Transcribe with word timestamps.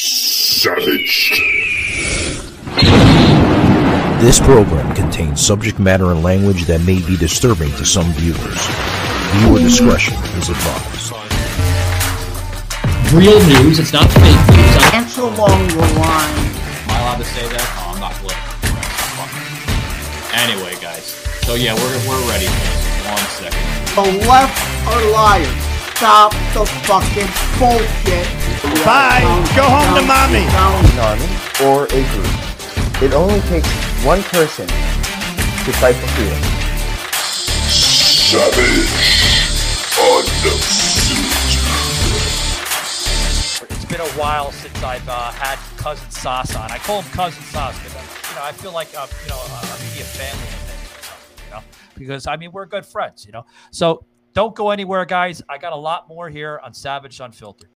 Savage. 0.00 1.42
This 4.22 4.38
program 4.38 4.94
contains 4.94 5.44
subject 5.44 5.80
matter 5.80 6.12
and 6.12 6.22
language 6.22 6.66
that 6.66 6.86
may 6.86 7.04
be 7.04 7.16
disturbing 7.16 7.70
to 7.72 7.84
some 7.84 8.06
viewers. 8.12 8.38
Viewer 9.42 9.58
discretion 9.58 10.14
is 10.38 10.50
advised. 10.50 11.10
Real 13.12 13.42
news, 13.48 13.80
it's 13.80 13.92
not 13.92 14.06
fake 14.06 14.38
news. 14.54 14.94
Answer 14.94 15.22
along 15.22 15.66
the 15.66 15.82
line. 15.98 16.46
Am 16.46 16.90
I 16.94 17.00
allowed 17.02 17.18
to 17.18 17.24
say 17.24 17.48
that? 17.48 17.66
Oh, 17.82 17.90
I'm 17.90 17.98
not 17.98 18.14
political. 18.22 18.54
Anyway, 20.38 20.78
guys. 20.80 21.06
So 21.42 21.54
yeah, 21.56 21.74
we're, 21.74 21.98
we're 22.06 22.22
ready. 22.30 22.46
One 23.02 23.26
second. 23.34 23.58
The 23.98 24.28
left 24.30 24.62
are 24.86 25.10
liars. 25.10 25.67
Stop 25.98 26.30
the 26.54 26.64
fucking 26.86 27.26
bullshit. 27.58 28.26
Bye. 28.86 29.26
Go 29.56 29.64
home 29.66 29.98
to 29.98 30.06
mommy. 30.06 30.46
an 30.46 30.98
army 31.02 31.26
or 31.66 31.86
a 31.86 32.02
group. 32.14 33.02
It 33.02 33.12
only 33.14 33.40
takes 33.50 33.68
one 34.04 34.22
person 34.22 34.68
to 34.68 35.72
fight 35.82 35.96
for 35.96 36.06
freedom. 36.14 36.38
Savage. 37.66 38.86
Undefeated. 39.98 41.34
It's 43.68 43.84
been 43.86 44.00
a 44.00 44.12
while 44.16 44.52
since 44.52 44.80
I've 44.84 45.08
uh, 45.08 45.32
had 45.32 45.58
cousin 45.78 46.08
Sos 46.12 46.54
on. 46.54 46.70
I 46.70 46.78
call 46.78 47.02
him 47.02 47.10
cousin 47.10 47.42
Sos 47.42 47.76
because 47.82 47.94
you 48.30 48.36
know 48.36 48.44
I 48.44 48.52
feel 48.52 48.70
like 48.70 48.96
uh, 48.96 49.08
you 49.24 49.30
know 49.30 49.40
a 49.40 49.76
immediate 49.80 50.06
family 50.06 50.46
or 50.46 51.02
something, 51.02 51.44
you 51.44 51.50
know, 51.50 51.62
because 51.96 52.28
I 52.28 52.36
mean 52.36 52.52
we're 52.52 52.66
good 52.66 52.86
friends, 52.86 53.26
you 53.26 53.32
know. 53.32 53.44
So 53.72 54.04
don't 54.38 54.54
go 54.54 54.70
anywhere, 54.70 55.04
guys. 55.04 55.42
I 55.48 55.58
got 55.58 55.72
a 55.72 55.76
lot 55.76 56.06
more 56.06 56.28
here 56.30 56.60
on 56.62 56.72
Savage 56.72 57.18
Unfiltered. 57.18 57.70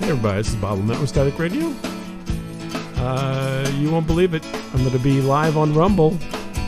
Hey 0.00 0.08
everybody, 0.08 0.38
this 0.38 0.48
is 0.48 0.56
Bob 0.56 0.80
Lamette 0.80 1.00
with 1.00 1.08
Static 1.08 1.38
Radio. 1.38 1.72
Uh, 2.96 3.72
you 3.78 3.88
won't 3.88 4.08
believe 4.08 4.34
it. 4.34 4.44
I'm 4.74 4.78
going 4.78 4.90
to 4.90 4.98
be 4.98 5.20
live 5.20 5.56
on 5.56 5.72
Rumble 5.72 6.18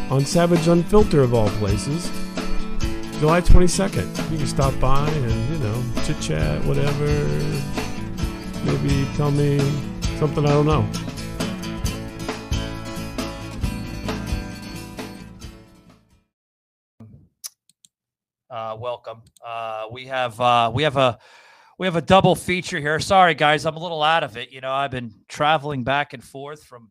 on 0.08 0.24
Savage 0.24 0.68
Unfiltered, 0.68 1.18
of 1.18 1.34
all 1.34 1.48
places, 1.58 2.08
July 3.18 3.40
22nd. 3.40 4.30
You 4.30 4.38
can 4.38 4.46
stop 4.46 4.78
by 4.78 5.08
and, 5.08 5.50
you 5.50 5.58
know, 5.58 5.82
chit 6.04 6.20
chat, 6.20 6.64
whatever. 6.64 7.06
Maybe 8.64 9.04
tell 9.16 9.32
me 9.32 9.58
something 10.20 10.46
I 10.46 10.50
don't 10.50 10.66
know. 10.66 11.03
Uh, 18.74 18.76
welcome. 18.76 19.22
Uh, 19.44 19.86
we 19.92 20.06
have 20.06 20.40
uh, 20.40 20.70
we 20.74 20.82
have 20.82 20.96
a 20.96 21.18
we 21.78 21.86
have 21.86 21.94
a 21.94 22.02
double 22.02 22.34
feature 22.34 22.80
here. 22.80 22.98
Sorry, 22.98 23.34
guys, 23.34 23.66
I'm 23.66 23.76
a 23.76 23.80
little 23.80 24.02
out 24.02 24.24
of 24.24 24.36
it. 24.36 24.50
You 24.50 24.60
know, 24.60 24.72
I've 24.72 24.90
been 24.90 25.14
traveling 25.28 25.84
back 25.84 26.12
and 26.12 26.22
forth 26.22 26.64
from 26.64 26.90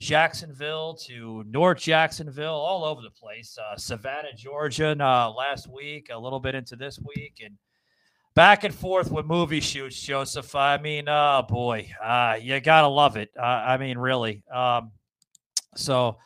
Jacksonville 0.00 0.94
to 1.06 1.44
North 1.46 1.78
Jacksonville, 1.78 2.54
all 2.54 2.84
over 2.84 3.02
the 3.02 3.10
place. 3.10 3.58
Uh, 3.58 3.76
Savannah, 3.76 4.32
Georgia, 4.36 4.96
uh, 4.98 5.30
last 5.30 5.68
week, 5.68 6.08
a 6.10 6.18
little 6.18 6.40
bit 6.40 6.54
into 6.54 6.76
this 6.76 6.98
week, 6.98 7.42
and 7.44 7.58
back 8.34 8.64
and 8.64 8.74
forth 8.74 9.10
with 9.10 9.26
movie 9.26 9.60
shoots. 9.60 10.00
Joseph, 10.00 10.54
I 10.54 10.78
mean, 10.78 11.08
oh 11.08 11.44
boy, 11.46 11.90
uh, 12.02 12.38
you 12.40 12.58
gotta 12.60 12.88
love 12.88 13.18
it. 13.18 13.30
Uh, 13.38 13.42
I 13.42 13.76
mean, 13.76 13.98
really. 13.98 14.42
Um, 14.52 14.92
so. 15.76 16.16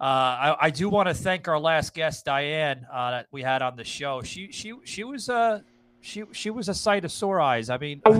Uh, 0.00 0.02
I, 0.02 0.56
I, 0.62 0.70
do 0.70 0.88
want 0.88 1.08
to 1.08 1.14
thank 1.14 1.46
our 1.46 1.58
last 1.58 1.94
guest, 1.94 2.24
Diane, 2.24 2.84
uh, 2.92 3.12
that 3.12 3.26
we 3.30 3.42
had 3.42 3.62
on 3.62 3.76
the 3.76 3.84
show. 3.84 4.22
She 4.22 4.50
she 4.50 4.74
she 4.82 5.04
was 5.04 5.28
uh, 5.28 5.60
she 6.00 6.24
she 6.32 6.50
was 6.50 6.68
a 6.68 6.74
sight 6.74 7.04
of 7.04 7.12
sore 7.12 7.40
eyes. 7.40 7.70
I 7.70 7.78
mean, 7.78 8.00
where, 8.04 8.14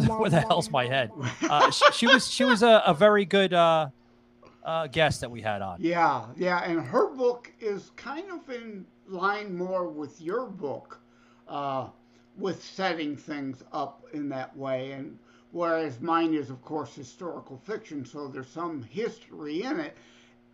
the, 0.00 0.06
where 0.18 0.30
the 0.30 0.40
hell's 0.40 0.70
my 0.70 0.86
head? 0.86 1.10
Uh, 1.42 1.68
she, 1.70 1.84
she, 1.92 2.06
was 2.06 2.30
she 2.30 2.44
was 2.44 2.62
a, 2.62 2.80
a 2.86 2.94
very 2.94 3.24
good 3.24 3.52
uh, 3.52 3.88
uh, 4.64 4.86
guest 4.86 5.20
that 5.20 5.30
we 5.30 5.40
had 5.40 5.62
on. 5.62 5.78
Yeah, 5.80 6.26
yeah, 6.36 6.62
and 6.62 6.80
her 6.80 7.08
book 7.08 7.52
is 7.58 7.90
kind 7.96 8.30
of 8.30 8.48
in 8.48 8.86
line 9.08 9.56
more 9.56 9.88
with 9.88 10.20
your 10.20 10.46
book, 10.46 11.00
uh, 11.48 11.88
with 12.36 12.62
setting 12.62 13.16
things 13.16 13.64
up 13.72 14.04
in 14.12 14.28
that 14.28 14.56
way, 14.56 14.92
and 14.92 15.18
whereas 15.50 16.00
mine 16.00 16.34
is 16.34 16.50
of 16.50 16.62
course 16.62 16.94
historical 16.94 17.58
fiction, 17.58 18.04
so 18.04 18.28
there's 18.28 18.48
some 18.48 18.82
history 18.82 19.64
in 19.64 19.80
it. 19.80 19.96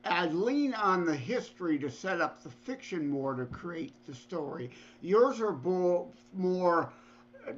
I 0.06 0.26
lean 0.26 0.74
on 0.74 1.04
the 1.04 1.16
history 1.16 1.78
to 1.78 1.90
set 1.90 2.20
up 2.20 2.42
the 2.42 2.50
fiction 2.50 3.08
more 3.08 3.34
to 3.34 3.46
create 3.46 3.94
the 4.06 4.14
story. 4.14 4.70
Yours 5.00 5.40
are 5.40 5.52
both 5.52 6.08
more, 6.34 6.90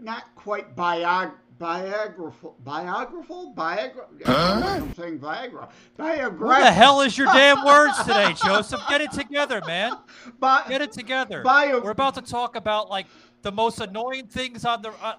not 0.00 0.24
quite 0.34 0.74
biog 0.76 1.32
biographical, 1.58 2.54
biographical, 2.64 3.52
biogra- 3.56 4.06
huh? 4.24 4.60
I'm 4.64 4.94
saying 4.94 5.18
Viagra. 5.18 5.68
Biographical. 5.96 6.46
What 6.46 6.60
the 6.60 6.70
hell 6.70 7.00
is 7.00 7.18
your 7.18 7.26
damn 7.26 7.64
words 7.64 7.98
today, 8.04 8.32
Joseph? 8.34 8.80
Get 8.88 9.00
it 9.00 9.10
together, 9.10 9.60
man. 9.66 9.96
Bi- 10.38 10.64
Get 10.68 10.82
it 10.82 10.92
together. 10.92 11.42
Bio- 11.42 11.80
We're 11.80 11.90
about 11.90 12.14
to 12.14 12.22
talk 12.22 12.54
about 12.54 12.88
like 12.90 13.06
the 13.42 13.50
most 13.50 13.80
annoying 13.80 14.28
things 14.28 14.64
on 14.64 14.82
the 14.82 14.90
uh, 15.02 15.14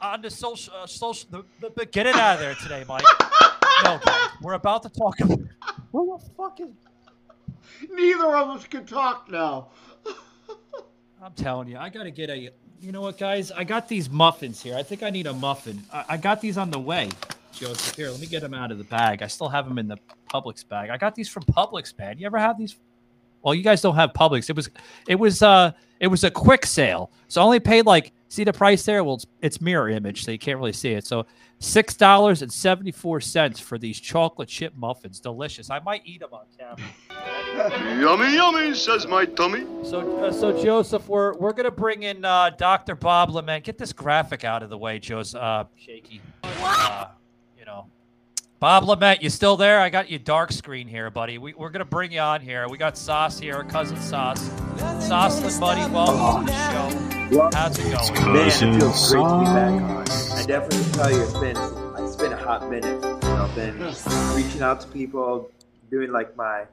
on 0.00 0.22
the 0.22 0.30
social 0.30 0.72
uh, 0.74 0.86
social. 0.86 1.28
The, 1.30 1.44
the, 1.60 1.72
the, 1.76 1.86
get 1.86 2.06
it 2.06 2.14
out 2.16 2.36
of 2.36 2.40
there 2.40 2.54
today, 2.54 2.84
Mike. 2.88 3.04
no, 3.84 3.98
guys, 4.04 4.30
we're 4.40 4.54
about 4.54 4.82
to 4.84 4.88
talk 4.88 5.20
about. 5.20 5.38
Who 5.94 6.18
the 6.18 6.30
fuck 6.36 6.58
is? 6.58 6.74
Neither 7.88 8.36
of 8.36 8.48
us 8.48 8.66
can 8.66 8.84
talk 8.84 9.30
now. 9.30 9.68
I'm 11.22 11.32
telling 11.34 11.68
you, 11.68 11.78
I 11.78 11.88
gotta 11.88 12.10
get 12.10 12.30
a. 12.30 12.50
You 12.80 12.90
know 12.90 13.00
what, 13.00 13.16
guys? 13.16 13.52
I 13.52 13.62
got 13.62 13.88
these 13.88 14.10
muffins 14.10 14.60
here. 14.60 14.76
I 14.76 14.82
think 14.82 15.04
I 15.04 15.10
need 15.10 15.28
a 15.28 15.32
muffin. 15.32 15.84
I, 15.92 16.04
I 16.08 16.16
got 16.16 16.40
these 16.40 16.58
on 16.58 16.72
the 16.72 16.80
way. 16.80 17.10
Joseph, 17.52 17.94
here, 17.94 18.10
let 18.10 18.18
me 18.18 18.26
get 18.26 18.42
them 18.42 18.54
out 18.54 18.72
of 18.72 18.78
the 18.78 18.84
bag. 18.84 19.22
I 19.22 19.28
still 19.28 19.48
have 19.48 19.68
them 19.68 19.78
in 19.78 19.86
the 19.86 19.96
Publix 20.28 20.68
bag. 20.68 20.90
I 20.90 20.96
got 20.96 21.14
these 21.14 21.28
from 21.28 21.44
Publix, 21.44 21.96
man. 21.96 22.18
You 22.18 22.26
ever 22.26 22.38
have 22.38 22.58
these? 22.58 22.76
Well, 23.42 23.54
you 23.54 23.62
guys 23.62 23.80
don't 23.80 23.94
have 23.94 24.12
Publix. 24.14 24.50
It 24.50 24.56
was, 24.56 24.70
it 25.06 25.14
was, 25.14 25.42
uh, 25.42 25.70
it 26.00 26.08
was 26.08 26.24
a 26.24 26.30
quick 26.30 26.66
sale. 26.66 27.12
So 27.28 27.40
I 27.40 27.44
only 27.44 27.60
paid 27.60 27.86
like, 27.86 28.12
see 28.28 28.42
the 28.42 28.52
price 28.52 28.84
there? 28.84 29.04
Well, 29.04 29.14
it's, 29.14 29.26
it's 29.42 29.60
mirror 29.60 29.88
image, 29.88 30.24
so 30.24 30.32
you 30.32 30.38
can't 30.40 30.58
really 30.58 30.72
see 30.72 30.92
it. 30.92 31.06
So 31.06 31.24
six 31.64 31.94
dollars 31.94 32.42
and 32.42 32.52
seventy 32.52 32.92
four 32.92 33.20
cents 33.20 33.58
for 33.58 33.78
these 33.78 33.98
chocolate 33.98 34.48
chip 34.48 34.74
muffins. 34.76 35.20
Delicious. 35.20 35.70
I 35.70 35.80
might 35.80 36.02
eat 36.04 36.20
them 36.20 36.30
on 36.32 36.46
camera. 36.58 38.00
yummy, 38.00 38.34
yummy, 38.34 38.74
says 38.74 39.06
my 39.06 39.24
tummy. 39.24 39.66
So, 39.82 40.24
uh, 40.24 40.32
so 40.32 40.62
Joseph, 40.62 41.08
we're 41.08 41.34
we're 41.38 41.52
gonna 41.52 41.70
bring 41.70 42.02
in 42.02 42.24
uh, 42.24 42.50
Dr. 42.50 42.94
Bob 42.94 43.30
Lement. 43.30 43.64
Get 43.64 43.78
this 43.78 43.92
graphic 43.92 44.44
out 44.44 44.62
of 44.62 44.70
the 44.70 44.78
way, 44.78 44.98
Joseph. 44.98 45.40
Uh, 45.40 45.64
shaky. 45.76 46.20
Uh, 46.44 46.48
you 46.52 46.62
know, 46.62 47.08
Bob 48.60 48.84
Lement, 48.84 49.22
you 49.22 49.30
still 49.30 49.56
there? 49.56 49.80
I 49.80 49.90
got 49.90 50.10
you 50.10 50.18
dark 50.18 50.52
screen 50.52 50.88
here, 50.88 51.10
buddy. 51.10 51.38
We, 51.38 51.54
we're 51.54 51.70
gonna 51.70 51.84
bring 51.84 52.12
you 52.12 52.20
on 52.20 52.40
here. 52.40 52.68
We 52.68 52.78
got 52.78 52.96
Sos 52.96 53.38
here, 53.38 53.64
cousin 53.64 54.00
Sos. 54.00 54.38
Saucelin, 54.78 55.60
buddy, 55.60 55.92
welcome 55.92 56.46
to 56.46 56.52
the 56.52 56.72
show. 56.72 57.50
How's 57.52 57.78
it 57.78 57.92
going? 57.92 58.32
Man, 58.32 58.46
it 58.46 58.80
feels 58.80 59.12
great 59.12 59.22
to 59.22 59.38
be 59.38 59.44
back 59.44 59.82
on. 59.82 60.08
I 60.08 60.44
definitely 60.46 60.92
tell 60.92 61.10
you, 61.10 61.22
it's 61.22 61.38
been 61.38 61.56
it's 62.04 62.16
been 62.16 62.32
a 62.32 62.36
hot 62.36 62.70
minute. 62.70 63.02
You 63.02 63.28
know, 63.28 63.48
I've 63.48 63.54
been 63.54 63.78
reaching 64.34 64.62
out 64.62 64.80
to 64.82 64.88
people, 64.88 65.50
doing 65.90 66.12
like 66.12 66.36
my 66.36 66.64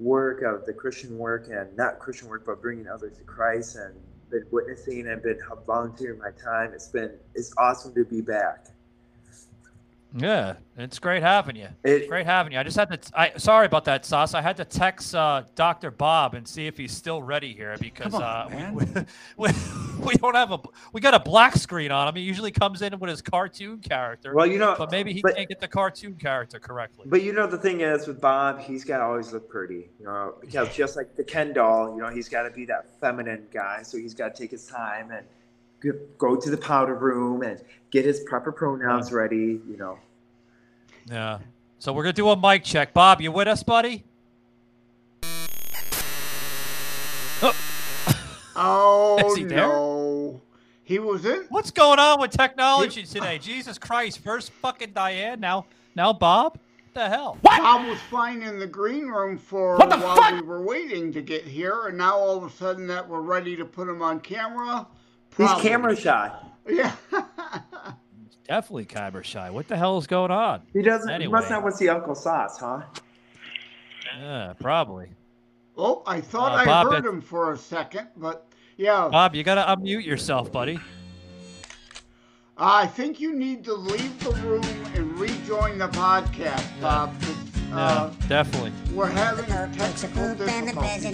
work 0.00 0.42
of 0.42 0.64
the 0.64 0.72
Christian 0.72 1.16
work 1.18 1.48
and 1.50 1.76
not 1.76 1.98
Christian 1.98 2.28
work, 2.28 2.44
but 2.46 2.60
bringing 2.62 2.88
others 2.88 3.16
to 3.18 3.24
Christ 3.24 3.76
and 3.76 3.94
been 4.30 4.46
witnessing 4.50 5.06
and 5.06 5.22
been 5.22 5.38
volunteering 5.66 6.18
my 6.18 6.30
time. 6.42 6.72
It's 6.72 6.88
been 6.88 7.12
it's 7.34 7.52
awesome 7.58 7.94
to 7.94 8.04
be 8.04 8.22
back. 8.22 8.66
Yeah, 10.16 10.54
it's 10.76 10.98
great 10.98 11.22
having 11.22 11.54
you. 11.56 11.68
It- 11.84 11.90
It's 11.90 12.08
great 12.08 12.26
having 12.26 12.52
you. 12.52 12.58
I 12.58 12.62
just 12.64 12.76
had 12.76 12.90
to. 12.90 12.96
T- 12.96 13.12
I 13.14 13.32
sorry 13.36 13.66
about 13.66 13.84
that, 13.84 14.04
Sos. 14.04 14.34
I 14.34 14.42
had 14.42 14.56
to 14.56 14.64
text 14.64 15.14
uh, 15.14 15.44
Doctor 15.54 15.90
Bob 15.92 16.34
and 16.34 16.46
see 16.46 16.66
if 16.66 16.76
he's 16.76 16.90
still 16.92 17.22
ready 17.22 17.52
here 17.54 17.76
because 17.78 18.14
on, 18.14 18.22
uh, 18.22 18.70
we, 18.74 18.84
we, 19.36 19.52
we 20.04 20.14
don't 20.14 20.34
have 20.34 20.50
a 20.50 20.58
we 20.92 21.00
got 21.00 21.14
a 21.14 21.20
black 21.20 21.54
screen 21.56 21.92
on 21.92 22.08
him. 22.08 22.16
He 22.16 22.22
usually 22.22 22.50
comes 22.50 22.82
in 22.82 22.98
with 22.98 23.08
his 23.08 23.22
cartoon 23.22 23.78
character. 23.78 24.34
Well, 24.34 24.46
you 24.46 24.58
know, 24.58 24.74
but 24.76 24.90
maybe 24.90 25.12
he 25.12 25.20
but- 25.22 25.36
can't 25.36 25.48
get 25.48 25.60
the 25.60 25.68
cartoon 25.68 26.14
character 26.14 26.58
correctly. 26.58 27.04
But 27.06 27.22
you 27.22 27.32
know 27.32 27.46
the 27.46 27.58
thing 27.58 27.82
is 27.82 28.08
with 28.08 28.20
Bob, 28.20 28.58
he's 28.60 28.82
got 28.84 28.98
to 28.98 29.04
always 29.04 29.32
look 29.32 29.48
pretty, 29.48 29.90
you 30.00 30.06
know, 30.06 30.34
because 30.40 30.74
just 30.74 30.96
like 30.96 31.14
the 31.16 31.24
Ken 31.24 31.52
doll, 31.52 31.94
you 31.94 32.02
know, 32.02 32.08
he's 32.08 32.28
got 32.28 32.42
to 32.42 32.50
be 32.50 32.64
that 32.66 32.98
feminine 33.00 33.46
guy, 33.52 33.82
so 33.82 33.96
he's 33.96 34.14
got 34.14 34.34
to 34.34 34.42
take 34.42 34.50
his 34.50 34.66
time 34.66 35.10
and 35.12 35.24
g- 35.24 35.26
go 36.18 36.36
to 36.36 36.50
the 36.50 36.56
powder 36.56 36.94
room 36.94 37.42
and 37.42 37.60
get 37.90 38.04
his 38.04 38.20
proper 38.20 38.52
pronouns 38.52 39.12
ready. 39.12 39.60
You 39.68 39.76
know. 39.78 39.98
Yeah. 41.06 41.38
So 41.78 41.92
we're 41.92 42.02
gonna 42.02 42.12
do 42.12 42.28
a 42.28 42.36
mic 42.36 42.64
check. 42.64 42.92
Bob, 42.92 43.20
you 43.20 43.32
with 43.32 43.48
us, 43.48 43.62
buddy? 43.62 44.04
Oh 48.56 49.30
Is 49.30 49.36
he 49.38 49.44
there? 49.44 49.58
no, 49.68 50.42
he 50.82 50.98
was 50.98 51.24
in. 51.24 51.46
What's 51.48 51.70
going 51.70 51.98
on 51.98 52.20
with 52.20 52.32
technology 52.32 53.04
today? 53.04 53.38
Jesus 53.38 53.78
Christ! 53.78 54.18
First 54.18 54.50
fucking 54.60 54.90
Diane, 54.92 55.40
now 55.40 55.64
now 55.94 56.12
Bob. 56.12 56.58
What 56.92 57.04
the 57.04 57.08
hell? 57.08 57.38
Bob 57.42 57.86
was 57.88 57.98
fine 58.10 58.42
in 58.42 58.58
the 58.58 58.66
green 58.66 59.06
room 59.06 59.38
for 59.38 59.78
What 59.78 59.88
the 59.88 59.96
while 59.98 60.16
fuck? 60.16 60.34
we 60.34 60.42
were 60.42 60.60
waiting 60.62 61.10
to 61.12 61.22
get 61.22 61.44
here, 61.44 61.86
and 61.86 61.96
now 61.96 62.16
all 62.16 62.36
of 62.36 62.42
a 62.44 62.50
sudden 62.54 62.86
that 62.88 63.08
we're 63.08 63.20
ready 63.22 63.56
to 63.56 63.64
put 63.64 63.88
him 63.88 64.02
on 64.02 64.20
camera. 64.20 64.86
He's 65.36 65.50
camera 65.62 65.96
shy. 65.96 66.30
Yeah. 66.68 66.94
Definitely 68.46 68.84
camera 68.86 69.22
shy. 69.22 69.48
What 69.50 69.68
the 69.68 69.76
hell 69.76 69.96
is 69.98 70.06
going 70.06 70.30
on? 70.30 70.62
He 70.72 70.82
doesn't. 70.82 71.20
He 71.20 71.28
must 71.28 71.50
not 71.50 71.62
want 71.62 71.74
to 71.74 71.78
see 71.78 71.88
Uncle 71.88 72.14
Sos, 72.14 72.58
huh? 72.58 72.82
Yeah, 74.18 74.54
probably. 74.58 75.08
Oh, 75.76 76.02
I 76.06 76.20
thought 76.20 76.52
Uh, 76.52 76.56
I 76.56 76.64
Bob, 76.64 76.92
heard 76.92 77.06
him 77.06 77.20
for 77.20 77.52
a 77.52 77.56
second, 77.56 78.08
but 78.16 78.46
yeah, 78.76 79.08
Bob, 79.10 79.34
you 79.34 79.42
gotta 79.44 79.62
unmute 79.74 80.04
yourself, 80.04 80.50
buddy. 80.52 80.78
I 82.58 82.86
think 82.86 83.20
you 83.20 83.34
need 83.34 83.64
to 83.64 83.72
leave 83.74 84.22
the 84.22 84.32
room 84.46 84.64
and 84.94 85.18
rejoin 85.18 85.78
the 85.78 85.88
podcast, 85.88 86.66
Bob. 86.80 87.14
'Cause, 87.70 87.78
Uh, 87.78 88.10
yeah, 88.20 88.28
definitely. 88.28 88.72
we're 88.94 89.08
having 89.08 89.44
technical 89.46 90.34
difficulties. 90.34 91.06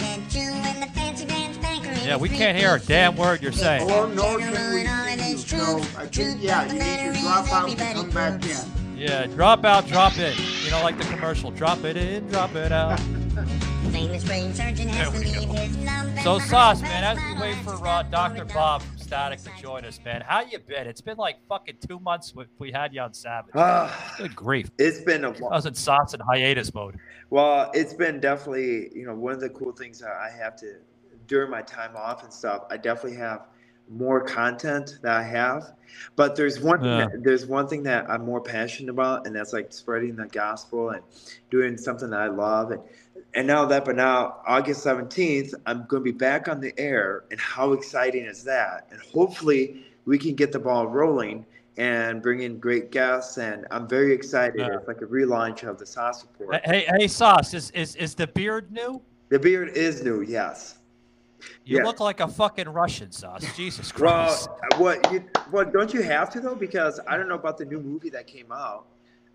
Yeah, 2.05 2.15
we 2.17 2.29
can't 2.29 2.57
hear 2.57 2.75
a 2.75 2.79
damn 2.79 3.15
word 3.15 3.41
you're 3.41 3.51
saying. 3.51 3.89
Or 3.91 4.07
nor 4.07 4.37
can 4.39 4.51
we 4.73 4.85
see 4.85 5.31
you. 5.31 5.37
So 5.37 5.81
I 5.97 6.05
think, 6.05 6.41
yeah, 6.41 6.65
you 6.65 6.73
need 6.79 7.15
to 7.15 7.21
drop 7.21 7.51
out 7.53 7.69
and 7.69 7.79
come 7.79 8.09
back 8.11 8.45
in. 8.45 8.97
Yeah, 8.97 9.25
drop 9.27 9.65
out, 9.65 9.87
drop 9.87 10.17
in. 10.17 10.33
You 10.63 10.71
know, 10.71 10.81
like 10.83 10.97
the 10.97 11.03
commercial. 11.05 11.51
Drop 11.51 11.83
it 11.83 11.97
in, 11.97 12.27
drop 12.29 12.55
it 12.55 12.71
out. 12.71 12.99
So, 16.23 16.37
Sos, 16.39 16.81
man, 16.83 17.03
as 17.03 17.17
we 17.17 17.41
wait 17.41 17.55
for 17.63 17.87
uh, 17.87 18.03
Dr. 18.03 18.45
Bob 18.45 18.83
from 18.83 18.97
Static 18.99 19.39
to 19.43 19.49
join 19.59 19.85
us, 19.85 19.99
man, 20.05 20.21
how 20.21 20.41
you 20.41 20.59
been? 20.59 20.85
It's 20.85 21.01
been 21.01 21.17
like 21.17 21.37
fucking 21.49 21.77
two 21.87 21.99
months 21.99 22.35
we- 22.35 22.45
we 22.59 22.71
had 22.71 22.93
you 22.93 23.01
on 23.01 23.13
Savage. 23.15 23.51
Ah, 23.55 24.13
Good 24.19 24.35
grief. 24.35 24.69
it's 24.77 24.99
been 25.01 25.23
a 25.25 25.31
I 25.31 25.37
long. 25.39 25.51
was 25.51 25.65
in 25.65 25.73
Sos 25.73 26.13
in 26.13 26.19
hiatus 26.19 26.71
mode. 26.75 26.99
Well, 27.31 27.71
it's 27.73 27.95
been 27.95 28.19
definitely, 28.19 28.95
you 28.95 29.07
know, 29.07 29.15
one 29.15 29.33
of 29.33 29.39
the 29.39 29.49
cool 29.49 29.71
things 29.71 29.99
that 29.99 30.11
I 30.11 30.29
have 30.29 30.55
to 30.57 30.75
during 31.25 31.49
my 31.49 31.63
time 31.63 31.95
off 31.95 32.23
and 32.23 32.31
stuff. 32.31 32.65
I 32.69 32.77
definitely 32.77 33.17
have 33.17 33.47
more 33.89 34.19
content 34.21 34.99
that 35.01 35.13
I 35.15 35.23
have, 35.23 35.71
but 36.17 36.35
there's 36.35 36.59
one 36.59 36.83
Yeah. 36.83 37.07
that, 37.07 37.23
there's 37.23 37.45
one 37.45 37.67
thing 37.67 37.81
that 37.83 38.09
I'm 38.09 38.25
more 38.25 38.41
passionate 38.41 38.89
about, 38.91 39.25
and 39.25 39.35
that's 39.35 39.53
like 39.53 39.71
spreading 39.71 40.17
the 40.17 40.27
gospel 40.27 40.89
and 40.91 41.01
doing 41.49 41.77
something 41.77 42.09
that 42.09 42.19
I 42.19 42.27
love. 42.27 42.71
And 42.71 42.81
and 43.37 43.45
now 43.45 43.65
that, 43.65 43.85
but 43.85 43.95
now 43.95 44.37
August 44.47 44.83
17th, 44.83 45.53
I'm 45.67 45.85
going 45.85 46.03
to 46.03 46.11
be 46.11 46.17
back 46.17 46.47
on 46.47 46.59
the 46.59 46.73
air, 46.79 47.25
and 47.29 47.39
how 47.39 47.73
exciting 47.73 48.25
is 48.25 48.43
that? 48.45 48.87
And 48.89 48.99
hopefully, 48.99 49.85
we 50.05 50.17
can 50.17 50.33
get 50.33 50.51
the 50.51 50.57
ball 50.57 50.87
rolling 50.87 51.45
and 51.77 52.19
bring 52.23 52.41
in 52.41 52.57
great 52.57 52.89
guests. 52.91 53.37
And 53.37 53.67
I'm 53.69 53.87
very 53.87 54.11
excited. 54.11 54.59
It's 54.59 54.87
like 54.87 55.01
a 55.01 55.05
relaunch 55.05 55.63
of 55.69 55.77
the 55.77 55.85
Sos 55.85 56.23
Report. 56.23 56.65
Hey, 56.65 56.87
hey, 56.97 57.07
Sos, 57.07 57.53
is, 57.53 57.69
is 57.71 57.95
is 57.95 58.15
the 58.15 58.25
beard 58.25 58.71
new? 58.71 58.99
The 59.29 59.37
beard 59.37 59.69
is 59.77 60.03
new, 60.03 60.21
yes. 60.21 60.79
You 61.63 61.77
Yeah. 61.77 61.83
look 61.83 61.99
like 61.99 62.19
a 62.19 62.27
fucking 62.27 62.67
Russian, 62.69 63.11
Sos. 63.11 63.55
Jesus 63.55 63.93
Well, 63.99 64.25
Christ. 64.25 64.49
what 64.77 65.13
you 65.13 65.23
what 65.51 65.71
don't 65.73 65.93
you 65.93 66.01
have 66.01 66.31
to 66.31 66.39
though? 66.39 66.55
Because 66.55 66.99
I 67.07 67.15
don't 67.17 67.27
know 67.29 67.35
about 67.35 67.59
the 67.59 67.65
new 67.65 67.79
movie 67.79 68.09
that 68.09 68.25
came 68.25 68.51
out 68.51 68.87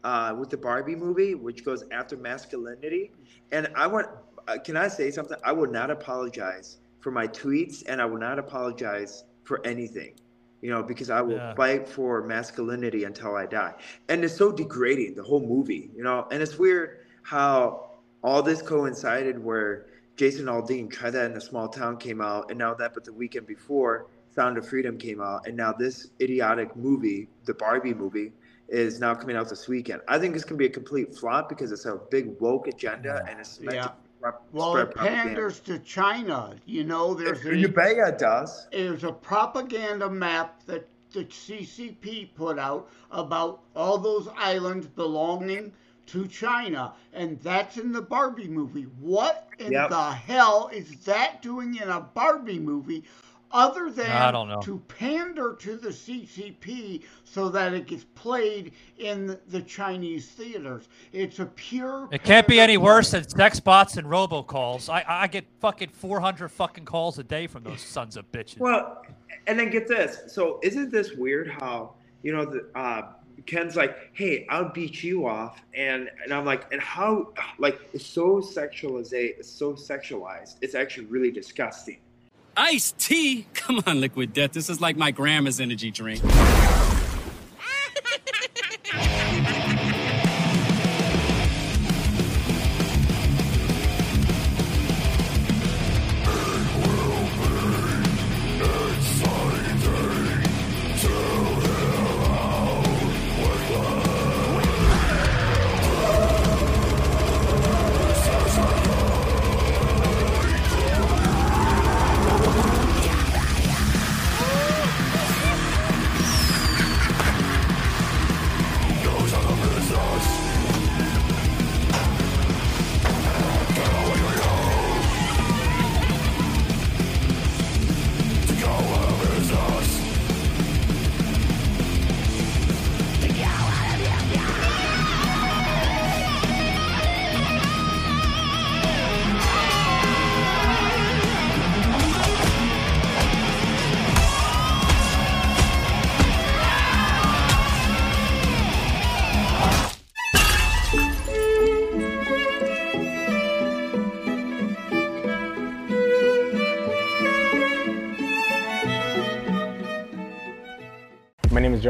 uh, 0.04 0.34
with 0.38 0.50
the 0.50 0.56
Barbie 0.56 0.96
movie, 0.96 1.34
which 1.34 1.64
goes 1.64 1.84
after 1.92 2.16
masculinity. 2.16 3.12
And 3.52 3.68
I 3.76 3.86
want, 3.86 4.08
uh, 4.48 4.58
can 4.58 4.76
I 4.76 4.88
say 4.88 5.10
something? 5.10 5.36
I 5.44 5.52
will 5.52 5.70
not 5.70 5.90
apologize 5.90 6.78
for 7.00 7.10
my 7.10 7.26
tweets, 7.26 7.82
and 7.86 8.00
I 8.00 8.04
will 8.04 8.18
not 8.18 8.38
apologize 8.38 9.24
for 9.44 9.64
anything. 9.66 10.14
You 10.60 10.70
know, 10.70 10.82
because 10.82 11.10
I 11.10 11.20
will 11.20 11.38
Yeah. 11.38 11.54
fight 11.54 11.88
for 11.88 12.22
masculinity 12.22 13.02
until 13.02 13.34
I 13.34 13.46
die. 13.46 13.74
And 14.08 14.24
it's 14.24 14.34
so 14.36 14.52
degrading, 14.52 15.16
the 15.16 15.22
whole 15.24 15.44
movie. 15.44 15.90
You 15.96 16.04
know, 16.04 16.28
and 16.30 16.40
it's 16.40 16.56
weird 16.56 16.98
how 17.22 17.90
all 18.22 18.42
this 18.42 18.62
coincided 18.62 19.42
where 19.42 19.86
Jason 20.14 20.46
Aldean, 20.46 20.88
Try 20.88 21.10
That 21.10 21.30
in 21.30 21.36
a 21.36 21.40
Small 21.40 21.68
Town 21.68 21.96
came 21.96 22.20
out, 22.20 22.50
and 22.50 22.58
now 22.58 22.74
that, 22.74 22.94
but 22.94 23.04
the 23.04 23.12
weekend 23.12 23.46
before, 23.46 24.06
Sound 24.30 24.56
of 24.56 24.66
Freedom 24.68 24.96
came 24.96 25.20
out, 25.20 25.46
and 25.46 25.56
now 25.56 25.72
this 25.72 26.10
idiotic 26.20 26.76
movie, 26.76 27.28
the 27.44 27.54
Barbie 27.54 27.94
movie, 27.94 28.32
is 28.68 29.00
now 29.00 29.14
coming 29.14 29.36
out 29.36 29.48
this 29.48 29.68
weekend. 29.68 30.00
I 30.08 30.18
think 30.18 30.34
it's 30.34 30.44
going 30.44 30.56
to 30.56 30.62
be 30.62 30.66
a 30.66 30.70
complete 30.70 31.14
flop 31.14 31.48
because 31.48 31.72
it's 31.72 31.84
a 31.86 31.96
big 32.10 32.38
woke 32.40 32.66
agenda, 32.68 33.24
and 33.28 33.38
it's 33.40 33.60
meant 33.60 33.76
Yeah. 33.76 33.82
to 33.82 33.92
spread 34.18 34.34
Well, 34.52 34.76
it 34.76 34.94
panders 34.94 35.60
to 35.60 35.78
China. 35.78 36.54
You 36.64 36.84
know, 36.84 37.14
there's 37.14 37.44
You 37.44 37.68
a, 37.68 38.08
it 38.08 38.18
does. 38.18 38.68
there's 38.72 39.04
a 39.04 39.12
propaganda 39.12 40.08
map 40.08 40.64
that 40.66 40.88
the 41.12 41.24
CCP 41.24 42.26
put 42.34 42.58
out 42.58 42.88
about 43.10 43.60
all 43.74 43.98
those 43.98 44.28
islands 44.36 44.86
belonging 44.86 45.72
to 46.06 46.26
China, 46.26 46.94
and 47.12 47.38
that's 47.40 47.76
in 47.76 47.92
the 47.92 48.02
Barbie 48.02 48.48
movie. 48.48 48.84
What 49.00 49.48
in 49.58 49.72
Yep. 49.72 49.90
the 49.90 50.10
hell 50.12 50.68
is 50.72 51.04
that 51.04 51.42
doing 51.42 51.76
in 51.76 51.88
a 51.88 52.00
Barbie 52.00 52.58
movie? 52.58 53.04
Other 53.52 53.90
than 53.90 54.10
I 54.10 54.30
don't 54.30 54.48
know. 54.48 54.60
to 54.62 54.78
pander 54.88 55.54
to 55.60 55.76
the 55.76 55.90
CCP 55.90 57.02
so 57.24 57.48
that 57.50 57.74
it 57.74 57.86
gets 57.86 58.04
played 58.14 58.72
in 58.98 59.38
the 59.48 59.60
Chinese 59.62 60.26
theaters. 60.28 60.88
It's 61.12 61.38
a 61.38 61.46
pure. 61.46 62.08
It 62.10 62.22
can't 62.22 62.46
be 62.46 62.60
any 62.60 62.78
worse 62.78 63.10
than 63.10 63.28
sex 63.28 63.60
bots 63.60 63.96
and 63.96 64.06
robocalls. 64.06 64.88
I 64.88 65.04
I 65.06 65.26
get 65.26 65.44
fucking 65.60 65.90
400 65.90 66.48
fucking 66.48 66.84
calls 66.84 67.18
a 67.18 67.24
day 67.24 67.46
from 67.46 67.62
those 67.62 67.80
sons 67.80 68.16
of 68.16 68.30
bitches. 68.32 68.58
Well, 68.58 69.02
and 69.46 69.58
then 69.58 69.70
get 69.70 69.86
this. 69.86 70.32
So 70.32 70.58
isn't 70.62 70.90
this 70.90 71.12
weird 71.12 71.48
how 71.48 71.94
you 72.22 72.32
know 72.32 72.44
the 72.44 72.66
uh, 72.74 73.02
Ken's 73.46 73.76
like, 73.76 73.96
"Hey, 74.12 74.46
I'll 74.48 74.70
beat 74.70 75.02
you 75.02 75.26
off," 75.26 75.62
and 75.74 76.08
and 76.22 76.32
I'm 76.32 76.44
like, 76.44 76.72
and 76.72 76.80
how 76.80 77.32
like 77.58 77.80
it's 77.92 78.06
so 78.06 78.40
sexualized, 78.40 79.12
it's 79.12 79.50
so 79.50 79.74
sexualized. 79.74 80.56
It's 80.60 80.74
actually 80.74 81.06
really 81.06 81.30
disgusting. 81.30 81.98
Iced 82.56 82.98
tea? 82.98 83.46
Come 83.54 83.82
on, 83.86 84.00
Liquid 84.00 84.32
Death. 84.32 84.52
This 84.52 84.68
is 84.68 84.80
like 84.80 84.96
my 84.96 85.10
grandma's 85.10 85.60
energy 85.60 85.90
drink. 85.90 86.22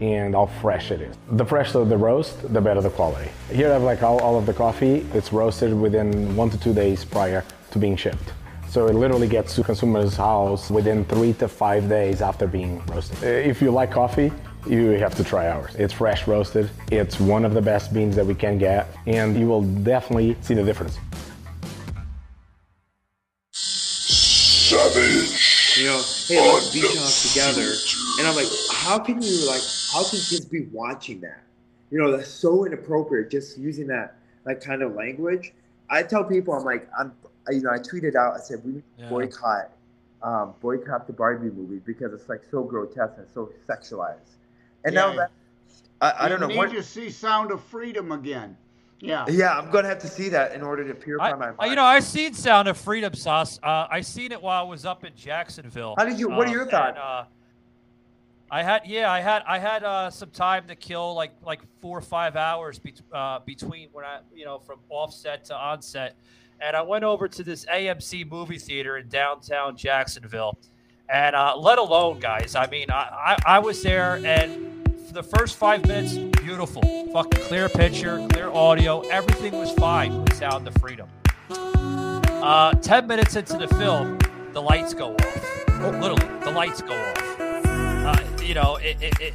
and 0.00 0.34
how 0.34 0.46
fresh 0.46 0.90
it 0.90 1.00
is. 1.00 1.16
The 1.32 1.44
fresher 1.44 1.84
the 1.84 1.96
roast, 1.96 2.52
the 2.52 2.60
better 2.60 2.80
the 2.80 2.90
quality. 2.90 3.30
Here 3.50 3.68
I 3.68 3.74
have 3.74 3.82
like 3.82 4.02
all, 4.02 4.20
all 4.20 4.38
of 4.38 4.46
the 4.46 4.54
coffee. 4.54 5.06
It's 5.14 5.32
roasted 5.32 5.78
within 5.78 6.34
one 6.36 6.50
to 6.50 6.58
two 6.58 6.72
days 6.72 7.04
prior 7.04 7.44
to 7.70 7.78
being 7.78 7.96
shipped. 7.96 8.32
So 8.68 8.86
it 8.86 8.94
literally 8.94 9.26
gets 9.26 9.56
to 9.56 9.64
consumers' 9.64 10.16
house 10.16 10.70
within 10.70 11.04
three 11.04 11.32
to 11.34 11.48
five 11.48 11.88
days 11.88 12.22
after 12.22 12.46
being 12.46 12.84
roasted. 12.86 13.18
Uh, 13.22 13.26
if 13.26 13.60
you 13.60 13.70
like 13.72 13.90
coffee, 13.90 14.30
you 14.66 14.90
have 14.90 15.14
to 15.16 15.24
try 15.24 15.48
ours. 15.48 15.74
It's 15.76 15.92
fresh 15.92 16.28
roasted. 16.28 16.70
It's 16.92 17.18
one 17.18 17.44
of 17.44 17.52
the 17.52 17.62
best 17.62 17.92
beans 17.92 18.14
that 18.16 18.24
we 18.24 18.34
can 18.34 18.58
get, 18.58 18.86
and 19.06 19.36
you 19.36 19.46
will 19.46 19.62
definitely 19.62 20.36
see 20.40 20.54
the 20.54 20.62
difference. 20.62 20.98
Savage. 24.70 25.78
You 25.78 25.86
know, 25.86 26.02
hey, 26.28 26.52
let's 26.52 26.72
beat 26.72 26.84
off 26.84 27.22
together. 27.28 27.72
And 28.18 28.28
I'm 28.28 28.36
like, 28.36 28.48
how 28.70 28.98
can 28.98 29.20
you 29.20 29.48
like, 29.48 29.62
how 29.92 30.00
can 30.02 30.18
kids 30.18 30.44
be 30.44 30.66
watching 30.72 31.20
that? 31.20 31.42
You 31.90 31.98
know, 32.00 32.16
that's 32.16 32.28
so 32.30 32.64
inappropriate. 32.66 33.30
Just 33.30 33.58
using 33.58 33.86
that 33.88 34.16
like 34.44 34.60
kind 34.60 34.82
of 34.82 34.94
language. 34.94 35.52
I 35.88 36.02
tell 36.02 36.22
people, 36.24 36.54
I'm 36.54 36.64
like, 36.64 36.88
I'm, 36.98 37.12
you 37.50 37.62
know, 37.62 37.70
I 37.70 37.78
tweeted 37.78 38.14
out. 38.14 38.34
I 38.34 38.38
said 38.40 38.64
we 38.64 38.72
need 38.74 38.82
to 38.98 39.02
Yeah. 39.04 39.08
boycott, 39.10 39.70
um, 40.22 40.54
boycott 40.60 41.06
the 41.06 41.12
Barbie 41.12 41.50
movie 41.50 41.80
because 41.84 42.12
it's 42.12 42.28
like 42.28 42.42
so 42.50 42.62
grotesque 42.62 43.14
and 43.18 43.26
so 43.34 43.50
sexualized. 43.68 44.18
And 44.84 44.94
now 44.94 45.12
that 45.16 45.30
I, 46.00 46.14
I 46.26 46.28
don't 46.28 46.40
you 46.40 46.46
know 46.46 46.52
need 46.52 46.56
what. 46.58 46.70
to 46.72 46.82
see 46.82 47.10
Sound 47.10 47.50
of 47.50 47.62
Freedom 47.64 48.12
again. 48.12 48.56
Yeah. 49.00 49.24
Yeah, 49.28 49.58
I'm 49.58 49.70
gonna 49.70 49.88
have 49.88 49.98
to 50.00 50.08
see 50.08 50.28
that 50.28 50.52
in 50.52 50.62
order 50.62 50.86
to 50.86 50.94
purify 50.94 51.32
my 51.34 51.50
mind. 51.52 51.70
you 51.70 51.76
know, 51.76 51.84
I 51.84 52.00
seen 52.00 52.34
Sound 52.34 52.68
of 52.68 52.76
Freedom, 52.78 53.12
Sos. 53.14 53.58
Uh, 53.62 53.86
I 53.90 54.00
seen 54.02 54.30
it 54.30 54.40
while 54.40 54.64
I 54.64 54.68
was 54.68 54.84
up 54.84 55.04
in 55.04 55.12
Jacksonville. 55.16 55.94
How 55.98 56.04
did 56.04 56.18
you- 56.20 56.28
what 56.28 56.46
are 56.48 56.50
your 56.50 56.62
Um, 56.64 56.68
thoughts? 56.68 56.88
and, 56.90 56.98
uh, 56.98 57.24
I 58.52 58.62
had, 58.64 58.82
yeah, 58.84 59.10
I 59.12 59.20
had, 59.20 59.42
I 59.46 59.58
had 59.58 59.84
uh, 59.84 60.10
some 60.10 60.30
time 60.30 60.66
to 60.66 60.74
kill, 60.74 61.14
like 61.14 61.30
like 61.44 61.60
four 61.80 61.98
or 61.98 62.02
five 62.02 62.34
hours 62.34 62.80
be- 62.80 62.94
uh, 63.12 63.38
between 63.46 63.88
when 63.92 64.04
I, 64.04 64.20
you 64.34 64.44
know, 64.44 64.58
from 64.58 64.80
offset 64.88 65.44
to 65.46 65.56
onset, 65.56 66.16
and 66.60 66.76
I 66.76 66.82
went 66.82 67.04
over 67.04 67.28
to 67.28 67.44
this 67.44 67.64
AMC 67.66 68.28
movie 68.28 68.58
theater 68.58 68.96
in 68.96 69.08
downtown 69.08 69.76
Jacksonville, 69.76 70.58
and 71.08 71.36
uh, 71.36 71.56
let 71.56 71.78
alone, 71.78 72.18
guys, 72.18 72.56
I 72.56 72.66
mean, 72.66 72.90
I, 72.90 73.36
I, 73.46 73.56
I 73.56 73.58
was 73.60 73.82
there, 73.84 74.20
and 74.24 74.84
for 75.06 75.12
the 75.12 75.22
first 75.22 75.56
five 75.56 75.86
minutes, 75.86 76.16
beautiful, 76.42 76.82
fucking 77.12 77.44
clear 77.44 77.68
picture, 77.68 78.26
clear 78.30 78.50
audio, 78.50 79.00
everything 79.10 79.52
was 79.58 79.70
fine 79.72 80.22
with 80.22 80.34
Sound 80.34 80.66
of 80.66 80.74
Freedom. 80.80 81.08
Uh, 81.50 82.72
10 82.74 83.06
minutes 83.06 83.36
into 83.36 83.56
the 83.56 83.68
film, 83.68 84.18
the 84.52 84.60
lights 84.62 84.92
go 84.94 85.14
off. 85.14 85.68
Literally, 85.80 86.40
the 86.44 86.50
lights 86.50 86.82
go 86.82 86.94
off. 86.94 87.29
Uh, 88.02 88.16
you 88.42 88.54
know, 88.54 88.76
it, 88.76 88.96
it, 89.02 89.20
it, 89.20 89.34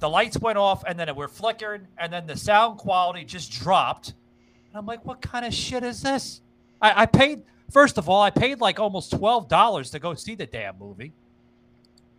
the 0.00 0.08
lights 0.08 0.38
went 0.38 0.58
off 0.58 0.84
and 0.86 0.98
then 0.98 1.08
it 1.08 1.16
were 1.16 1.28
flickering 1.28 1.86
and 1.98 2.12
then 2.12 2.26
the 2.26 2.36
sound 2.36 2.78
quality 2.78 3.24
just 3.24 3.50
dropped. 3.52 4.08
And 4.08 4.76
I'm 4.78 4.86
like, 4.86 5.04
what 5.04 5.22
kind 5.22 5.46
of 5.46 5.54
shit 5.54 5.82
is 5.82 6.02
this? 6.02 6.42
I, 6.80 7.02
I 7.02 7.06
paid, 7.06 7.42
first 7.70 7.96
of 7.96 8.08
all, 8.08 8.20
I 8.20 8.30
paid 8.30 8.60
like 8.60 8.78
almost 8.78 9.12
$12 9.12 9.90
to 9.92 9.98
go 9.98 10.14
see 10.14 10.34
the 10.34 10.46
damn 10.46 10.78
movie. 10.78 11.12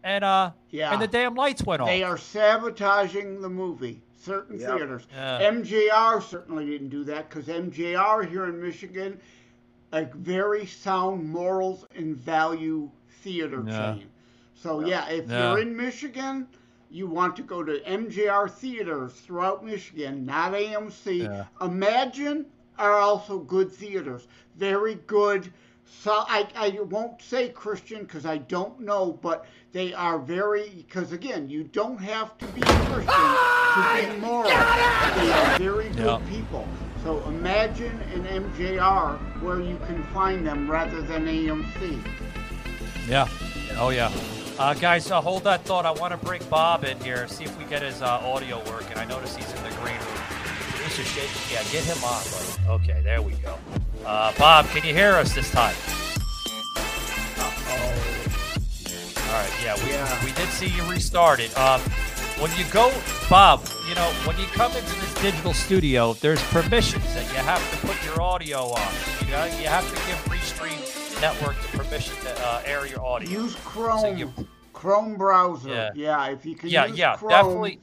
And, 0.03 0.23
uh, 0.23 0.51
Yeah. 0.71 0.93
and 0.93 1.01
the 1.01 1.07
damn 1.07 1.35
lights 1.35 1.63
went 1.63 1.81
off. 1.81 1.87
They 1.87 2.01
are 2.03 2.17
sabotaging 2.17 3.41
the 3.41 3.49
movie. 3.49 4.01
Certain 4.19 4.59
Yep. 4.59 4.69
theaters. 4.77 5.07
Yeah. 5.13 5.51
MJR 5.51 6.21
certainly 6.23 6.65
didn't 6.65 6.89
do 6.89 7.03
that 7.05 7.29
because 7.29 7.47
MJR 7.47 8.23
here 8.27 8.45
in 8.45 8.59
Michigan, 8.61 9.19
a 9.93 10.05
very 10.05 10.65
sound 10.65 11.29
morals 11.29 11.85
and 11.95 12.15
value 12.17 12.89
theater 13.21 13.63
Yeah. 13.65 13.93
chain. 13.93 14.07
So 14.61 14.85
yeah, 14.85 15.07
if 15.09 15.29
Yeah. 15.29 15.49
you're 15.51 15.59
in 15.59 15.75
Michigan, 15.75 16.47
you 16.89 17.07
want 17.07 17.35
to 17.35 17.43
go 17.43 17.63
to 17.63 17.79
MJR 17.81 18.49
theaters 18.49 19.13
throughout 19.13 19.63
Michigan, 19.63 20.25
not 20.25 20.53
AMC. 20.53 21.23
Yeah. 21.23 21.45
Emagine 21.61 22.45
are 22.79 22.93
also 22.93 23.39
good 23.39 23.71
theaters. 23.71 24.27
Very 24.57 24.95
good. 25.07 25.51
So 25.85 26.11
I, 26.27 26.47
I 26.55 26.69
won't 26.89 27.21
say 27.21 27.49
Christian 27.49 28.03
because 28.03 28.25
I 28.25 28.37
don't 28.37 28.79
know, 28.81 29.17
but 29.21 29.45
they 29.71 29.93
are 29.93 30.19
very 30.19 30.69
because 30.69 31.11
again, 31.11 31.49
you 31.49 31.63
don't 31.63 31.97
have 31.97 32.37
to 32.39 32.45
be 32.47 32.61
Christian 32.61 33.05
to 33.75 34.11
be 34.11 34.19
moral. 34.19 34.49
They 34.49 35.31
are 35.31 35.59
very 35.59 35.89
good 35.89 36.05
Yeah. 36.05 36.19
people. 36.29 36.67
So 37.03 37.19
Emagine 37.21 38.01
an 38.13 38.25
MJR 38.25 39.17
where 39.41 39.61
you 39.61 39.77
can 39.87 40.03
find 40.13 40.45
them 40.45 40.69
rather 40.69 41.01
than 41.01 41.25
AMC. 41.25 42.01
Yeah. 43.07 43.27
Oh 43.77 43.89
yeah. 43.89 44.11
Uh, 44.59 44.73
guys, 44.73 45.11
uh, 45.11 45.21
hold 45.21 45.43
that 45.43 45.61
thought. 45.65 45.85
I 45.85 45.91
want 45.91 46.19
to 46.19 46.25
bring 46.25 46.41
Bob 46.49 46.83
in 46.83 46.99
here, 47.01 47.27
see 47.27 47.43
if 47.43 47.55
we 47.59 47.65
get 47.65 47.83
his 47.83 48.01
uh, 48.01 48.19
audio 48.23 48.57
working. 48.71 48.97
I 48.97 49.05
notice 49.05 49.35
he's 49.35 49.47
in 49.53 49.63
the 49.63 49.69
green 49.81 49.95
room. 49.95 50.17
Producer 50.71 51.03
Shake, 51.03 51.29
yeah, 51.51 51.61
get 51.71 51.83
him 51.83 52.03
on, 52.03 52.23
buddy. 52.23 52.83
Okay, 52.83 53.01
there 53.03 53.21
we 53.21 53.33
go. 53.33 53.55
Uh, 54.03 54.33
Bob, 54.35 54.65
can 54.69 54.83
you 54.83 54.95
hear 54.95 55.13
us 55.13 55.35
this 55.35 55.51
time? 55.51 55.75
All 59.27 59.33
right, 59.33 59.53
yeah, 59.63 59.75
we, 59.75 60.25
we 60.25 60.31
did 60.35 60.49
see 60.49 60.67
you 60.67 60.83
restart 60.89 61.39
it. 61.39 61.55
Um, 61.55 61.81
when 62.39 62.49
you 62.57 62.65
go, 62.71 62.91
Bob, 63.29 63.63
you 63.87 63.93
know, 63.93 64.09
when 64.25 64.39
you 64.39 64.45
come 64.47 64.71
into 64.71 64.95
this 65.01 65.13
digital 65.21 65.53
studio, 65.53 66.13
there's 66.13 66.41
permissions 66.45 67.03
that 67.13 67.29
you 67.31 67.37
have 67.37 67.61
to 67.71 67.87
put 67.87 68.03
your 68.03 68.21
audio 68.21 68.71
on. 68.71 68.93
You 69.23 69.31
know, 69.31 69.45
you 69.61 69.67
have 69.67 69.87
to 69.87 69.95
give 70.07 70.17
Restream 70.25 70.96
Network 71.21 71.55
the 71.63 71.77
permission 71.79 72.15
to 72.21 72.47
uh, 72.47 72.61
air 72.65 72.85
your 72.85 73.03
audio. 73.03 73.29
Use 73.29 73.55
Chrome. 73.55 73.99
So 74.01 74.11
you- 74.11 74.33
Chrome 74.73 75.15
browser. 75.15 75.69
Yeah. 75.69 75.89
Yeah. 75.95 76.27
if 76.27 76.45
you 76.45 76.55
can 76.55 76.69
yeah, 76.69 76.85
use 76.85 76.97
yeah, 76.97 77.15
Chrome. 77.15 77.29
definitely. 77.31 77.79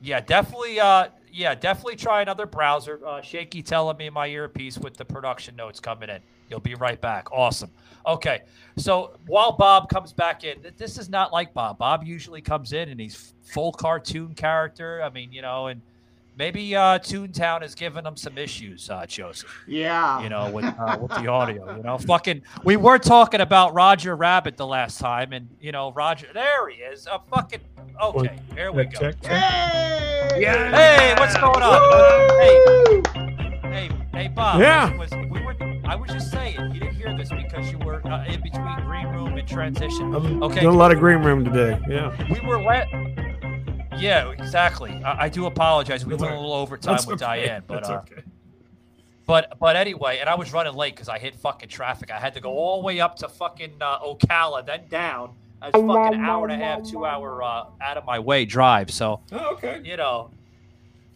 Yeah, 0.00 0.20
definitely. 0.20 0.80
Uh, 0.80 1.08
yeah, 1.32 1.54
definitely 1.54 1.94
try 1.96 2.22
another 2.22 2.46
browser. 2.46 3.00
Uh, 3.06 3.20
Shaky 3.22 3.62
telling 3.62 3.96
me 3.96 4.10
my 4.10 4.26
earpiece 4.26 4.78
with 4.78 4.96
the 4.96 5.04
production 5.04 5.54
notes 5.54 5.78
coming 5.78 6.08
in. 6.08 6.20
You'll 6.48 6.58
be 6.58 6.74
right 6.74 7.00
back. 7.00 7.30
Awesome. 7.30 7.70
Okay, 8.06 8.40
so 8.76 9.12
while 9.26 9.52
Bob 9.52 9.88
comes 9.88 10.12
back 10.12 10.42
in, 10.42 10.56
this 10.78 10.98
is 10.98 11.08
not 11.08 11.32
like 11.32 11.54
Bob. 11.54 11.78
Bob 11.78 12.02
usually 12.02 12.40
comes 12.40 12.72
in 12.72 12.88
and 12.88 12.98
he's 12.98 13.34
full 13.42 13.70
cartoon 13.72 14.34
character. 14.34 15.02
I 15.04 15.10
mean, 15.10 15.32
you 15.32 15.42
know, 15.42 15.68
and 15.68 15.80
maybe 16.36 16.74
uh, 16.74 16.98
Toontown 16.98 17.62
is 17.62 17.74
giving 17.74 18.04
them 18.04 18.16
some 18.16 18.38
issues, 18.38 18.88
uh, 18.90 19.06
Joseph. 19.06 19.50
Yeah. 19.66 20.22
You 20.22 20.28
know, 20.28 20.50
with 20.50 20.64
uh, 20.64 20.98
with 21.00 21.10
the 21.12 21.26
audio. 21.28 21.76
You 21.76 21.82
know, 21.82 21.98
fucking. 21.98 22.42
We 22.64 22.76
were 22.76 22.98
talking 22.98 23.40
about 23.40 23.74
Roger 23.74 24.16
Rabbit 24.16 24.56
the 24.56 24.66
last 24.66 24.98
time, 25.00 25.32
and 25.32 25.48
you 25.60 25.72
know, 25.72 25.92
Roger. 25.92 26.28
There 26.32 26.68
he 26.68 26.82
is. 26.82 27.06
A 27.06 27.20
fucking. 27.30 27.60
Okay, 28.02 28.38
here 28.54 28.72
we 28.72 28.84
go. 28.84 28.98
Check, 28.98 29.20
check. 29.22 29.30
Yeah. 30.40 30.70
Hey, 30.74 31.14
what's 31.20 31.36
going 31.36 31.62
on? 31.62 32.30
Hey, 32.40 33.02
hey, 33.68 33.90
hey, 34.12 34.28
Bob. 34.28 34.60
Yeah. 34.60 34.96
Was, 34.96 35.10
was- 35.10 35.26
we 35.30 35.42
were, 35.42 35.54
I 35.84 35.96
was 35.96 36.10
just 36.10 36.30
saying, 36.30 36.56
you 36.72 36.80
didn't 36.80 36.94
hear 36.94 37.16
this 37.16 37.28
because 37.30 37.70
you 37.70 37.78
were 37.78 38.00
uh, 38.06 38.24
in 38.26 38.40
between 38.40 38.80
green 38.86 39.06
room 39.08 39.36
and 39.36 39.46
transition. 39.46 40.14
Okay. 40.42 40.60
doing 40.60 40.74
a 40.74 40.78
lot 40.78 40.92
of 40.92 40.98
green 40.98 41.18
room 41.22 41.44
today. 41.44 41.78
Yeah. 41.88 42.14
We 42.32 42.40
were 42.46 42.62
let. 42.62 42.86
Yeah, 44.00 44.30
exactly. 44.30 44.92
I, 45.04 45.24
I 45.24 45.28
do 45.28 45.46
apologize. 45.46 46.04
We 46.06 46.14
went 46.14 46.32
a 46.32 46.36
little 46.36 46.52
overtime 46.54 46.94
That's 46.94 47.06
with 47.06 47.22
okay. 47.22 47.44
Diane, 47.46 47.62
but 47.66 47.74
That's 47.84 47.88
uh, 47.90 47.94
okay. 47.98 48.22
but 49.26 49.58
but 49.60 49.76
anyway, 49.76 50.18
and 50.18 50.28
I 50.28 50.34
was 50.34 50.52
running 50.52 50.74
late 50.74 50.94
because 50.94 51.08
I 51.08 51.18
hit 51.18 51.34
fucking 51.36 51.68
traffic. 51.68 52.10
I 52.10 52.18
had 52.18 52.34
to 52.34 52.40
go 52.40 52.50
all 52.50 52.80
the 52.80 52.86
way 52.86 53.00
up 53.00 53.16
to 53.16 53.28
fucking 53.28 53.74
uh, 53.80 53.98
Ocala, 54.00 54.64
then 54.64 54.82
down. 54.88 55.34
It's 55.62 55.76
fucking 55.76 56.20
hour 56.20 56.48
and 56.48 56.60
a 56.60 56.64
half, 56.64 56.82
two 56.88 57.04
hour 57.04 57.42
uh, 57.42 57.64
out 57.82 57.96
of 57.98 58.06
my 58.06 58.18
way 58.18 58.46
drive. 58.46 58.90
So 58.90 59.20
Oh, 59.32 59.52
okay. 59.54 59.82
you 59.84 59.98
know, 59.98 60.30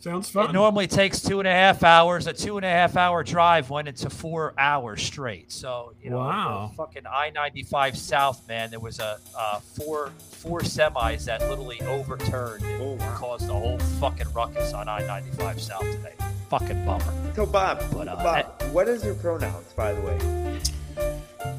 Sounds 0.05 0.37
it 0.37 0.53
normally 0.53 0.87
takes 0.87 1.23
two 1.23 1.39
and 1.39 1.49
a 1.49 1.51
half 1.51 1.83
hours. 1.83 2.27
A 2.27 2.35
two 2.35 2.59
and 2.59 2.67
a 2.67 2.69
half 2.69 2.95
hour 2.95 3.25
drive 3.25 3.71
went 3.71 3.89
into 3.89 4.11
four 4.11 4.53
hours 4.59 5.03
straight. 5.03 5.51
So 5.51 5.95
you 6.03 6.11
know, 6.11 6.19
Wow. 6.19 6.73
fucking 6.77 7.05
I 7.11 7.31
ninety 7.31 7.63
five 7.63 7.97
South, 7.97 8.47
man. 8.47 8.69
There 8.69 8.81
was 8.81 8.99
a 8.99 9.19
uh, 9.35 9.61
four 9.61 10.11
four 10.33 10.61
semis 10.61 11.25
that 11.25 11.41
literally 11.49 11.81
overturned 11.81 12.63
and 12.67 13.01
caused 13.15 13.49
a 13.49 13.55
whole 13.55 13.79
fucking 13.99 14.31
ruckus 14.35 14.75
on 14.75 14.91
I 14.91 15.07
ninety 15.07 15.31
five 15.31 15.59
South 15.59 15.81
today. 15.91 16.13
Fucking 16.51 16.85
bummer. 16.85 17.33
So 17.35 17.47
Bob, 17.47 17.83
But, 17.91 18.07
uh, 18.07 18.17
Bob, 18.17 18.63
what 18.75 18.89
is 18.89 19.03
your 19.07 19.15
pronouns, 19.15 19.73
by 19.73 19.95
the 19.95 20.03
way? 20.03 20.61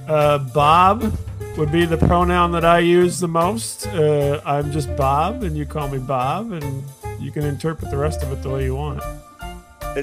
Uh, 0.07 0.37
Bob 0.37 1.17
would 1.57 1.71
be 1.71 1.85
the 1.85 1.97
pronoun 1.97 2.51
that 2.51 2.63
I 2.63 2.77
use 2.77 3.19
the 3.19 3.27
most. 3.27 3.87
Uh, 3.87 4.39
I'm 4.45 4.71
just 4.71 4.95
Bob, 4.95 5.41
and 5.41 5.57
you 5.57 5.65
call 5.65 5.87
me 5.87 5.97
Bob, 5.97 6.51
and 6.51 6.83
you 7.19 7.31
can 7.31 7.43
interpret 7.43 7.91
the 7.91 7.97
rest 7.97 8.23
of 8.23 8.31
it 8.31 8.41
the 8.41 8.49
way 8.49 8.63
you 8.63 8.75
want 8.75 9.01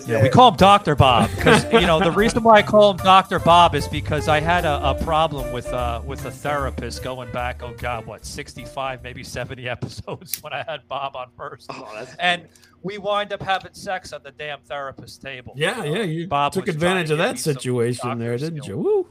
Yeah, 0.07 0.23
we 0.23 0.31
call 0.31 0.51
him 0.51 0.57
Doctor 0.57 0.95
Bob 0.95 1.29
because 1.37 1.65
you 1.73 1.83
know 1.83 2.01
the 2.01 2.11
reason 2.11 2.43
why 2.43 2.57
I 2.57 2.63
call 2.63 2.93
him 2.93 2.97
Doctor 2.99 3.39
Bob 3.39 3.75
is 3.75 3.87
because 3.89 4.27
I 4.27 4.41
had 4.41 4.65
a, 4.65 4.91
a 4.91 4.95
problem 4.95 5.53
with 5.53 5.67
uh, 5.67 6.01
with 6.07 6.25
a 6.25 6.31
therapist 6.31 7.03
going 7.03 7.31
back. 7.31 7.63
Oh 7.63 7.75
God, 7.77 8.07
what 8.07 8.25
sixty 8.25 8.65
five, 8.65 9.03
maybe 9.03 9.23
seventy 9.23 9.69
episodes 9.77 10.43
when 10.43 10.55
I 10.55 10.65
had 10.67 10.89
Bob 10.89 11.15
on 11.15 11.29
first, 11.37 11.67
Oh, 11.69 11.91
that's 11.95 12.15
and 12.17 12.49
we 12.83 12.97
wind 12.99 13.33
up 13.33 13.43
having 13.43 13.75
sex 13.75 14.13
at 14.13 14.23
the 14.23 14.31
damn 14.33 14.61
therapist 14.61 15.21
table. 15.21 15.53
Yeah, 15.57 15.77
know? 15.77 15.85
yeah. 15.85 16.03
You 16.05 16.27
Bob 16.27 16.53
took 16.53 16.69
advantage 16.69 17.09
trying 17.09 17.13
of 17.13 17.19
that 17.19 17.37
give 17.37 17.47
me 17.47 17.53
some 17.53 17.55
situation 17.55 18.19
there, 18.19 18.39
didn't 18.39 18.63
skill. 18.63 18.77
you? 18.79 18.83
Woo. 18.83 19.09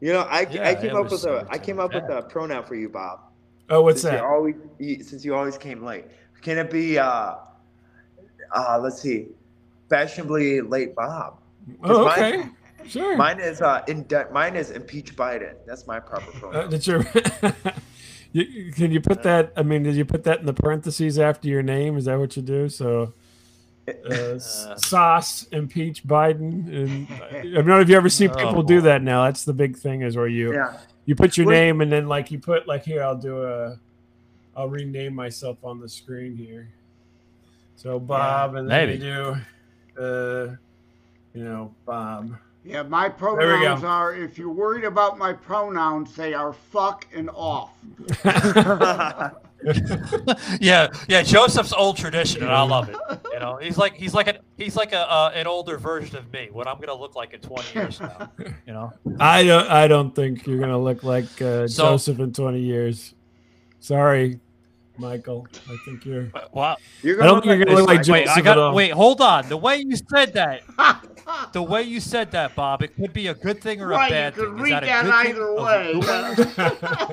You 0.00 0.12
know, 0.12 0.22
I, 0.22 0.46
Yeah, 0.50 0.68
I 0.68 0.74
came 0.74 0.94
up 0.96 1.10
with 1.10 1.24
a 1.24 1.46
uh, 1.50 1.58
came 1.58 1.78
up 1.78 1.94
with 1.94 2.04
a 2.04 2.22
pronoun 2.22 2.64
for 2.64 2.74
you, 2.74 2.88
Bob. 2.88 3.20
Oh, 3.68 3.82
what's 3.82 4.02
since 4.02 4.12
that? 4.12 4.20
You 4.22 4.26
always, 4.26 4.54
you, 4.78 5.02
since 5.02 5.24
you 5.24 5.34
always 5.34 5.58
came 5.58 5.82
late, 5.82 6.04
can 6.46 6.58
it 6.58 6.70
be? 6.70 6.96
uh 6.96 7.34
uh 8.54 8.78
Let's 8.80 9.02
see, 9.02 9.26
fashionably 9.90 10.60
late, 10.60 10.94
Bob. 10.94 11.40
Oh, 11.82 12.04
mine- 12.04 12.18
okay. 12.40 12.48
Sure. 12.86 13.16
Mine 13.16 13.40
is 13.40 13.60
uh 13.60 13.82
in 13.88 14.06
mine 14.30 14.54
is 14.54 14.70
impeach 14.70 15.16
Biden. 15.16 15.54
That's 15.66 15.88
my 15.88 15.98
proper 15.98 16.30
pronoun. 16.38 16.54
Uh, 16.54 16.68
did 16.68 16.86
you, 16.86 17.04
you? 18.30 18.72
Can 18.72 18.92
you 18.92 19.00
put 19.00 19.24
that? 19.24 19.52
I 19.56 19.62
mean, 19.64 19.82
did 19.82 19.96
you 19.96 20.04
put 20.04 20.22
that 20.22 20.38
in 20.38 20.46
the 20.46 20.54
parentheses 20.54 21.18
after 21.18 21.48
your 21.48 21.64
name? 21.64 21.96
Is 21.98 22.04
that 22.04 22.16
what 22.16 22.36
you 22.36 22.42
do? 22.42 22.68
So, 22.68 23.12
uh, 23.88 24.12
s- 24.36 24.68
sauce 24.76 25.48
impeach 25.50 26.04
Biden. 26.06 26.68
And 26.72 27.08
I 27.10 27.42
don't 27.56 27.66
know 27.66 27.80
if 27.80 27.88
you 27.88 27.96
ever 27.96 28.08
see 28.08 28.28
Oh, 28.28 28.36
people 28.36 28.62
do 28.62 28.80
that 28.82 29.02
now. 29.02 29.24
That's 29.24 29.44
the 29.44 29.52
big 29.54 29.76
thing 29.76 30.02
is 30.02 30.16
where 30.16 30.28
you 30.28 30.52
yeah. 30.54 30.78
you 31.06 31.16
put 31.16 31.36
your 31.36 31.46
Well- 31.46 31.56
name 31.56 31.80
and 31.80 31.90
then 31.90 32.06
like 32.06 32.30
you 32.30 32.38
put 32.38 32.68
like 32.68 32.84
here. 32.84 33.02
I'll 33.02 33.18
do 33.18 33.42
a. 33.42 33.80
I'll 34.56 34.68
rename 34.70 35.14
myself 35.14 35.58
on 35.62 35.78
the 35.80 35.88
screen 35.88 36.34
here. 36.36 36.68
So 37.76 38.00
Bob, 38.00 38.54
and 38.54 38.68
then 38.70 38.88
Maybe. 38.88 39.04
you 39.04 39.36
do, 39.96 40.02
uh, 40.02 40.56
you 41.34 41.44
know, 41.44 41.74
Bob. 41.84 42.36
Yeah, 42.64 42.82
my 42.82 43.08
pronouns 43.10 43.84
are. 43.84 44.14
If 44.14 44.38
you're 44.38 44.50
worried 44.50 44.84
about 44.84 45.18
my 45.18 45.32
pronouns, 45.34 46.16
they 46.16 46.32
are 46.34 46.52
fuck 46.52 47.06
and 47.14 47.30
off. 47.30 47.70
yeah, 50.60 50.88
yeah. 51.08 51.22
Joseph's 51.22 51.72
old 51.72 51.96
tradition, 51.96 52.42
and 52.42 52.50
I 52.50 52.62
love 52.62 52.88
it. 52.88 52.96
You 53.32 53.38
know, 53.38 53.56
he's 53.56 53.76
like 53.78 53.94
he's 53.94 54.14
like 54.14 54.26
an 54.26 54.38
he's 54.56 54.74
like 54.74 54.92
a 54.92 55.10
uh, 55.10 55.32
an 55.34 55.46
older 55.46 55.78
version 55.78 56.16
of 56.16 56.32
me. 56.32 56.48
What 56.50 56.66
I'm 56.66 56.80
gonna 56.80 56.98
look 56.98 57.14
like 57.14 57.34
in 57.34 57.40
20 57.40 57.78
years 57.78 58.00
now. 58.00 58.30
You 58.38 58.72
know. 58.72 58.92
I 59.20 59.44
don't. 59.44 59.68
I 59.70 59.86
don't 59.86 60.14
think 60.14 60.46
you're 60.46 60.58
gonna 60.58 60.78
look 60.78 61.02
like 61.04 61.26
uh, 61.40 61.68
So- 61.68 61.90
Joseph 61.92 62.18
in 62.20 62.32
20 62.32 62.58
years. 62.60 63.14
Sorry, 63.80 64.40
Michael. 64.98 65.46
I 65.70 65.76
think 65.84 66.04
you're. 66.04 66.28
Wow. 66.52 66.76
You're 67.02 67.22
I 67.22 67.26
don't 67.26 67.42
think 67.42 67.56
you're 67.56 67.64
gonna 67.64 67.78
look 67.78 67.88
like 67.88 68.06
wait, 68.06 68.28
I 68.28 68.40
got 68.40 68.74
wait. 68.74 68.92
Hold 68.92 69.20
on. 69.20 69.48
The 69.48 69.56
way 69.56 69.78
you 69.78 69.96
said 69.96 70.32
that, 70.34 70.62
the 71.52 71.62
way 71.62 71.82
you 71.82 72.00
said 72.00 72.30
that, 72.32 72.54
Bob, 72.54 72.82
it 72.82 72.94
could 72.96 73.12
be 73.12 73.26
a 73.28 73.34
good 73.34 73.60
thing 73.60 73.80
or 73.80 73.88
Right, 73.88 74.10
a 74.10 74.14
bad 74.14 74.36
you 74.36 74.42
could 74.42 74.54
thing. 74.54 74.62
Read 74.62 74.72
that 74.72 74.82
that 74.84 75.04
good 75.04 75.12
thing? 75.12 75.34
either 75.34 75.54
way. 75.54 76.00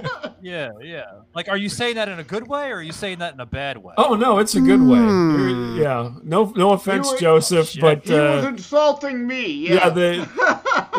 good 0.08 0.34
Yeah, 0.44 0.72
yeah. 0.82 1.06
Like, 1.34 1.48
are 1.48 1.56
you 1.58 1.70
saying 1.70 1.96
that 1.96 2.10
in 2.10 2.20
a 2.20 2.24
good 2.24 2.48
way, 2.48 2.70
or 2.70 2.76
are 2.76 2.82
you 2.82 2.92
saying 2.92 3.20
that 3.20 3.34
in 3.34 3.40
a 3.40 3.46
bad 3.46 3.78
way? 3.78 3.94
Oh 3.98 4.16
no, 4.16 4.40
it's 4.40 4.56
a 4.56 4.62
good 4.62 4.82
way. 4.82 4.98
You're- 5.00 5.82
yeah. 5.82 6.12
No, 6.24 6.52
no 6.56 6.72
offense, 6.72 7.12
were- 7.12 7.18
Joseph, 7.18 7.70
shit. 7.70 7.82
but 7.82 8.04
He 8.06 8.14
was 8.14 8.44
uh, 8.44 8.48
insulting 8.50 9.26
me. 9.26 9.46
yeah, 9.70 9.74
Yeah. 9.76 9.90
the 9.90 10.28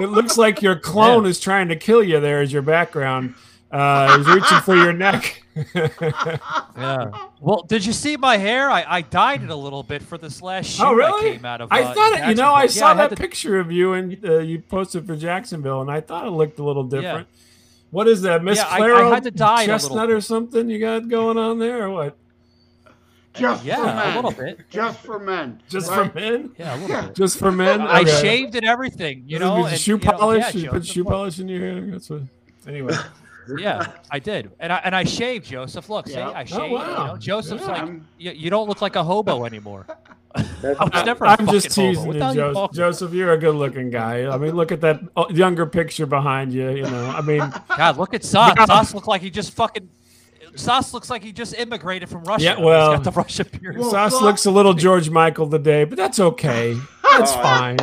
it 0.01 0.07
looks 0.09 0.39
like 0.39 0.63
your 0.63 0.77
clone 0.77 1.27
is 1.27 1.39
trying 1.41 1.69
to 1.69 1.77
kill 1.77 2.03
you. 2.03 2.21
There 2.21 2.41
as 2.41 2.53
your 2.53 2.63
background. 2.63 3.35
Uh, 3.75 4.19
he's 4.19 4.27
reaching 4.29 4.59
for 4.61 4.77
your 4.77 4.93
neck. 4.93 5.43
Yeah. 6.77 7.11
Well, 7.41 7.63
did 7.69 7.87
you 7.87 7.93
see 7.93 8.17
my 8.17 8.37
hair? 8.37 8.69
I, 8.71 8.85
I 8.87 9.01
dyed 9.03 9.43
it 9.45 9.51
a 9.51 9.55
little 9.55 9.83
bit 9.85 10.03
for 10.03 10.19
this 10.19 10.43
last 10.43 10.67
shoot 10.71 10.83
Oh 10.85 10.91
that 10.91 10.97
really? 10.97 11.33
came 11.35 11.45
out 11.45 11.61
of. 11.61 11.69
I 11.71 11.83
uh, 11.83 11.95
thought 11.95 12.13
it, 12.13 12.29
you 12.29 12.35
know 12.35 12.53
I 12.53 12.63
Jacksonville. 12.63 12.69
saw 12.81 12.89
Yeah, 12.89 12.95
had 13.03 13.11
that 13.11 13.17
to- 13.17 13.21
picture 13.23 13.59
of 13.61 13.71
you 13.71 13.93
and 13.93 14.25
uh, 14.25 14.39
you 14.39 14.59
posted 14.61 15.07
for 15.07 15.15
Jacksonville, 15.17 15.81
and 15.81 15.91
I 15.91 16.01
thought 16.01 16.27
it 16.27 16.31
looked 16.31 16.59
a 16.59 16.65
little 16.65 16.83
different. 16.85 17.29
Yeah. 17.31 17.41
What 17.91 18.09
is 18.09 18.23
that, 18.23 18.43
Miss 18.43 18.59
Yeah, 18.59 18.67
I- 18.69 18.77
I 18.77 18.81
Clairol 18.81 19.15
had 19.15 19.23
to 19.25 19.31
dye 19.31 19.63
it 19.63 19.69
a 19.69 19.73
little 19.73 19.79
Chestnut 19.89 20.11
or 20.11 20.21
something 20.21 20.69
you 20.69 20.81
got 20.81 21.09
going 21.09 21.39
on 21.39 21.59
there, 21.61 21.85
or 21.85 21.91
what? 21.91 22.17
Just 23.35 23.65
for 23.65 23.69
men. 23.85 24.13
a 24.13 24.15
little 24.17 24.31
bit. 24.33 24.61
Just 24.71 25.01
for 25.01 25.19
men. 25.19 25.63
Just 25.69 25.91
right? 25.91 26.13
for 26.13 26.19
men? 26.19 26.51
Yeah, 26.59 26.75
a 26.75 26.79
little 26.79 27.03
bit. 27.03 27.15
Just 27.17 27.39
for 27.39 27.53
men? 27.53 27.81
I 27.81 28.05
shaved 28.05 28.55
and 28.57 28.65
everything, 28.67 29.25
you 29.27 29.39
know. 29.39 29.67
and, 29.67 29.79
shoe 29.79 29.93
you 29.93 29.99
know, 29.99 30.13
polish. 30.13 30.55
yeah, 30.55 30.61
you 30.61 30.71
put 30.71 30.87
shoe 30.87 31.05
polish 31.05 31.39
in 31.39 31.49
your 31.49 31.61
hair. 31.61 31.81
That's 31.83 32.11
what. 32.11 32.23
Anyway. 32.67 32.95
Yeah, 33.59 33.87
I 34.11 34.19
did, 34.19 34.51
and 34.61 34.73
I 34.73 34.77
and 34.85 34.95
I 34.97 35.05
shaved 35.05 35.47
Joseph. 35.47 35.89
Look, 35.89 36.07
see, 36.09 36.15
Yeah. 36.15 36.31
I 36.31 36.43
Oh, 36.43 36.45
shaved. 36.45 36.71
You 36.73 36.79
know, 36.79 37.17
Joseph's 37.19 37.63
Yeah. 37.67 37.85
like, 37.85 37.93
you, 38.19 38.31
you 38.33 38.51
don't 38.51 38.69
look 38.69 38.81
like 38.83 38.97
a 38.97 39.05
hobo 39.05 39.45
anymore. 39.51 39.87
I 40.37 40.43
was 40.65 40.77
I- 40.93 41.05
never. 41.05 41.27
i 41.27 41.37
I'm 41.39 41.47
just 41.47 41.71
teasing 41.71 42.07
What 42.07 42.15
you, 42.17 42.21
the 42.21 42.29
you 42.31 42.35
Joseph. 42.35 42.73
Joseph. 42.73 43.13
You're 43.13 43.33
a 43.35 43.39
good-looking 43.39 43.91
guy. 43.91 44.27
I 44.29 44.37
mean, 44.37 44.57
look 44.57 44.73
at 44.73 44.81
that 44.81 45.01
uh, 45.17 45.27
younger 45.31 45.65
picture 45.65 46.07
behind 46.07 46.53
you. 46.53 46.71
You 46.71 46.83
know, 46.83 47.07
I 47.07 47.21
mean, 47.21 47.53
God, 47.77 47.99
look 47.99 48.15
at 48.15 48.25
Sos. 48.25 48.53
Yeah. 48.57 48.65
Sos 48.65 48.95
looked 48.95 49.07
like 49.07 49.23
he 49.23 49.31
just 49.31 49.53
fucking. 49.55 49.89
Sos 50.57 50.93
looks 50.95 51.11
like 51.11 51.23
he 51.23 51.33
just 51.33 51.55
immigrated 51.55 52.09
from 52.09 52.25
Russia. 52.25 52.45
Yeah, 52.45 52.61
well, 52.61 52.91
he's 52.93 52.99
got 52.99 53.05
the 53.05 53.21
Russian 53.21 53.47
beard. 53.61 53.79
Well, 53.79 53.91
Sos 53.91 54.13
Sos- 54.13 54.23
looks 54.23 54.47
a 54.47 54.51
little 54.51 54.75
George 54.75 55.09
Michael 55.11 55.49
today, 55.49 55.85
but 55.85 55.97
that's 55.97 56.19
okay. 56.19 56.77
That's 57.03 57.33
fine. 57.35 57.77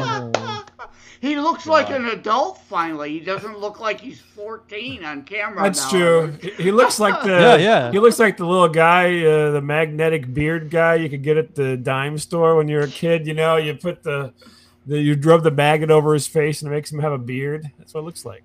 He 1.22 1.36
looks 1.36 1.68
like 1.68 1.92
an 1.92 2.06
adult 2.08 2.60
finally. 2.64 3.12
He 3.12 3.20
doesn't 3.20 3.60
look 3.60 3.80
like 3.80 4.02
he's 4.02 4.20
14 4.20 5.06
on 5.06 5.22
camera 5.24 5.62
That's 5.62 5.84
now. 5.84 5.90
true. 5.92 6.38
He- 6.42 6.64
He 6.64 6.72
looks 6.72 7.00
like 7.00 7.22
the 7.24 7.30
Yeah, 7.30 7.56
yeah. 7.58 7.92
He 7.92 8.00
looks 8.00 8.18
like 8.18 8.38
the 8.38 8.46
little 8.48 8.68
guy, 8.68 9.24
uh, 9.24 9.52
the 9.52 9.62
magnetic 9.62 10.34
beard 10.34 10.72
guy 10.72 10.96
you 10.96 11.10
could 11.10 11.22
get 11.22 11.38
at 11.38 11.54
the 11.54 11.78
dime 11.78 12.18
store 12.18 12.56
when 12.56 12.68
you're 12.68 12.82
a 12.82 12.88
kid. 12.88 13.28
You 13.28 13.36
know, 13.36 13.58
you 13.58 13.76
put 13.76 14.02
the, 14.02 14.34
the 14.88 15.00
you 15.00 15.14
rub 15.16 15.44
the 15.44 15.52
magnet 15.52 15.92
over 15.92 16.14
his 16.16 16.26
face 16.28 16.64
and 16.64 16.72
it 16.72 16.76
makes 16.76 16.92
him 16.92 16.98
have 17.00 17.12
a 17.14 17.20
beard. 17.20 17.70
That's 17.78 17.94
what 17.94 18.02
it 18.02 18.06
looks 18.06 18.26
like. 18.26 18.44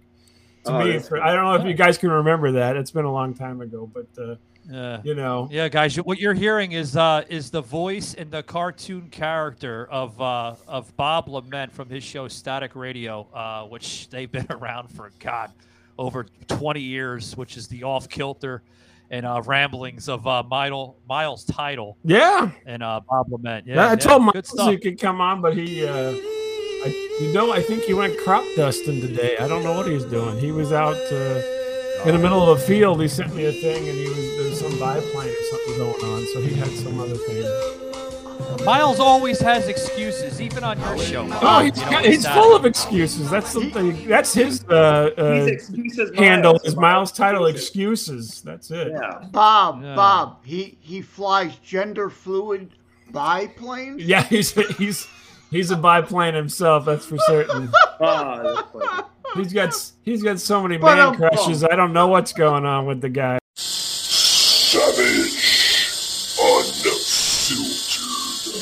To 0.67 0.73
Oh, 0.75 0.85
me, 0.85 0.99
for, 0.99 1.23
I 1.23 1.33
don't 1.35 1.45
know 1.45 1.55
if 1.55 1.65
you 1.65 1.73
guys 1.75 1.97
can 1.97 2.11
remember 2.11 2.53
that. 2.53 2.77
It's 2.77 2.91
been 2.91 3.05
a 3.07 3.13
long 3.13 3.33
time 3.33 3.63
ago, 3.63 3.89
but 3.95 4.07
uh, 4.23 4.35
Yeah. 4.69 5.01
you 5.05 5.15
know, 5.15 5.49
Yeah, 5.51 5.69
guys, 5.69 5.97
what 5.97 6.19
you're 6.19 6.35
hearing 6.35 6.73
is 6.73 6.97
uh, 6.97 7.25
is 7.29 7.51
the 7.51 7.63
voice 7.63 8.15
and 8.15 8.31
the 8.31 8.43
cartoon 8.43 9.09
character 9.11 9.87
of 9.91 10.21
uh, 10.21 10.57
of 10.67 10.97
Bob 10.97 11.29
Lament 11.29 11.73
from 11.73 11.89
his 11.89 12.03
show 12.03 12.29
Static 12.29 12.75
Radio, 12.75 13.29
uh, 13.33 13.65
which 13.65 14.09
they've 14.11 14.31
been 14.31 14.47
around 14.51 14.89
for 14.89 15.13
God 15.19 15.53
over 15.99 16.27
20 16.49 16.81
years, 16.81 17.37
which 17.37 17.57
is 17.57 17.69
the 17.69 17.85
off 17.85 18.09
kilter 18.09 18.63
and 19.11 19.25
uh, 19.25 19.43
ramblings 19.45 20.09
of 20.09 20.27
uh, 20.27 20.43
Miles 20.43 20.97
Miles 21.09 21.45
Title 21.45 21.97
yeah. 22.05 22.51
and 22.67 22.83
uh, 22.83 23.01
Bob 23.09 23.31
Lament. 23.31 23.67
Yeah, 23.67 23.87
I 23.87 23.91
yeah, 23.91 23.97
told 23.97 24.23
Miles 24.23 24.53
he 24.69 24.79
could 24.79 25.01
come 25.01 25.21
on, 25.21 25.41
but 25.41 25.57
he, 25.57 25.87
uh, 25.87 26.11
I, 26.11 27.19
you 27.21 27.33
know, 27.33 27.53
I 27.53 27.63
think 27.63 27.85
he 27.85 27.95
went 27.95 28.19
crop 28.19 28.45
dusting 28.57 29.01
today. 29.01 29.37
I 29.39 29.47
don't 29.47 29.63
know 29.63 29.77
what 29.77 29.87
he's 29.87 30.05
doing. 30.05 30.39
He 30.39 30.51
was 30.51 30.73
out 30.73 30.97
uh, 31.13 31.41
in 32.05 32.15
the 32.15 32.19
middle 32.19 32.43
of 32.43 32.59
a 32.59 32.61
field. 32.61 33.01
He 33.01 33.09
sent 33.09 33.35
me 33.35 33.47
a 33.47 33.53
thing, 33.53 33.89
and 33.89 33.97
he 33.99 34.09
was 34.09 34.37
there 34.37 34.49
was 34.49 34.61
some 34.61 34.79
biplane 34.79 35.29
or 35.29 35.43
something 35.51 35.79
going 35.79 36.05
on, 36.15 36.27
so 36.33 36.41
he 36.41 36.55
had 36.55 36.69
some 36.69 37.01
other 37.01 37.17
thing. 37.17 38.65
Miles 38.65 38.99
always 39.01 39.39
has 39.41 39.69
excuses, 39.69 40.41
even 40.41 40.65
on 40.65 40.79
your 40.81 40.99
show. 40.99 41.29
Oh, 41.41 41.61
he's, 41.61 41.79
you 41.79 41.85
know, 41.87 41.91
got- 41.93 42.05
he's 42.05 42.27
full 42.27 42.57
of 42.57 42.65
excuses. 42.65 43.31
That's 43.31 43.51
something. 43.51 44.07
That's 44.09 44.33
his 44.35 44.65
uh, 44.69 45.11
uh, 45.17 45.35
He's 45.35 45.47
excuses 45.47 46.11
handle. 46.17 46.53
Miles. 46.55 46.65
His 46.65 46.77
Miles 46.77 47.13
title 47.13 47.47
excuses. 47.47 48.43
That's 48.43 48.71
it. 48.71 48.89
Yeah. 48.93 49.25
Bob, 49.31 49.83
Yeah. 49.83 49.95
Bob, 49.95 50.45
he, 50.45 50.79
he 50.81 51.01
flies 51.01 51.57
gender 51.57 52.11
fluid 52.11 52.71
biplanes? 53.13 54.03
Yeah, 54.03 54.23
he's 54.29 54.53
he's 54.77 55.07
he's 55.51 55.71
a 55.71 55.77
biplane 55.77 56.35
himself. 56.35 56.85
That's 56.87 57.07
for 57.07 57.19
certain. 57.27 57.71
Oh, 58.01 58.55
that's 58.73 58.87
funny. 58.87 59.03
He's 59.37 59.53
got 59.53 59.75
he's 60.03 60.23
got 60.23 60.41
so 60.41 60.63
many 60.63 60.79
man 60.79 60.99
um, 60.99 61.17
crushes. 61.17 61.65
I 61.65 61.77
don't 61.77 61.93
know 61.93 62.07
what's 62.09 62.33
going 62.33 62.65
on 62.65 62.87
with 62.87 63.01
the 63.01 63.09
guy. 63.09 63.39
Savage. 63.55 65.35
Unfiltered. 66.39 67.77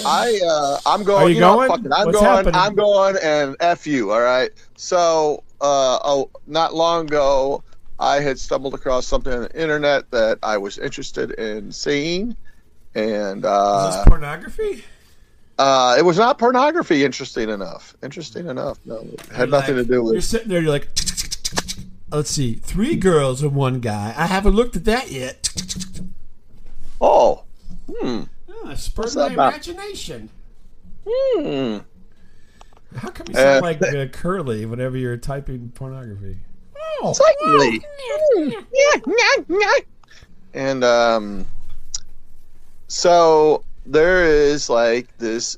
I 0.06 0.40
uh, 0.46 0.78
I'm 0.86 1.02
going. 1.02 1.24
Are 1.24 1.30
you 1.30 1.40
know, 1.40 1.56
going? 1.56 1.68
fuck 1.68 1.80
it, 1.80 1.92
I'm 1.94 2.06
What's 2.06 2.18
going. 2.18 2.30
happening? 2.30 2.54
I'm 2.54 2.74
going, 2.74 3.16
and 3.22 3.56
f 3.60 3.86
you. 3.86 4.12
All 4.12 4.20
right. 4.20 4.50
So, 4.76 5.42
uh, 5.60 5.98
oh, 6.04 6.30
not 6.46 6.74
long 6.74 7.06
ago, 7.06 7.62
I 7.98 8.20
had 8.20 8.38
stumbled 8.38 8.74
across 8.74 9.06
something 9.06 9.32
on 9.32 9.42
the 9.42 9.60
internet 9.60 10.10
that 10.10 10.38
I 10.42 10.58
was 10.58 10.78
interested 10.78 11.30
in 11.32 11.72
seeing, 11.72 12.36
and 12.94 13.44
uh, 13.44 14.04
pornography? 14.06 14.84
Uh, 15.58 15.96
it 15.98 16.02
was 16.02 16.16
not 16.18 16.38
pornography. 16.38 17.04
Interesting 17.04 17.48
enough. 17.48 17.94
Interesting 18.02 18.48
enough. 18.48 18.78
No, 18.84 18.98
it 19.12 19.20
had 19.26 19.50
nothing 19.50 19.76
to 19.76 19.84
do 19.84 20.02
with. 20.02 20.12
You're 20.14 20.22
sitting 20.22 20.48
there. 20.48 20.60
You're 20.62 20.70
like, 20.70 20.88
let's 22.10 22.30
see, 22.30 22.54
three 22.54 22.96
girls 22.96 23.42
and 23.42 23.54
one 23.54 23.80
guy. 23.80 24.14
I 24.16 24.26
haven't 24.26 24.54
looked 24.54 24.76
at 24.76 24.84
that 24.84 25.10
yet. 25.10 25.48
Oh, 27.00 27.44
hmm, 27.90 28.22
Ah, 28.64 28.74
spurred 28.74 29.02
What's 29.04 29.16
my 29.16 29.26
about? 29.32 29.52
imagination. 29.52 30.28
hmm. 31.06 31.78
How 32.96 33.08
come 33.10 33.26
you 33.28 33.34
sound 33.34 33.58
Uh, 33.58 33.60
like 33.60 33.82
uh, 33.82 34.06
Curly 34.06 34.64
whenever 34.66 34.96
you're 34.96 35.16
typing 35.16 35.70
pornography? 35.74 36.38
Oh, 37.02 37.12
Slightly. 37.12 37.84
And 40.54 40.84
um, 40.84 41.46
so 42.86 43.64
there 43.86 44.24
is 44.24 44.68
like 44.70 45.16
this 45.18 45.56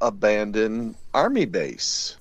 abandoned 0.00 0.96
army 1.14 1.44
base. 1.44 2.16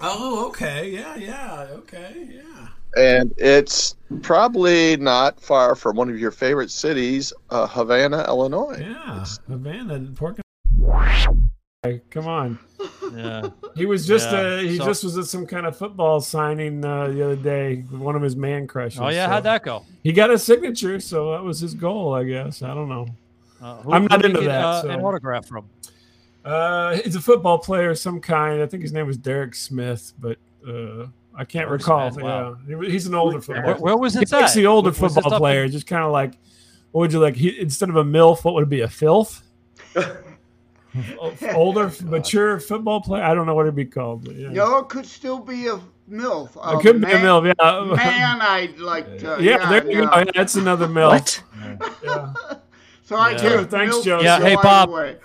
Oh, 0.00 0.48
okay. 0.48 0.90
Yeah, 0.90 1.16
yeah. 1.16 1.66
Okay, 1.70 2.28
yeah. 2.30 2.68
And 2.96 3.34
it's 3.38 3.96
probably 4.22 4.96
not 4.96 5.40
far 5.40 5.74
from 5.74 5.96
one 5.96 6.08
of 6.08 6.18
your 6.18 6.30
favorite 6.30 6.70
cities, 6.70 7.32
uh, 7.50 7.66
Havana, 7.66 8.24
Illinois. 8.28 8.78
Yeah, 8.80 9.24
Havana, 9.48 9.98
pork. 10.14 10.38
Hey, 11.82 12.00
come 12.10 12.26
on. 12.26 12.58
Yeah. 13.14 13.50
He 13.76 13.86
was 13.86 14.08
just 14.08 14.32
Yeah, 14.32 14.38
uh, 14.38 14.58
he 14.58 14.76
so- 14.76 14.86
just 14.86 15.04
was 15.04 15.16
at 15.16 15.26
some 15.26 15.46
kind 15.46 15.66
of 15.66 15.76
football 15.76 16.20
signing 16.20 16.84
uh, 16.84 17.08
the 17.08 17.22
other 17.22 17.36
day. 17.36 17.82
One 17.90 18.16
of 18.16 18.22
his 18.22 18.34
man 18.34 18.66
crushes. 18.66 18.98
Oh 18.98 19.08
yeah, 19.08 19.26
so- 19.26 19.32
how'd 19.32 19.44
that 19.44 19.62
go? 19.62 19.84
He 20.02 20.10
got 20.12 20.30
a 20.30 20.38
signature, 20.38 20.98
so 20.98 21.30
that 21.30 21.44
was 21.44 21.60
his 21.60 21.74
goal, 21.74 22.12
I 22.12 22.24
guess. 22.24 22.60
I 22.62 22.74
don't 22.74 22.88
know. 22.88 23.06
Uh, 23.64 23.76
who- 23.82 23.92
I'm 23.92 24.04
not 24.04 24.24
into 24.24 24.40
get, 24.40 24.46
that. 24.48 24.64
uh, 24.64 24.82
so- 24.82 24.90
An 24.90 25.00
autograph 25.00 25.46
from. 25.46 25.64
Uh, 26.44 26.96
he's 26.96 27.16
a 27.16 27.20
football 27.20 27.56
player 27.58 27.90
of 27.90 27.98
some 27.98 28.20
kind. 28.20 28.60
I 28.60 28.66
think 28.66 28.82
his 28.82 28.92
name 28.92 29.06
was 29.06 29.16
Derek 29.16 29.54
Smith, 29.54 30.12
but 30.18 30.36
uh, 30.68 31.06
I 31.34 31.44
can't 31.46 31.66
Derek 31.68 31.80
recall. 31.80 32.10
Smith, 32.12 32.22
wow. 32.24 32.58
Yeah, 32.68 32.76
He- 32.82 32.90
he's 32.90 33.06
an 33.06 33.14
older 33.14 33.40
football. 33.40 33.64
Where- 33.64 33.76
where 33.76 33.96
was 33.96 34.14
it? 34.16 34.20
this 34.20 34.32
likes 34.32 34.50
at? 34.50 34.56
the 34.56 34.66
older 34.66 34.90
Was 34.90 34.98
football 34.98 35.26
up 35.26 35.32
in- 35.32 35.38
player, 35.38 35.68
just 35.68 35.86
kind 35.86 36.04
of 36.04 36.12
like, 36.12 36.32
what 36.92 37.00
would 37.00 37.12
you 37.14 37.18
like? 37.20 37.34
He, 37.36 37.58
instead 37.58 37.88
of 37.88 37.96
a 37.96 38.04
milf, 38.04 38.44
what 38.44 38.52
would 38.54 38.64
it 38.64 38.68
be? 38.68 38.82
A 38.82 38.88
filth? 38.88 39.42
older, 41.54 41.90
mature 42.04 42.60
football 42.60 43.00
player. 43.00 43.22
I 43.22 43.34
don't 43.34 43.46
know 43.46 43.54
what 43.54 43.62
it'd 43.62 43.74
be 43.74 43.84
called. 43.86 44.24
But 44.24 44.36
yeah. 44.36 44.48
No, 44.50 44.78
it 44.78 44.88
could 44.88 45.06
still 45.06 45.38
be 45.40 45.66
a 45.68 45.80
MILF. 46.10 46.50
It 46.78 46.82
could 46.82 47.00
be 47.00 47.10
a 47.10 47.16
MILF, 47.16 47.46
yeah. 47.58 47.96
Man, 47.96 48.40
I'd 48.42 48.78
like 48.78 49.18
to. 49.18 49.38
yeah, 49.40 49.68
there 49.70 49.90
you 49.90 50.02
no. 50.02 50.10
go. 50.24 50.30
That's 50.34 50.54
another 50.56 50.86
milf. 50.98 51.40
Yeah. 52.02 52.32
So 53.04 53.16
I 53.16 53.32
Yeah. 53.32 53.36
took 53.36 53.70
Thanks, 53.70 54.00
Joe. 54.00 54.20
Yeah, 54.20 54.40
hey, 54.40 54.56
Bob. 54.56 54.88
away. 54.88 55.16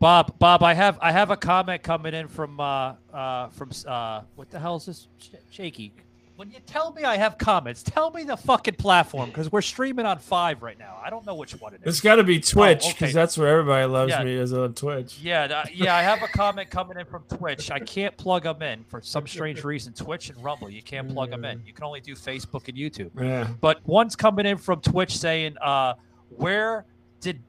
Bob, 0.00 0.38
Bob, 0.38 0.62
I 0.62 0.74
have 0.74 0.98
I 1.00 1.12
have 1.12 1.30
a 1.30 1.36
comment 1.36 1.82
coming 1.82 2.12
in 2.12 2.28
from 2.28 2.60
uh 2.60 2.94
uh 3.12 3.48
from 3.50 3.70
uh 3.86 4.20
what 4.34 4.50
the 4.50 4.58
hell 4.58 4.76
is 4.76 4.86
this 4.86 5.08
Sh- 5.18 5.28
shaky? 5.50 5.92
When 6.36 6.50
you 6.50 6.58
tell 6.66 6.92
me 6.92 7.04
I 7.04 7.16
have 7.16 7.38
comments, 7.38 7.84
tell 7.84 8.10
me 8.10 8.24
the 8.24 8.36
fucking 8.36 8.74
platform 8.74 9.28
because 9.30 9.52
we're 9.52 9.62
streaming 9.62 10.04
on 10.04 10.18
five 10.18 10.62
right 10.62 10.76
now. 10.78 10.98
I 11.02 11.08
don't 11.08 11.24
know 11.24 11.36
which 11.36 11.52
one 11.60 11.74
it 11.74 11.82
is. 11.82 11.86
It's 11.86 12.00
got 12.00 12.16
to 12.16 12.24
be 12.24 12.40
Twitch 12.40 12.88
because 12.88 13.02
okay. 13.04 13.12
that's 13.12 13.38
where 13.38 13.48
everybody 13.48 13.86
loves 13.86 14.10
Yeah. 14.10 14.24
me 14.24 14.34
is 14.34 14.52
on 14.52 14.74
Twitch. 14.74 15.20
Yeah, 15.20 15.44
uh, 15.44 15.64
yeah, 15.72 15.94
I 15.94 16.02
have 16.02 16.22
a 16.24 16.26
comment 16.36 16.70
coming 16.70 16.98
in 16.98 17.06
from 17.06 17.22
Twitch. 17.28 17.70
I 17.70 17.78
can't 17.78 18.16
plug 18.16 18.42
them 18.42 18.60
in 18.62 18.82
for 18.88 19.00
some 19.00 19.28
strange 19.28 19.62
reason. 19.62 19.92
Twitch 19.94 20.28
and 20.28 20.42
Rumble, 20.42 20.68
you 20.68 20.82
can't 20.82 21.08
plug 21.08 21.30
them 21.30 21.44
in. 21.44 21.62
You 21.64 21.72
can 21.72 21.84
only 21.84 22.00
do 22.00 22.16
Facebook 22.16 22.66
and 22.68 22.76
YouTube. 22.76 23.10
Yeah. 23.18 23.46
But 23.60 23.78
one's 23.86 24.16
coming 24.16 24.44
in 24.44 24.58
from 24.58 24.80
Twitch 24.80 25.16
saying, 25.16 25.54
uh, 25.62 25.94
"Where 26.36 26.84
did 27.20 27.42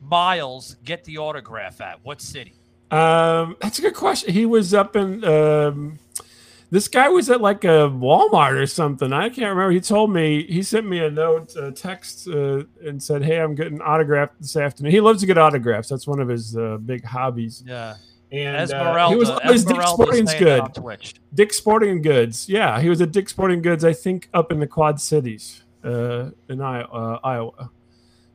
Miles 0.00 0.76
get 0.84 1.04
the 1.04 1.18
autograph 1.18 1.80
at? 1.80 2.04
What 2.04 2.20
city?" 2.20 2.54
Um, 2.90 3.56
that's 3.60 3.78
a 3.78 3.82
good 3.82 3.94
question. 3.94 4.32
He 4.32 4.46
was 4.46 4.74
up 4.74 4.96
in. 4.96 5.24
Um, 5.24 5.98
this 6.70 6.88
guy 6.88 7.10
was 7.10 7.28
at 7.28 7.42
like 7.42 7.64
a 7.64 7.90
Walmart 7.90 8.52
or 8.52 8.66
something. 8.66 9.12
I 9.12 9.28
can't 9.28 9.50
remember. 9.50 9.72
He 9.72 9.80
told 9.80 10.10
me 10.10 10.46
he 10.46 10.62
sent 10.62 10.88
me 10.88 11.00
a 11.00 11.10
note, 11.10 11.54
a 11.56 11.70
text, 11.70 12.28
uh, 12.28 12.64
and 12.84 13.02
said, 13.02 13.22
"Hey, 13.22 13.40
I'm 13.40 13.54
getting 13.54 13.80
autographed 13.80 14.40
this 14.40 14.56
afternoon." 14.56 14.92
He 14.92 15.00
loves 15.00 15.20
to 15.20 15.26
get 15.26 15.36
autographs. 15.38 15.88
That's 15.88 16.06
one 16.06 16.20
of 16.20 16.28
his 16.28 16.56
uh, 16.56 16.78
big 16.78 17.04
hobbies. 17.04 17.62
Yeah. 17.66 17.96
And 18.30 18.72
uh, 18.72 19.10
he 19.10 19.16
was 19.16 19.28
always 19.28 19.62
Dick 19.62 19.82
Sporting's 19.82 20.34
good. 20.34 20.62
Dick 21.34 21.52
Sporting 21.52 22.00
Goods. 22.00 22.48
Yeah, 22.48 22.80
he 22.80 22.88
was 22.88 23.02
at 23.02 23.12
Dick 23.12 23.28
Sporting 23.28 23.60
Goods. 23.60 23.84
I 23.84 23.92
think 23.92 24.30
up 24.32 24.50
in 24.50 24.58
the 24.58 24.66
Quad 24.66 24.98
Cities, 24.98 25.62
uh, 25.84 26.30
in 26.48 26.62
uh, 26.62 27.18
Iowa. 27.22 27.70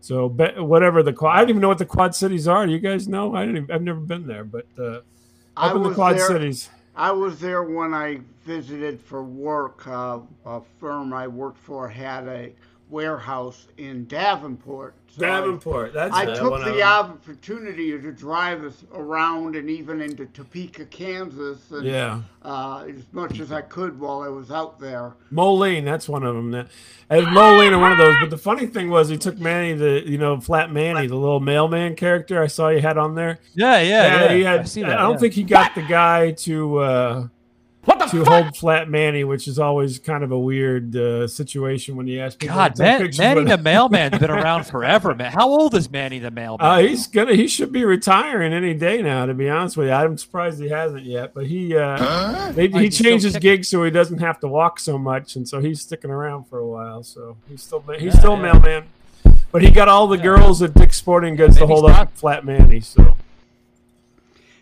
So 0.01 0.29
whatever 0.29 1.03
the 1.03 1.13
quad, 1.13 1.35
I 1.35 1.39
don't 1.41 1.49
even 1.49 1.61
know 1.61 1.67
what 1.67 1.79
the 1.79 1.85
Quad 1.85 2.15
Cities 2.15 2.47
are. 2.47 2.65
Do 2.65 2.71
you 2.71 2.79
guys 2.79 3.07
know? 3.07 3.35
I 3.35 3.45
didn't. 3.45 3.63
Even, 3.63 3.75
I've 3.75 3.81
never 3.81 3.99
been 3.99 4.27
there, 4.27 4.43
but 4.43 4.65
uh, 4.79 5.01
I 5.57 5.69
up 5.69 5.75
in 5.75 5.83
the 5.83 5.93
Quad 5.93 6.17
there- 6.17 6.27
Cities. 6.27 6.69
I 6.95 7.11
was 7.11 7.39
there 7.39 7.61
when 7.61 7.93
I 7.93 8.21
visited 8.43 8.99
for 8.99 9.21
work. 9.23 9.87
Uh, 9.87 10.19
a 10.45 10.61
firm 10.79 11.13
I 11.13 11.27
worked 11.27 11.59
for 11.59 11.87
had 11.87 12.27
a 12.27 12.51
warehouse 12.89 13.67
in 13.77 14.05
Davenport. 14.07 14.95
So 15.09 15.25
I- 15.25 15.29
Davenport, 15.29 15.93
that's 15.93 16.13
I 16.13 16.23
it, 16.23 16.35
took 16.35 16.51
one 16.51 16.61
of 16.61 16.67
the 16.67 16.77
them. 16.79 16.87
opportunity 16.87 17.91
to 17.91 18.11
drive 18.11 18.63
us 18.63 18.83
around 18.93 19.55
and 19.55 19.69
even 19.69 20.01
into 20.01 20.25
Topeka, 20.27 20.85
Kansas. 20.85 21.71
And, 21.71 21.85
Yeah. 21.85 22.21
Uh, 22.43 22.85
as 22.87 23.03
much 23.11 23.39
as 23.39 23.51
I 23.51 23.61
could 23.61 23.99
while 23.99 24.21
I 24.21 24.29
was 24.29 24.51
out 24.51 24.79
there. 24.79 25.13
Moline, 25.31 25.83
that's 25.83 26.07
one 26.07 26.23
of 26.23 26.35
them. 26.35 26.51
That 26.51 26.67
I 27.09 27.15
had 27.15 27.33
Moline 27.33 27.73
in 27.73 27.81
one 27.81 27.91
of 27.91 27.97
those. 27.97 28.15
But 28.21 28.29
the 28.29 28.37
funny 28.37 28.67
thing 28.67 28.89
was, 28.89 29.09
he 29.09 29.17
took 29.17 29.37
Manny, 29.37 29.73
the 29.73 30.03
you 30.05 30.17
know 30.17 30.39
Flat 30.39 30.71
Manny, 30.71 31.07
the 31.07 31.15
little 31.15 31.39
mailman 31.41 31.95
character 31.95 32.41
I 32.41 32.47
saw 32.47 32.69
you 32.69 32.79
had 32.79 32.97
on 32.97 33.15
there. 33.15 33.39
Yeah, 33.53 33.81
yeah, 33.81 34.21
yeah. 34.25 34.33
He 34.33 34.43
had, 34.43 34.59
I've 34.61 34.69
seen 34.69 34.85
I 34.85 34.95
don't 34.97 35.13
yeah. 35.13 35.17
think 35.17 35.33
he 35.33 35.43
got 35.43 35.75
the 35.75 35.81
guy 35.81 36.31
to 36.31 36.77
uh, 36.77 37.27
to 38.11 38.23
hold 38.25 38.55
Flat 38.57 38.89
Manny, 38.89 39.23
which 39.23 39.47
is 39.47 39.59
always 39.59 39.99
kind 39.99 40.23
of 40.23 40.31
a 40.31 40.39
weird 40.39 40.95
uh, 40.95 41.27
situation 41.27 41.95
when 41.95 42.07
you 42.07 42.19
ask 42.19 42.39
people. 42.39 42.55
God, 42.55 42.75
take 42.75 43.17
man, 43.17 43.35
Manny 43.35 43.43
the 43.49 43.57
mailman's 43.57 44.17
been 44.19 44.31
around 44.31 44.65
forever, 44.65 45.13
man. 45.15 45.31
How 45.31 45.49
old 45.49 45.75
is 45.75 45.89
Manny 45.89 46.19
the 46.19 46.31
mailman? 46.31 46.65
Uh, 46.65 46.79
he's 46.79 47.07
gonna. 47.07 47.33
He 47.35 47.47
should 47.47 47.71
be 47.71 47.85
retiring 47.85 48.53
any 48.53 48.73
day 48.73 49.01
now. 49.01 49.25
To 49.25 49.33
be 49.33 49.49
honest 49.49 49.77
with 49.77 49.87
you, 49.87 49.93
I'm 49.93 50.17
surprised 50.17 50.61
he 50.61 50.69
hasn't 50.69 51.03
yet. 51.05 51.33
But 51.33 51.47
he 51.47 51.75
uh, 51.75 52.51
they, 52.51 52.69
Oh, 52.69 52.77
he 52.77 52.85
he's 52.85 52.95
still 52.95 53.11
changed 53.11 53.25
his 53.25 53.37
gig 53.37 53.65
so 53.65 53.83
he 53.83 53.91
doesn't 53.91 54.19
have 54.19 54.39
to 54.41 54.47
walk 54.47 54.79
so 54.79 54.97
much, 54.97 55.35
and 55.35 55.47
so 55.47 55.59
he's 55.59 55.81
sticking 55.81 56.11
around 56.11 56.45
for 56.45 56.59
a 56.59 56.67
while. 56.67 57.03
So 57.03 57.37
he's 57.49 57.61
still 57.63 57.83
he's 57.97 58.13
Yeah, 58.13 58.19
still 58.19 58.35
yeah. 58.35 58.41
mailman. 58.53 58.83
But 59.51 59.61
he 59.61 59.71
got 59.71 59.87
all 59.87 60.07
the 60.07 60.17
girls 60.17 60.61
at 60.61 60.73
Dick's 60.73 60.97
Sporting 60.97 61.35
Goods 61.35 61.57
to 61.57 61.65
hold 61.65 61.89
he's 61.89 61.97
up 61.99 62.11
Flat 62.17 62.43
Manny. 62.45 62.81
So 62.81 63.15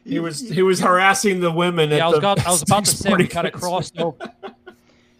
he 0.05 0.19
was 0.19 0.39
he 0.49 0.61
was 0.61 0.79
harassing 0.79 1.39
the 1.41 1.51
women. 1.51 1.89
yeah, 1.89 1.95
at 1.97 2.01
I 2.03 2.07
was, 2.07 2.15
the 2.15 2.21
got, 2.21 2.45
I 2.45 2.51
was 2.51 2.61
about 2.61 2.85
to 2.85 2.91
Dick's 2.91 2.99
say 3.01 3.13
we 3.15 3.27
kind 3.27 3.47
of 3.47 3.53
crossed 3.53 3.97
over. 3.99 4.17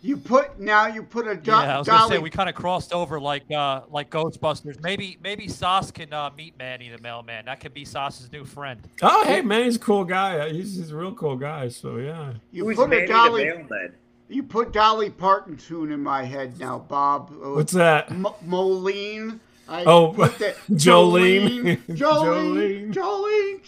You 0.01 0.17
put 0.17 0.59
now 0.59 0.85
you 0.85 1.01
put 1.01 1.25
a 1.25 1.35
do- 1.35 1.49
Yeah, 1.49 1.77
I 1.77 1.77
was 1.79 1.87
gonna 1.87 1.97
dolly. 2.01 2.15
say 2.17 2.19
we 2.19 2.29
kind 2.29 2.47
of 2.47 2.53
crossed 2.53 2.93
over 2.93 3.19
like 3.19 3.49
uh, 3.51 3.81
like 3.89 4.11
Ghostbusters. 4.11 4.79
Maybe 4.83 5.17
maybe 5.23 5.47
Sos 5.47 5.89
can 5.89 6.13
uh, 6.13 6.29
meet 6.37 6.55
Manny 6.59 6.89
the 6.89 6.99
mailman. 6.99 7.45
That 7.45 7.59
could 7.59 7.73
be 7.73 7.85
Sos's 7.85 8.31
new 8.31 8.45
friend. 8.45 8.79
Oh, 9.01 9.23
hey, 9.25 9.41
man, 9.41 9.63
he's 9.63 9.77
a 9.77 9.79
cool 9.79 10.03
guy. 10.03 10.49
He's, 10.49 10.75
he's 10.75 10.91
a 10.91 10.95
real 10.95 11.11
cool 11.15 11.35
guy. 11.35 11.69
So 11.69 11.97
yeah. 11.97 12.33
You 12.51 12.65
Who's 12.65 12.75
put 12.75 12.89
Manny 12.91 13.05
a 13.05 13.07
the 13.07 13.13
dolly. 13.13 13.45
mailman? 13.45 13.93
You 14.29 14.43
put 14.43 14.71
Dolly 14.71 15.09
Parton 15.09 15.57
tune 15.57 15.91
in 15.91 16.03
my 16.03 16.23
head 16.23 16.59
now, 16.59 16.77
Bob. 16.87 17.31
Uh, 17.43 17.53
What's 17.53 17.73
that? 17.73 18.11
M- 18.11 18.27
Moline. 18.43 19.39
I 19.67 19.83
Oh, 19.85 20.13
put 20.13 20.37
that- 20.39 20.55
Jolene. 20.71 21.77
Jolene. 21.87 22.93
Jolene. 22.93 23.61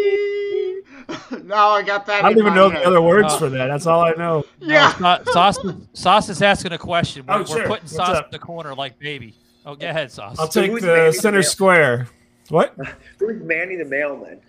Jolene. 0.00 1.44
now 1.44 1.70
I 1.70 1.82
got 1.82 2.06
that. 2.06 2.24
I 2.24 2.28
don't 2.28 2.32
in 2.32 2.38
even 2.38 2.50
my 2.50 2.54
know 2.56 2.68
the 2.70 2.84
other 2.86 3.02
words 3.02 3.32
Uh, 3.32 3.38
for 3.38 3.48
that. 3.50 3.66
That's 3.66 3.86
all 3.86 4.00
I 4.02 4.12
know. 4.12 4.44
Yeah. 4.60 4.92
No, 5.00 5.18
Sos, 5.32 5.58
Sos 5.92 6.28
is 6.28 6.40
asking 6.42 6.72
a 6.72 6.78
question. 6.78 7.24
We're, 7.26 7.34
Oh, 7.34 7.38
we're 7.40 7.44
putting 7.46 7.68
What's 7.68 7.92
Sos 7.96 8.08
up? 8.08 8.26
in 8.26 8.30
the 8.30 8.38
corner 8.38 8.74
like 8.74 8.98
baby. 8.98 9.34
Oh, 9.66 9.74
go 9.74 9.88
ahead, 9.88 10.10
Sos. 10.12 10.38
I'll 10.38 10.48
take 10.48 10.70
who's 10.70 10.82
the 10.82 10.86
Manny 10.88 11.06
the 11.08 11.12
center 11.12 11.42
square. 11.42 12.08
What? 12.48 12.74
Who's 13.20 13.40
Manny 13.44 13.76
the 13.76 13.84
mailman? 13.84 14.40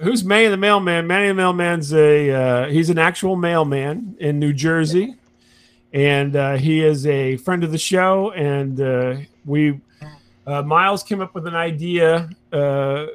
Who's 0.00 0.22
Manny 0.24 0.46
the 0.46 0.56
mailman? 0.56 1.08
Manny 1.08 1.26
the 1.28 1.34
mailman's 1.34 1.92
a 1.92 2.30
uh, 2.30 2.68
he's 2.68 2.88
an 2.88 2.98
actual 2.98 3.34
mailman 3.34 4.14
in 4.20 4.38
New 4.38 4.52
Jersey, 4.52 5.16
and 5.92 6.36
uh, 6.36 6.56
he 6.56 6.84
is 6.84 7.06
a 7.06 7.36
friend 7.38 7.64
of 7.64 7.72
the 7.72 7.78
show. 7.78 8.30
And 8.32 8.80
uh, 8.80 9.16
we 9.44 9.80
uh, 10.46 10.62
Miles 10.62 11.02
came 11.02 11.20
up 11.20 11.34
with 11.34 11.46
an 11.46 11.54
idea. 11.54 12.28
Uh, 12.52 13.06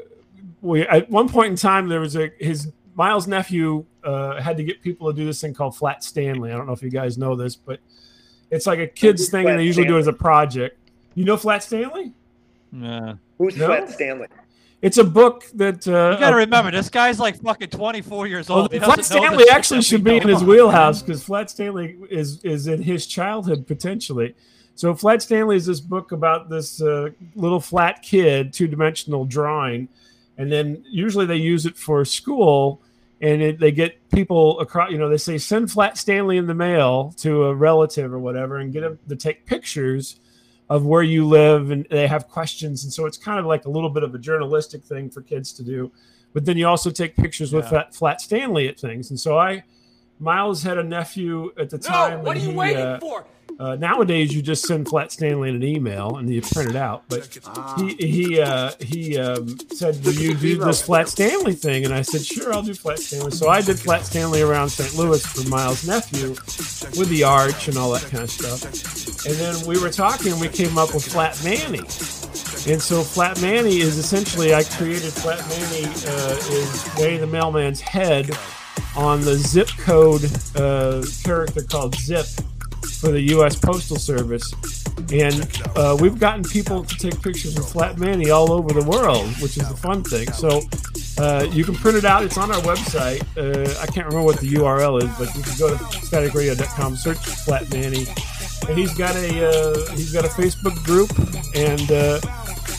we 0.62 0.84
at 0.84 1.10
one 1.10 1.30
point 1.30 1.52
in 1.52 1.56
time 1.56 1.90
there 1.90 2.00
was 2.00 2.16
a 2.16 2.32
his 2.40 2.72
Miles' 2.96 3.28
nephew 3.28 3.86
uh, 4.04 4.42
had 4.42 4.58
to 4.58 4.64
get 4.64 4.82
people 4.82 5.12
to 5.12 5.16
do 5.16 5.26
this 5.26 5.42
thing 5.42 5.54
called 5.54 5.76
Flat 5.76 6.04
Stanley. 6.04 6.52
I 6.52 6.58
don't 6.58 6.68
know 6.68 6.74
if 6.74 6.84
you 6.84 6.90
guys 6.90 7.18
know 7.18 7.36
this, 7.36 7.56
but 7.56 7.80
it's 8.52 8.68
like 8.68 8.80
a 8.80 8.88
kids 8.88 9.24
Who's 9.24 9.30
thing, 9.30 9.48
and 9.48 9.60
they 9.60 9.64
usually 9.64 9.88
do 9.88 9.98
it 9.98 10.02
as 10.02 10.08
a 10.08 10.14
project. 10.14 10.78
You 11.16 11.26
know 11.26 11.38
Flat 11.38 11.64
Stanley? 11.64 12.14
Yeah. 12.72 13.16
Who's 13.38 13.56
No? 13.58 13.68
Flat 13.68 13.90
Stanley? 13.90 14.28
It's 14.84 14.98
a 14.98 15.04
book 15.06 15.46
that 15.54 15.88
uh, 15.88 16.12
You 16.12 16.20
gotta 16.20 16.36
uh, 16.36 16.40
remember, 16.40 16.70
this 16.70 16.90
guy's 16.90 17.18
like 17.18 17.42
fucking 17.42 17.70
24 17.70 18.28
years 18.28 18.50
old. 18.50 18.74
He 18.74 18.80
Flat 18.80 18.98
doesn't 18.98 19.16
know 19.16 19.22
the 19.22 19.28
Stanley 19.28 19.50
actually 19.50 19.82
should 19.82 20.04
be 20.04 20.18
in 20.18 20.28
his 20.28 20.44
wheelhouse 20.44 21.02
because 21.02 21.24
Flat 21.24 21.50
Stanley 21.50 21.96
is 22.10 22.44
is 22.44 22.68
in 22.68 22.84
his 22.84 23.08
childhood 23.08 23.66
potentially. 23.66 24.36
So 24.76 24.94
Flat 24.94 25.22
Stanley 25.22 25.56
is 25.56 25.66
this 25.66 25.80
book 25.80 26.12
about 26.12 26.50
this 26.50 26.82
uh, 26.82 27.12
little 27.34 27.62
flat 27.62 28.02
kid, 28.02 28.52
two 28.52 28.68
dimensional 28.68 29.24
drawing, 29.24 29.88
and 30.38 30.52
then 30.52 30.84
usually 30.90 31.26
they 31.26 31.38
use 31.38 31.66
it 31.66 31.78
for 31.78 32.04
school, 32.04 32.82
and 33.22 33.42
it, 33.42 33.60
they 33.62 33.72
get 33.72 34.10
people 34.10 34.60
across. 34.60 34.92
You 34.92 34.98
know, 34.98 35.08
they 35.08 35.16
say 35.16 35.38
send 35.38 35.72
Flat 35.72 35.98
Stanley 35.98 36.36
in 36.36 36.46
the 36.46 36.54
mail 36.54 37.14
to 37.20 37.46
a 37.46 37.56
relative 37.56 38.12
or 38.12 38.20
whatever, 38.20 38.58
and 38.58 38.74
get 38.74 38.82
them 38.82 39.00
to 39.08 39.16
take 39.16 39.46
pictures 39.46 40.20
of 40.74 40.88
where 40.88 41.04
you 41.04 41.24
live, 41.24 41.70
and 41.70 41.86
they 41.92 42.08
have 42.08 42.28
questions, 42.28 42.84
and 42.84 42.92
so 42.92 43.06
it's 43.06 43.16
kind 43.16 43.40
of 43.40 43.46
like 43.46 43.66
a 43.66 43.70
little 43.70 43.92
bit 43.92 44.02
of 44.02 44.16
a 44.16 44.18
journalistic 44.18 44.84
thing 44.84 45.08
for 45.08 45.22
kids 45.22 45.54
to 45.54 45.62
do. 45.64 45.92
But 46.34 46.46
then 46.46 46.58
you 46.58 46.68
also 46.68 46.90
take 46.90 47.16
pictures 47.16 47.54
with 47.54 47.68
Flat, 47.70 47.94
Flat 47.94 48.22
Stanley 48.22 48.68
at 48.68 48.80
things, 48.80 49.12
and 49.12 49.20
so 49.20 49.38
I 49.38 49.64
Miles 50.24 50.64
had 50.64 50.78
a 50.78 50.84
nephew 50.84 51.52
at 51.60 51.70
the 51.70 51.78
time. 51.78 52.24
what 52.24 52.38
and 52.38 52.44
are 52.44 52.46
you 52.46 52.52
he, 52.52 52.58
waiting 52.58 52.86
uh, 52.86 53.00
for? 53.00 53.26
Uh, 53.60 53.76
nowadays, 53.76 54.34
you 54.34 54.42
just 54.42 54.66
send 54.66 54.88
Flat 54.88 55.12
Stanley 55.12 55.50
an 55.50 55.64
email 55.64 56.18
and 56.18 56.30
you 56.30 56.42
print 56.42 56.72
it 56.72 56.76
out. 56.76 57.04
But 57.08 57.38
he 57.78 57.94
he 57.96 58.42
uh, 58.42 58.72
he 58.80 59.18
um, 59.18 59.58
said, 59.74 60.04
"Will 60.04 60.14
you 60.14 60.34
do 60.34 60.58
this 60.58 60.82
Flat 60.82 61.08
Stanley 61.08 61.54
thing?" 61.54 61.86
And 61.86 61.94
I 61.94 62.02
said, 62.02 62.22
"Sure, 62.26 62.54
I'll 62.54 62.64
do 62.64 62.74
Flat 62.74 63.00
Stanley." 63.00 63.32
So 63.32 63.50
I 63.50 63.62
did 63.62 63.80
Flat 63.80 64.06
Stanley 64.06 64.42
around 64.42 64.70
St. 64.70 64.96
Louis 64.96 65.24
for 65.26 65.48
Miles' 65.50 65.86
nephew 65.86 66.30
with 67.00 67.10
the 67.10 67.24
arch 67.24 67.68
and 67.68 67.78
all 67.78 67.92
that 67.92 68.04
kind 68.04 68.24
of 68.24 68.32
stuff. 68.32 69.26
And 69.26 69.36
then 69.36 69.68
we 69.68 69.80
were 69.80 69.92
talking, 69.92 70.32
and 70.32 70.42
we 70.42 70.50
came 70.50 70.78
up 70.78 70.94
with 70.94 71.06
Flat 71.06 71.40
Manny. 71.44 71.80
And 72.72 72.82
so 72.82 73.04
Flat 73.04 73.40
Manny 73.42 73.80
is 73.80 73.98
essentially 73.98 74.56
I 74.56 74.64
created 74.64 75.14
Flat 75.14 75.40
Manny 75.50 75.86
uh, 75.86 76.36
is 76.50 76.98
Manny 76.98 77.18
the 77.18 77.28
Mailman's 77.28 77.82
head 77.82 78.32
on 78.96 79.22
the 79.22 79.36
zip 79.36 79.70
code 79.78 80.24
uh, 80.56 81.04
character 81.24 81.64
called 81.64 81.96
Zip 81.96 82.26
for 83.00 83.12
the 83.12 83.22
U.S. 83.32 83.56
Postal 83.56 83.98
Service, 83.98 84.54
and 85.12 85.50
uh, 85.76 85.98
we've 86.00 86.20
gotten 86.20 86.44
people 86.44 86.84
to 86.84 86.98
take 86.98 87.22
pictures 87.22 87.58
of 87.58 87.68
Flat 87.68 87.98
Manny 87.98 88.30
all 88.30 88.52
over 88.52 88.74
the 88.74 88.88
world, 88.88 89.28
which 89.42 89.58
is 89.58 89.68
the 89.68 89.76
fun 89.76 90.04
thing. 90.04 90.32
So 90.32 90.62
uh, 91.18 91.48
you 91.52 91.64
can 91.64 91.76
print 91.76 91.98
it 91.98 92.06
out. 92.06 92.24
It's 92.24 92.38
on 92.38 92.52
our 92.52 92.62
website. 92.62 93.22
Uh, 93.38 93.70
I 93.82 93.86
can't 93.88 94.08
remember 94.08 94.26
what 94.26 94.40
the 94.40 94.48
URL 94.48 95.02
is, 95.04 95.10
but 95.18 95.36
you 95.36 95.44
can 95.44 95.58
go 95.58 95.70
to 95.70 95.84
staticradio.com, 95.84 96.96
search 96.96 97.18
Flat 97.18 97.70
Manny, 97.72 98.06
and 98.68 98.78
he's 98.78 98.94
got 98.94 99.16
a 99.16 99.50
uh, 99.50 99.92
he's 99.96 100.14
got 100.14 100.26
a 100.26 100.30
Facebook 100.30 100.82
group, 100.84 101.12
and 101.56 101.92
uh, 101.92 102.20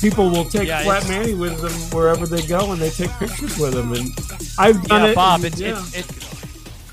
people 0.01 0.31
will 0.31 0.45
take 0.45 0.69
Yeah, 0.69 0.83
Flat 0.83 1.09
Manny 1.09 1.35
with 1.35 1.61
them 1.61 1.73
wherever 1.97 2.27
they 2.27 2.47
go, 2.47 2.73
and 2.73 2.81
they 2.81 2.91
take 2.91 3.11
pictures 3.13 3.59
with 3.59 3.75
him. 3.75 3.93
And 3.93 4.11
I've 4.59 4.83
done 4.87 5.03
yeah, 5.03 5.09
it. 5.11 5.15
Bob. 5.15 5.45
and, 5.45 5.53
It's, 5.53 5.61
yeah. 5.61 5.71
it's, 5.79 5.95
it's 5.97 6.35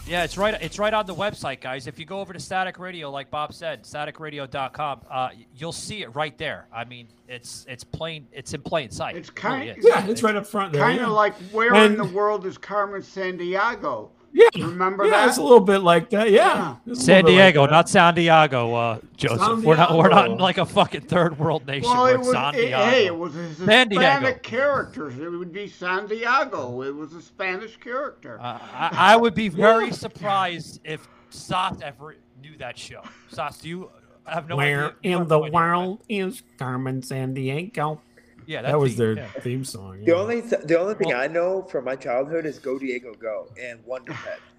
yeah, 0.07 0.23
it's 0.25 0.37
right. 0.37 0.53
It's 0.61 0.77
right 0.77 0.93
on 0.93 1.05
the 1.05 1.15
website, 1.15 1.61
guys. 1.61 1.87
If 1.87 1.97
you 1.97 2.05
go 2.05 2.19
over 2.19 2.33
to 2.33 2.39
Static 2.39 2.79
Radio, 2.79 3.09
like 3.09 3.31
Bob 3.31 3.53
said, 3.53 3.83
staticradio.com, 3.83 5.01
uh, 5.09 5.29
you'll 5.55 5.71
see 5.71 6.01
it 6.01 6.13
right 6.13 6.37
there. 6.37 6.67
I 6.73 6.83
mean, 6.83 7.07
it's 7.29 7.65
it's 7.69 7.85
plain. 7.85 8.27
It's 8.33 8.53
in 8.53 8.61
plain 8.61 8.89
sight. 8.89 9.15
It's 9.15 9.29
kind- 9.29 9.77
yeah, 9.81 10.05
it's 10.07 10.21
right 10.21 10.35
up 10.35 10.45
front 10.45 10.73
there. 10.73 10.81
Kind 10.81 10.97
yeah. 10.99 11.05
of 11.05 11.11
like 11.13 11.33
where 11.53 11.73
And- 11.73 11.93
in 11.93 11.97
the 11.97 12.03
world 12.13 12.45
is 12.45 12.57
Carmen 12.57 13.01
Sandiego? 13.01 14.09
Yeah, 14.33 14.47
remember 14.55 15.05
yeah, 15.05 15.11
that? 15.11 15.27
it's 15.29 15.37
a 15.37 15.41
little 15.43 15.59
bit 15.59 15.79
like 15.79 16.09
that. 16.11 16.31
Yeah, 16.31 16.75
It's 16.85 17.03
San 17.03 17.23
little 17.25 17.31
bit 17.31 17.43
like 17.43 17.53
Diego, 17.53 17.65
not 17.67 17.89
San 17.89 18.15
Diego, 18.15 18.73
uh, 18.73 18.99
Joseph. 19.17 19.39
San 19.41 19.61
We're 19.61 19.75
not. 19.75 19.97
We're 19.97 20.09
not 20.09 20.31
in 20.31 20.37
like 20.37 20.57
a 20.57 20.65
fucking 20.65 21.01
third 21.01 21.37
world 21.37 21.67
nation. 21.67 21.89
Well, 21.89 22.03
we're 22.03 22.13
it 22.15 22.19
was. 22.19 22.31
San 22.31 22.55
it- 22.55 22.57
Diego. 22.61 22.77
hey, 22.85 23.05
it 23.07 23.17
was 23.17 23.35
a 23.35 23.53
San 23.55 23.89
Diego. 23.89 24.01
Hispanic 24.01 24.43
characters. 24.43 25.17
It 25.19 25.29
would 25.29 25.51
be 25.51 25.67
San 25.67 26.07
Diego. 26.07 26.81
It 26.81 26.95
was 26.95 27.13
a 27.13 27.21
Spanish 27.21 27.77
character. 27.77 28.39
Uh, 28.39 28.59
I, 28.73 28.89
I 29.13 29.15
would 29.17 29.33
be 29.35 29.49
very 29.49 29.91
surprised 29.91 30.79
if 30.85 31.07
Sos 31.29 31.77
ever 31.81 32.15
knew 32.41 32.57
that 32.57 32.77
show. 32.77 33.01
Sos, 33.29 33.57
do 33.59 33.69
you 33.69 33.91
have 34.25 34.47
no 34.47 34.55
Where 34.55 34.85
idea? 34.85 34.95
You 35.03 35.21
in 35.21 35.27
the 35.27 35.39
world 35.39 36.03
is 36.07 36.41
Carmen 36.57 37.01
Sandiego? 37.01 37.99
Yeah, 38.45 38.61
that, 38.61 38.71
that 38.71 38.79
was 38.79 38.91
theme, 38.91 38.97
their 38.97 39.13
yeah. 39.17 39.27
theme 39.41 39.63
song. 39.63 40.03
The 40.03 40.15
only 40.15 40.41
th- 40.41 40.63
the 40.63 40.79
only 40.79 40.95
thing 40.95 41.13
I 41.13 41.27
know 41.27 41.63
from 41.63 41.85
my 41.85 41.95
childhood 41.95 42.45
is 42.45 42.59
Go 42.59 42.77
Diego 42.79 43.13
Go 43.13 43.47
and 43.61 43.83
Wonder 43.85 44.13
Pet. 44.13 44.39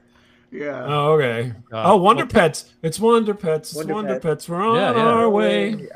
Yeah. 0.54 0.84
Oh, 0.86 1.12
okay. 1.14 1.50
Uh, 1.72 1.92
oh, 1.92 1.96
Wonder 1.96 2.24
well- 2.24 2.30
Pets. 2.30 2.74
It's 2.82 3.00
Wonder 3.00 3.32
Pets. 3.32 3.70
It's 3.70 3.76
Wonder 3.78 3.94
Wonder, 3.94 4.12
Pet. 4.16 4.22
Pets. 4.22 4.48
We're 4.50 4.60
on 4.62 4.74
Yeah, 4.76 4.92
yeah. 4.94 4.98
our 5.02 5.30
way. 5.30 5.70
Yeah, 5.70 5.86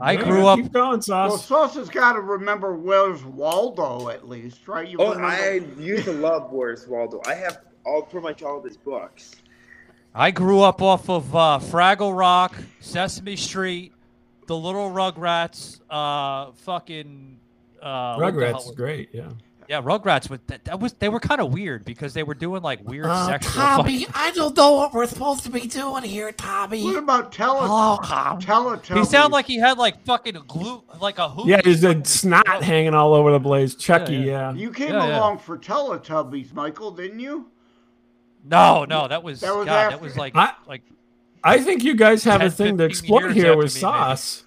I 0.00 0.12
Yeah, 0.12 0.22
grew 0.22 0.46
up. 0.46 0.60
Keep 0.60 0.72
going, 0.72 1.02
Well, 1.08 1.30
Sos. 1.38 1.44
Sos 1.44 1.74
has 1.74 1.88
got 1.88 2.12
to 2.12 2.20
remember 2.20 2.76
where's 2.76 3.24
Waldo 3.24 4.10
at 4.10 4.28
least, 4.28 4.68
right? 4.68 4.86
You 4.86 4.98
Oh, 5.00 5.10
remember? 5.14 5.26
I 5.26 5.54
used 5.82 6.04
to 6.04 6.12
love 6.12 6.52
Where's 6.52 6.86
Waldo. 6.86 7.20
I 7.26 7.34
have 7.34 7.62
all 7.84 8.06
for 8.06 8.20
my 8.20 8.32
childhood's 8.32 8.76
books. 8.76 9.34
I 10.14 10.30
grew 10.30 10.60
up 10.60 10.80
off 10.80 11.10
of 11.10 11.34
uh, 11.34 11.58
Fraggle 11.60 12.16
Rock, 12.16 12.54
Sesame 12.78 13.34
Street, 13.34 13.92
The 14.46 14.56
Little 14.56 14.90
Rugrats, 14.90 15.80
uh, 15.90 16.52
fucking. 16.52 17.38
Uh, 17.82 18.16
what 18.16 18.34
the 18.34 18.40
Rugrats, 18.40 18.52
was- 18.66 18.72
great. 18.72 19.10
Yeah. 19.12 19.28
Yeah, 19.66 19.80
Rugrats. 19.80 20.28
With 20.28 20.46
that, 20.48 20.64
that 20.66 20.78
was 20.78 20.92
they 20.92 21.08
were 21.08 21.20
kind 21.20 21.40
of 21.40 21.50
weird 21.50 21.86
because 21.86 22.12
they 22.12 22.22
were 22.22 22.34
doing 22.34 22.60
like 22.62 22.86
weird 22.86 23.06
Uh, 23.06 23.26
sexual. 23.26 23.52
Tommy, 23.54 24.04
fucking- 24.04 24.14
I 24.14 24.30
don't 24.32 24.54
know 24.54 24.72
what 24.74 24.92
we're 24.92 25.06
supposed 25.06 25.42
to 25.44 25.50
be 25.50 25.60
doing 25.66 26.02
here, 26.02 26.32
Tommy. 26.32 26.84
What 26.84 26.96
about 26.96 27.32
tele- 27.32 27.60
Hello, 27.66 27.98
Tom. 28.04 28.40
Teletubbies? 28.42 28.98
He 28.98 29.04
sounded 29.06 29.32
like 29.32 29.46
he 29.46 29.56
had 29.56 29.78
like 29.78 30.04
fucking 30.04 30.34
glue, 30.46 30.82
like 31.00 31.18
a 31.18 31.30
hoop. 31.30 31.46
Yeah, 31.46 31.62
there's 31.64 31.82
a 31.82 32.04
snot 32.04 32.62
hanging 32.62 32.92
all 32.94 33.14
over 33.14 33.32
the 33.32 33.40
place. 33.40 33.74
Chucky, 33.74 34.16
yeah. 34.16 34.52
You 34.52 34.70
came 34.70 34.90
Yeah, 34.92 35.06
yeah. 35.06 35.18
along 35.18 35.38
for 35.38 35.56
Teletubbies, 35.56 36.52
Michael, 36.52 36.90
didn't 36.90 37.20
you? 37.20 37.46
No, 38.44 38.84
no, 38.84 39.08
that 39.08 39.22
was, 39.22 39.40
That 39.40 39.56
was 39.56 39.64
God, 39.64 39.74
after- 39.74 39.96
that 39.96 40.02
was 40.04 40.16
like 40.18 40.36
I- 40.36 40.52
like 40.66 40.82
I 41.44 41.58
think 41.60 41.84
you 41.84 41.94
guys 41.94 42.24
have 42.24 42.40
a 42.42 42.50
thing 42.50 42.78
to 42.78 42.88
15 42.88 42.90
exploit 42.90 43.32
here 43.32 43.56
with 43.56 43.74
me, 43.74 43.80
maybe. 43.82 43.92
Sos. 44.16 44.40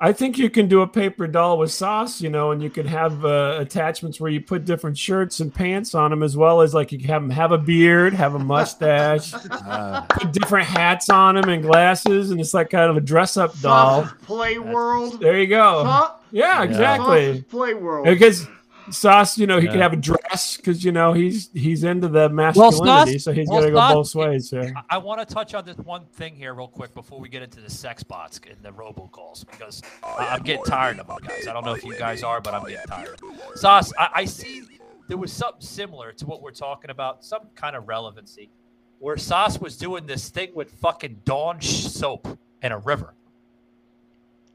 I 0.00 0.12
think 0.12 0.36
you 0.36 0.50
can 0.50 0.66
do 0.66 0.80
a 0.80 0.86
paper 0.88 1.28
doll 1.28 1.58
with 1.58 1.70
Sos, 1.70 2.20
you 2.20 2.28
know, 2.28 2.50
and 2.50 2.60
you 2.60 2.70
can 2.70 2.86
have 2.88 3.24
uh, 3.24 3.58
attachments 3.60 4.18
where 4.18 4.32
you 4.32 4.40
put 4.40 4.64
different 4.64 4.98
shirts 4.98 5.38
and 5.38 5.54
pants 5.54 5.94
on 5.94 6.10
them, 6.10 6.24
as 6.24 6.36
well 6.36 6.60
as 6.60 6.74
like 6.74 6.90
you 6.90 6.98
can 6.98 7.06
have 7.06 7.22
them 7.22 7.30
have 7.30 7.52
a 7.52 7.58
beard, 7.58 8.12
have 8.12 8.34
a 8.34 8.38
mustache, 8.54 9.30
put 9.30 10.32
different 10.32 10.66
hats 10.66 11.08
on 11.08 11.36
them 11.36 11.48
and 11.48 11.62
glasses, 11.62 12.32
and 12.32 12.40
it's 12.40 12.52
like 12.52 12.70
kind 12.70 12.90
of 12.90 12.96
a 12.96 13.00
dress-up 13.00 13.56
doll. 13.60 14.08
Play 14.24 14.58
World. 14.58 15.20
There 15.20 15.38
you 15.38 15.46
go. 15.46 15.84
Sau- 15.84 16.16
Yeah, 16.32 16.64
exactly. 16.64 17.26
Sauce's 17.26 17.44
Play 17.44 17.74
World. 17.74 18.04
Because 18.06 18.48
Sos, 18.90 19.38
you 19.38 19.46
know, 19.46 19.58
he 19.60 19.66
Yeah. 19.66 19.72
can 19.72 19.80
have 19.80 19.92
a 19.92 19.96
dress 19.96 20.56
because 20.56 20.84
you 20.84 20.92
know 20.92 21.12
he's 21.12 21.50
he's 21.52 21.84
into 21.84 22.08
the 22.08 22.20
Well, 22.20 22.28
masculinity, 22.30 23.12
Sos- 23.18 23.24
so 23.24 23.32
he's 23.32 23.48
well, 23.48 23.60
got 23.60 23.66
to 23.66 23.72
go 23.72 23.78
Sos- 24.02 24.12
both 24.12 24.14
ways 24.28 24.50
here. 24.50 24.74
I, 24.90 24.98
want 24.98 25.26
to 25.26 25.34
touch 25.34 25.54
on 25.54 25.64
this 25.64 25.76
one 25.78 26.04
thing 26.06 26.34
here 26.34 26.54
real 26.54 26.68
quick 26.68 26.92
before 26.94 27.20
we 27.20 27.28
get 27.28 27.42
into 27.42 27.60
the 27.60 27.70
sex 27.70 28.02
bots 28.02 28.40
and 28.48 28.56
the 28.62 28.70
robocalls 28.72 29.46
because 29.48 29.82
I- 30.02 30.28
I'm 30.28 30.42
getting 30.42 30.64
tired 30.64 30.98
of 30.98 31.06
them, 31.06 31.18
guys. 31.26 31.46
I 31.46 31.52
don't 31.52 31.64
know 31.64 31.74
if 31.74 31.84
you 31.84 31.96
guys 31.96 32.22
are, 32.22 32.40
but 32.40 32.54
I'm 32.54 32.64
getting 32.64 32.86
tired. 32.86 33.20
Sos, 33.54 33.92
I, 33.98 34.08
I 34.14 34.24
see 34.24 34.62
there 35.08 35.16
was 35.18 35.32
something 35.32 35.60
similar 35.62 36.12
to 36.12 36.26
what 36.26 36.42
we're 36.42 36.50
talking 36.50 36.90
about, 36.90 37.24
some 37.24 37.42
kind 37.54 37.76
of 37.76 37.86
relevancy, 37.88 38.50
where 38.98 39.16
Sos 39.16 39.58
was 39.60 39.76
doing 39.76 40.06
this 40.06 40.28
thing 40.28 40.50
with 40.54 40.70
fucking 40.72 41.20
Dawn 41.24 41.60
soap 41.60 42.26
in 42.62 42.72
a 42.72 42.78
river. 42.78 43.14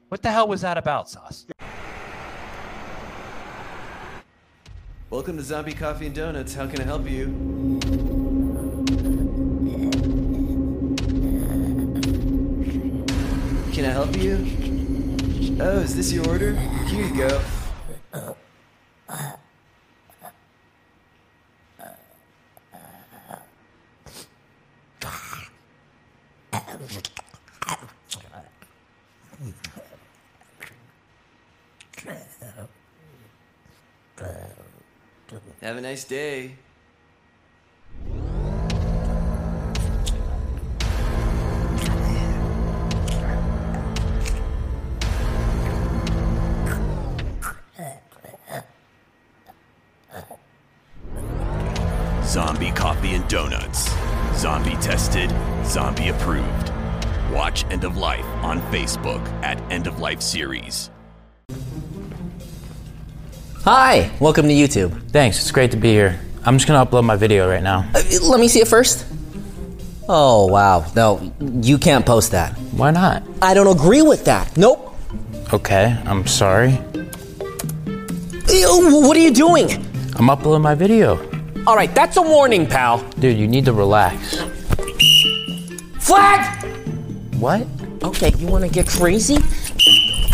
What 0.08 0.22
the 0.22 0.30
hell 0.30 0.48
was 0.48 0.62
that 0.62 0.78
about, 0.78 1.10
Sos? 1.10 1.46
Welcome 5.10 5.38
to 5.38 5.42
Zombie 5.42 5.72
Coffee 5.72 6.04
and 6.04 6.14
Donuts. 6.14 6.52
How 6.52 6.66
can 6.66 6.82
I 6.82 6.84
help 6.84 7.08
you? 7.08 7.28
Can 13.72 13.86
I 13.86 13.90
help 13.90 14.14
you? 14.18 15.56
Oh, 15.62 15.78
is 15.78 15.96
this 15.96 16.12
your 16.12 16.28
order? 16.28 16.54
Here 16.56 17.06
you 17.06 17.16
go. 17.16 17.40
Nice 35.88 36.04
day. 36.04 36.54
Zombie 52.22 52.70
Coffee 52.72 53.14
and 53.14 53.26
Donuts. 53.28 53.90
Zombie 54.34 54.72
tested, 54.82 55.30
zombie 55.64 56.10
approved. 56.10 56.70
Watch 57.32 57.64
End 57.70 57.84
of 57.84 57.96
Life 57.96 58.26
on 58.44 58.60
Facebook 58.70 59.26
at 59.42 59.58
End 59.72 59.86
of 59.86 60.00
Life 60.00 60.20
Series. 60.20 60.90
Hi, 63.70 64.10
welcome 64.18 64.48
to 64.48 64.54
YouTube. 64.54 64.98
Thanks, 65.10 65.38
it's 65.38 65.50
great 65.50 65.72
to 65.72 65.76
be 65.76 65.90
here. 65.90 66.18
I'm 66.42 66.56
just 66.56 66.66
gonna 66.66 66.86
upload 66.86 67.04
my 67.04 67.16
video 67.16 67.46
right 67.46 67.62
now. 67.62 67.86
Uh, 67.94 68.02
let 68.22 68.40
me 68.40 68.48
see 68.48 68.60
it 68.60 68.66
first. 68.66 69.04
Oh, 70.08 70.46
wow. 70.46 70.90
No, 70.96 71.34
you 71.60 71.76
can't 71.76 72.06
post 72.06 72.30
that. 72.30 72.56
Why 72.72 72.92
not? 72.92 73.22
I 73.42 73.52
don't 73.52 73.66
agree 73.66 74.00
with 74.00 74.24
that. 74.24 74.56
Nope. 74.56 74.96
Okay, 75.52 75.94
I'm 76.06 76.26
sorry. 76.26 76.80
Ew, 78.48 79.02
what 79.04 79.14
are 79.18 79.20
you 79.20 79.34
doing? 79.34 79.70
I'm 80.16 80.30
uploading 80.30 80.62
my 80.62 80.74
video. 80.74 81.18
All 81.66 81.76
right, 81.76 81.94
that's 81.94 82.16
a 82.16 82.22
warning, 82.22 82.66
pal. 82.66 83.06
Dude, 83.20 83.36
you 83.36 83.46
need 83.46 83.66
to 83.66 83.74
relax. 83.74 84.38
Flag! 85.98 86.64
What? 87.34 87.66
Okay, 88.02 88.32
you 88.38 88.46
want 88.46 88.64
to 88.64 88.70
get 88.70 88.86
crazy? 88.88 89.36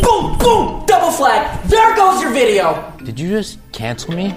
Boom, 0.01 0.39
boom, 0.39 0.87
double 0.87 1.11
flag. 1.11 1.61
There 1.65 1.97
goes 1.97 2.23
your 2.23 2.31
video. 2.31 2.94
Did 3.15 3.23
you 3.23 3.31
just 3.31 3.61
cancel 3.71 4.13
me? 4.13 4.33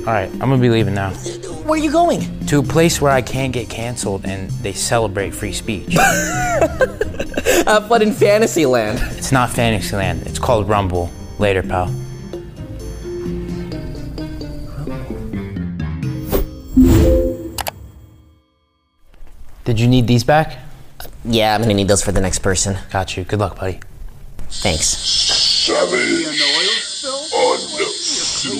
Alright, 0.00 0.30
I'm 0.30 0.40
gonna 0.40 0.58
be 0.58 0.68
leaving 0.68 0.92
now. 0.92 1.08
Where 1.64 1.80
are 1.80 1.82
you 1.82 1.90
going? 1.90 2.20
To 2.48 2.58
a 2.58 2.62
place 2.62 3.00
where 3.00 3.10
I 3.10 3.22
can't 3.22 3.50
get 3.50 3.70
canceled 3.70 4.26
and 4.26 4.50
they 4.60 4.74
celebrate 4.74 5.30
free 5.30 5.54
speech. 5.54 5.96
Uh, 7.64 7.80
Have 7.80 7.88
fun 7.88 8.02
in 8.02 8.12
Fantasyland. 8.12 8.98
It's 9.16 9.32
not 9.32 9.50
Fantasyland. 9.50 10.26
It's 10.26 10.38
called 10.38 10.68
Rumble. 10.68 11.10
Later, 11.38 11.62
pal. 11.62 11.86
Did 19.64 19.80
you 19.80 19.88
need 19.88 20.06
these 20.06 20.24
back? 20.24 20.58
Yeah, 21.24 21.54
I'm 21.54 21.62
gonna 21.62 21.74
need 21.74 21.88
those 21.88 22.02
for 22.02 22.12
the 22.12 22.20
next 22.20 22.40
person. 22.40 22.76
Got 22.90 23.16
you. 23.16 23.24
Good 23.24 23.40
luck, 23.40 23.58
buddy. 23.58 23.80
Thanks. 24.50 25.12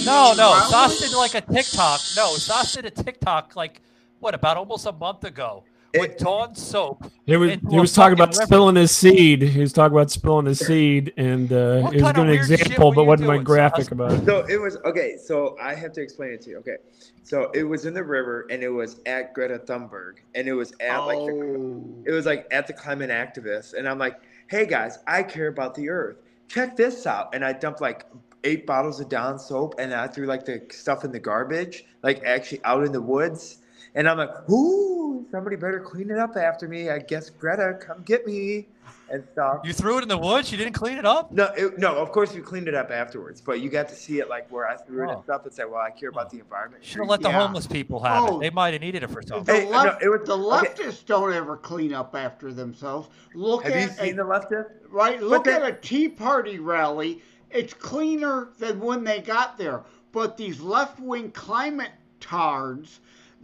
No, 0.04 0.34
no. 0.36 0.60
Sos 0.68 1.00
did 1.00 1.16
like 1.16 1.34
a 1.34 1.40
TikTok. 1.40 2.00
No, 2.16 2.34
Sos 2.34 2.74
did 2.74 2.84
a 2.86 2.90
TikTok 2.90 3.56
like 3.56 3.80
what 4.20 4.34
about 4.34 4.56
almost 4.56 4.86
a 4.86 4.92
month 4.92 5.24
ago 5.24 5.64
with 5.98 6.16
Dawn 6.18 6.54
soap. 6.54 7.10
He 7.26 7.36
was 7.36 7.52
he 7.70 7.78
was 7.78 7.92
talking 7.92 8.14
about 8.14 8.34
river. 8.34 8.46
spilling 8.46 8.76
his 8.76 8.90
seed. 8.90 9.42
He 9.42 9.60
was 9.60 9.72
talking 9.72 9.94
about 9.96 10.10
spilling 10.10 10.46
his 10.46 10.58
seed, 10.58 11.12
and 11.16 11.52
uh, 11.52 11.80
What 11.80 11.94
he 11.94 12.02
was 12.02 12.02
kind 12.02 12.18
of 12.18 12.24
doing 12.24 12.28
an 12.28 12.34
example, 12.34 12.92
but 12.92 13.02
you 13.02 13.06
wasn't 13.06 13.28
my 13.28 13.38
graphic 13.38 13.84
Sos? 13.84 13.92
about 13.92 14.12
it. 14.12 14.24
So 14.24 14.46
it 14.46 14.60
was 14.60 14.76
okay. 14.84 15.16
So 15.16 15.56
I 15.60 15.74
have 15.74 15.92
to 15.92 16.00
explain 16.00 16.30
it 16.30 16.40
to 16.42 16.50
you. 16.50 16.58
Okay, 16.58 16.76
so 17.22 17.50
it 17.52 17.64
was 17.64 17.84
in 17.84 17.94
the 17.94 18.04
river, 18.04 18.46
and 18.50 18.62
it 18.62 18.70
was 18.70 19.00
at 19.06 19.34
Greta 19.34 19.58
Thunberg, 19.58 20.18
and 20.34 20.48
it 20.48 20.54
was 20.54 20.72
at 20.80 20.98
like 20.98 21.18
the, 21.18 22.04
it 22.06 22.12
was 22.12 22.26
like 22.26 22.46
at 22.50 22.66
the 22.66 22.72
climate 22.72 23.10
activists, 23.10 23.74
and 23.74 23.88
I'm 23.88 23.98
like, 23.98 24.20
hey 24.48 24.66
guys, 24.66 24.98
I 25.06 25.22
care 25.22 25.48
about 25.48 25.74
the 25.74 25.88
earth. 25.88 26.18
Check 26.48 26.76
this 26.76 27.06
out, 27.06 27.34
and 27.34 27.44
I 27.44 27.52
dumped 27.52 27.80
like 27.80 28.06
eight 28.44 28.66
bottles 28.66 29.00
of 29.00 29.08
Dawn 29.08 29.38
soap, 29.38 29.74
and 29.78 29.92
I 29.94 30.06
threw 30.06 30.26
like 30.26 30.44
the 30.44 30.62
stuff 30.70 31.04
in 31.04 31.12
the 31.12 31.20
garbage, 31.20 31.84
like 32.02 32.22
actually 32.24 32.60
out 32.64 32.84
in 32.84 32.92
the 32.92 33.00
woods, 33.02 33.58
and 33.94 34.08
I'm 34.08 34.18
like, 34.18 34.50
ooh, 34.50 35.26
somebody 35.30 35.56
better 35.56 35.80
clean 35.80 36.10
it 36.10 36.18
up 36.18 36.36
after 36.36 36.66
me. 36.68 36.90
I 36.90 36.98
guess 36.98 37.30
Greta, 37.30 37.78
come 37.80 38.02
get 38.02 38.26
me, 38.26 38.66
and 39.10 39.22
stuff. 39.32 39.60
You 39.64 39.72
threw 39.74 39.98
it 39.98 40.02
in 40.02 40.08
the 40.08 40.16
woods. 40.18 40.50
You 40.50 40.56
didn't 40.58 40.72
clean 40.72 40.96
it 40.98 41.04
up. 41.04 41.30
No, 41.30 41.44
it, 41.56 41.78
no. 41.78 41.94
Of 41.96 42.10
course, 42.12 42.34
you 42.34 42.42
cleaned 42.42 42.66
it 42.68 42.74
up 42.74 42.90
afterwards, 42.90 43.40
but 43.42 43.60
you 43.60 43.68
got 43.68 43.88
to 43.90 43.94
see 43.94 44.18
it 44.20 44.28
like 44.30 44.50
where 44.50 44.66
I 44.66 44.76
threw 44.76 45.04
it 45.04 45.10
Oh. 45.10 45.16
and 45.16 45.24
stuff, 45.24 45.44
and 45.44 45.52
say, 45.52 45.64
"Well, 45.64 45.80
I 45.80 45.90
care 45.90 46.08
about 46.08 46.30
the 46.30 46.38
environment." 46.38 46.82
Should 46.84 47.00
have 47.00 47.08
let 47.08 47.20
the 47.20 47.28
Yeah. 47.28 47.46
homeless 47.46 47.66
people 47.66 48.00
have 48.02 48.24
Oh. 48.30 48.36
it. 48.38 48.40
They 48.40 48.50
might 48.50 48.72
have 48.72 48.80
needed 48.80 49.02
it 49.02 49.10
for 49.10 49.20
something. 49.22 49.44
The, 49.54 49.60
Hey, 49.66 49.70
no, 49.70 49.96
it 50.00 50.08
was- 50.08 50.26
the 50.26 50.36
okay. 50.36 50.68
leftists 50.68 51.04
don't 51.04 51.32
ever 51.32 51.56
clean 51.58 51.92
up 51.94 52.16
after 52.16 52.52
themselves. 52.52 53.08
Look 53.34 53.64
Have 53.64 53.74
you 53.76 53.88
seen 53.88 54.14
a, 54.18 54.24
the 54.24 54.28
leftist? 54.28 54.70
right. 54.90 55.22
Look 55.22 55.44
then- 55.44 55.62
at 55.62 55.68
a 55.68 55.72
Tea 55.74 56.08
Party 56.08 56.58
rally. 56.58 57.22
It's 57.52 57.74
cleaner 57.74 58.48
than 58.58 58.80
when 58.80 59.04
they 59.04 59.20
got 59.20 59.58
there. 59.58 59.82
But 60.12 60.36
these 60.36 60.60
left-wing 60.60 61.30
climate 61.32 61.92
tards, 62.20 63.00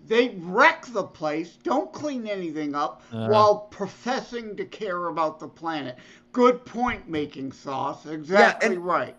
they 0.06 0.36
wreck 0.38 0.86
the 0.86 1.02
place. 1.02 1.56
Don't 1.62 1.92
clean 1.92 2.26
anything 2.26 2.74
up 2.74 3.02
Uh. 3.12 3.28
while 3.28 3.56
professing 3.70 4.56
to 4.56 4.64
care 4.64 5.06
about 5.06 5.38
the 5.40 5.48
planet. 5.48 5.96
Good 6.32 6.64
point 6.64 7.08
making, 7.08 7.52
Sos. 7.52 8.06
Exactly 8.06 8.76
and- 8.76 8.84
right. 8.84 9.16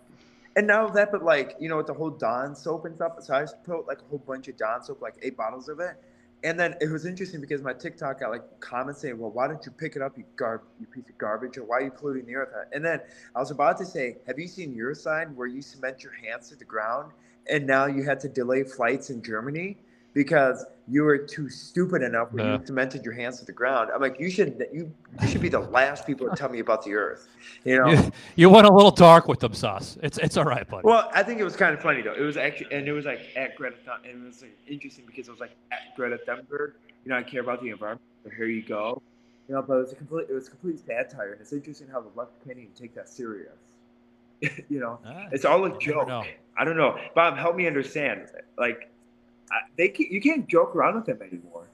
And 0.56 0.66
now 0.66 0.88
that, 0.88 1.12
but 1.12 1.22
like 1.22 1.54
you 1.60 1.68
know, 1.68 1.76
with 1.76 1.86
the 1.86 1.94
whole 1.94 2.10
Dawn 2.10 2.56
soap 2.56 2.84
and 2.84 2.94
stuff, 2.96 3.12
so 3.20 3.34
I 3.34 3.40
just 3.42 3.62
put 3.62 3.86
like 3.86 4.00
a 4.00 4.04
whole 4.04 4.18
bunch 4.18 4.48
of 4.48 4.56
Dawn 4.56 4.82
soap, 4.82 5.00
like 5.00 5.14
eight 5.22 5.36
bottles 5.36 5.68
of 5.68 5.78
it. 5.78 5.94
And 6.42 6.58
then 6.58 6.74
it 6.80 6.90
was 6.90 7.04
interesting 7.04 7.40
because 7.40 7.60
my 7.62 7.74
TikTok 7.74 8.20
got 8.20 8.30
like 8.30 8.60
comments 8.60 9.00
saying, 9.00 9.18
"Well, 9.18 9.30
why 9.30 9.46
don't 9.46 9.64
you 9.66 9.72
pick 9.72 9.96
it 9.96 10.02
up, 10.02 10.16
you 10.16 10.24
gar, 10.36 10.62
you 10.80 10.86
piece 10.86 11.08
of 11.08 11.18
garbage, 11.18 11.58
or 11.58 11.64
why 11.64 11.78
are 11.78 11.82
you 11.82 11.90
polluting 11.90 12.26
the 12.26 12.36
earth?" 12.36 12.48
And 12.72 12.84
then 12.84 13.00
I 13.34 13.40
was 13.40 13.50
about 13.50 13.76
to 13.78 13.84
say, 13.84 14.18
"Have 14.26 14.38
you 14.38 14.48
seen 14.48 14.74
your 14.74 14.94
sign 14.94 15.36
where 15.36 15.46
you 15.46 15.60
cement 15.60 16.02
your 16.02 16.12
hands 16.12 16.48
to 16.48 16.56
the 16.56 16.64
ground, 16.64 17.12
and 17.46 17.66
now 17.66 17.86
you 17.86 18.04
had 18.04 18.20
to 18.20 18.28
delay 18.28 18.62
flights 18.62 19.10
in 19.10 19.22
Germany 19.22 19.78
because 20.14 20.64
you 20.88 21.02
were 21.04 21.18
too 21.18 21.48
stupid 21.48 22.02
enough 22.02 22.32
when 22.32 22.44
Yeah. 22.44 22.58
you 22.58 22.66
cemented 22.66 23.04
your 23.04 23.14
hands 23.14 23.38
to 23.40 23.44
the 23.44 23.52
ground?" 23.52 23.90
I'm 23.94 24.00
like, 24.00 24.18
"You 24.18 24.30
should, 24.30 24.66
you, 24.72 24.92
you 25.22 25.28
should 25.28 25.40
be 25.40 25.48
the 25.48 25.60
last 25.60 26.06
people 26.06 26.28
to 26.28 26.34
tell 26.36 26.48
me 26.48 26.58
about 26.58 26.84
the 26.84 26.94
earth." 26.94 27.28
You 27.64 27.78
know. 27.78 27.88
You, 27.90 28.10
you 28.36 28.50
went 28.50 28.66
a 28.66 28.72
little 28.72 28.90
dark 28.90 29.28
with 29.28 29.40
them, 29.40 29.54
Sos. 29.54 29.98
It's 30.02 30.18
it's 30.18 30.36
all 30.36 30.44
right, 30.44 30.66
buddy. 30.68 30.82
Well, 30.84 31.10
I 31.14 31.22
think 31.22 31.40
it 31.40 31.44
was 31.44 31.56
kind 31.56 31.74
of 31.74 31.80
funny 31.80 32.02
though. 32.02 32.14
It 32.14 32.22
was 32.22 32.36
actually, 32.36 32.72
and 32.72 32.88
it 32.88 32.92
was 32.92 33.04
like 33.04 33.20
at 33.36 33.56
Greta, 33.56 33.76
Thun- 33.84 34.00
and 34.08 34.22
it 34.22 34.26
was 34.26 34.42
like, 34.42 34.56
interesting 34.66 35.04
because 35.06 35.28
it 35.28 35.30
was 35.30 35.40
like 35.40 35.56
at 35.72 35.94
Greta 35.96 36.18
Thunberg. 36.26 36.72
You 37.04 37.10
know, 37.10 37.16
I 37.16 37.22
care 37.22 37.40
about 37.40 37.62
the 37.62 37.70
environment. 37.70 38.02
So 38.24 38.30
here 38.30 38.46
you 38.46 38.62
go. 38.62 39.00
You 39.48 39.54
know, 39.56 39.62
but 39.62 39.74
it 39.74 39.78
was 39.78 39.92
a 39.92 39.96
complete, 39.96 40.26
it 40.28 40.34
was 40.34 40.48
complete 40.48 40.78
satire, 40.78 41.32
and 41.32 41.40
it's 41.40 41.52
interesting 41.52 41.88
how 41.88 42.00
the 42.00 42.10
left 42.14 42.32
can't 42.44 42.58
even 42.58 42.72
take 42.74 42.94
that 42.94 43.08
serious. 43.08 43.58
you 44.68 44.78
know, 44.80 44.98
Ah, 45.04 45.26
it's 45.32 45.44
all 45.44 45.64
a 45.64 45.78
joke. 45.78 46.08
I 46.56 46.64
don't 46.64 46.76
know, 46.76 46.96
Bob. 47.14 47.36
Help 47.36 47.56
me 47.56 47.66
understand. 47.66 48.28
Like, 48.58 48.90
they 49.76 49.88
can't, 49.88 50.10
you 50.10 50.20
can't 50.20 50.46
joke 50.48 50.74
around 50.76 50.96
with 50.96 51.06
them 51.06 51.20
anymore. 51.22 51.68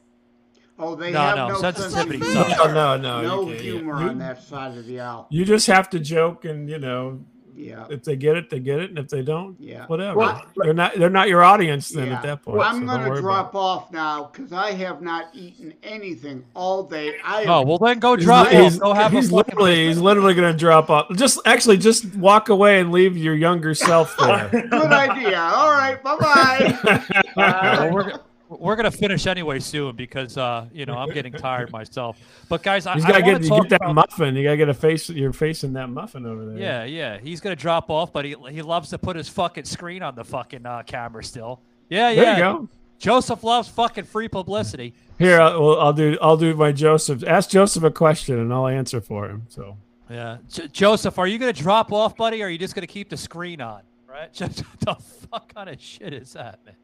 Oh, 0.78 0.94
they 0.94 1.10
No, 1.12 1.20
have 1.20 1.36
no, 1.36 1.48
no, 1.48 1.58
sense 1.60 1.78
sensitivity 1.78 2.20
of 2.20 2.26
humor. 2.26 2.48
No, 2.56 2.96
no, 2.96 2.96
no, 2.96 3.22
No 3.22 3.40
you 3.42 3.46
can't, 3.56 3.64
yeah. 3.64 3.72
humor 3.72 3.94
on 3.94 4.18
that 4.18 4.42
side 4.42 4.76
of 4.76 4.86
the 4.86 5.00
aisle. 5.00 5.26
You 5.30 5.44
just 5.44 5.66
have 5.68 5.88
to 5.90 6.00
joke, 6.00 6.44
and 6.44 6.68
you 6.68 6.78
know, 6.78 7.20
Yeah. 7.56 7.86
if 7.90 8.04
they 8.04 8.16
get 8.16 8.36
it, 8.36 8.50
they 8.50 8.60
get 8.60 8.80
it, 8.80 8.90
and 8.90 8.98
if 8.98 9.08
they 9.08 9.22
don't, 9.22 9.56
Yeah. 9.58 9.86
whatever. 9.86 10.18
Well, 10.18 10.42
they're 10.56 10.74
not 10.74 10.94
they're 10.96 11.10
not 11.10 11.28
your 11.28 11.42
audience 11.42 11.88
then 11.88 12.08
Yeah. 12.08 12.16
at 12.16 12.22
that 12.22 12.42
point. 12.42 12.58
Well, 12.58 12.68
I'm 12.68 12.86
so 12.86 12.96
going 12.98 13.14
to 13.14 13.20
drop 13.20 13.54
off 13.54 13.90
now 13.90 14.30
because 14.32 14.52
I 14.52 14.72
have 14.72 15.00
not 15.02 15.28
eaten 15.32 15.74
anything 15.82 16.44
all 16.54 16.82
day. 16.82 17.14
I 17.24 17.44
Oh, 17.46 17.62
well 17.62 17.78
then 17.78 17.98
go 17.98 18.12
about 18.14 18.22
drop 18.24 18.48
he's, 18.48 18.56
off. 18.58 18.62
he's, 18.72 18.78
Go 18.78 18.92
have 18.94 19.12
he's 19.12 19.30
fucking 19.30 19.36
literally 19.56 19.86
he's 19.88 19.98
literally 19.98 20.34
going 20.34 20.52
to 20.52 20.58
drop 20.58 20.90
off. 20.90 21.06
Just 21.16 21.38
actually 21.46 21.78
just 21.78 22.14
walk 22.16 22.48
away 22.48 22.80
and 22.80 22.92
leave 22.92 23.16
your 23.16 23.34
younger 23.34 23.74
self 23.74 24.16
there. 24.20 24.48
Good 24.50 24.72
idea. 24.92 25.38
All 25.38 25.70
right. 25.70 26.02
Bye 26.02 26.16
bye. 26.18 27.02
well, 27.36 28.25
we're, 28.48 28.76
gonna 28.76 28.90
finish 28.90 29.26
anyway 29.26 29.58
soon 29.58 29.96
because 29.96 30.36
uh, 30.36 30.66
you 30.72 30.86
know 30.86 30.94
I'm 30.94 31.12
getting 31.12 31.32
tired 31.32 31.70
myself. 31.80 32.18
But 32.48 32.62
guys, 32.62 32.86
I, 32.86 32.94
He's 32.94 33.04
I 33.04 33.08
got 33.08 33.18
to 33.18 33.22
wanna 33.24 33.38
get 33.40 33.50
you 33.50 33.60
get 33.62 33.68
that 33.70 33.82
about- 33.82 33.94
muffin. 33.94 34.36
You 34.36 34.44
got 34.44 34.50
to 34.52 34.56
get 34.56 34.68
a 34.68 34.74
face. 34.74 35.08
You're 35.10 35.32
facing 35.32 35.72
that 35.74 35.88
muffin 35.88 36.26
over 36.26 36.46
there. 36.46 36.58
Yeah, 36.58 36.84
yeah, 36.84 37.18
he's 37.18 37.40
gonna 37.40 37.56
drop 37.56 37.90
off, 37.90 38.12
but 38.12 38.24
he 38.24 38.34
he 38.50 38.62
loves 38.62 38.90
to 38.90 38.98
put 38.98 39.16
his 39.16 39.28
fucking 39.28 39.64
screen 39.64 40.02
on 40.02 40.14
the 40.14 40.24
fucking 40.24 40.64
uh, 40.66 40.82
camera 40.84 41.22
still. 41.24 41.60
Yeah, 41.88 42.10
yeah. 42.10 42.22
There 42.24 42.32
you 42.34 42.38
go. 42.40 42.68
Joseph 42.98 43.44
loves 43.44 43.68
fucking 43.68 44.04
free 44.04 44.28
publicity. 44.28 44.94
Here, 45.18 45.38
I'll, 45.40 45.62
well, 45.62 45.80
I'll 45.80 45.92
do. 45.92 46.16
I'll 46.22 46.36
do 46.38 46.54
my 46.54 46.72
Joseph. 46.72 47.22
Ask 47.26 47.50
Joseph 47.50 47.82
a 47.82 47.90
question, 47.90 48.38
and 48.38 48.52
I'll 48.52 48.66
answer 48.68 49.00
for 49.00 49.28
him. 49.28 49.44
So 49.48 49.76
Yeah, 50.08 50.38
J- 50.48 50.68
Joseph, 50.68 51.18
are 51.18 51.26
you 51.26 51.38
gonna 51.38 51.52
drop 51.52 51.92
off, 51.92 52.16
buddy, 52.16 52.42
or 52.42 52.46
are 52.46 52.50
you 52.50 52.58
just 52.58 52.74
gonna 52.74 52.86
keep 52.86 53.08
the 53.10 53.16
screen 53.16 53.60
on? 53.60 53.82
Right? 54.08 54.32
Just 54.32 54.60
what 54.60 54.80
the 54.80 54.94
fuck 55.30 55.54
kind 55.54 55.68
of 55.68 55.78
shit 55.78 56.14
is 56.14 56.32
that, 56.32 56.60
man? 56.64 56.74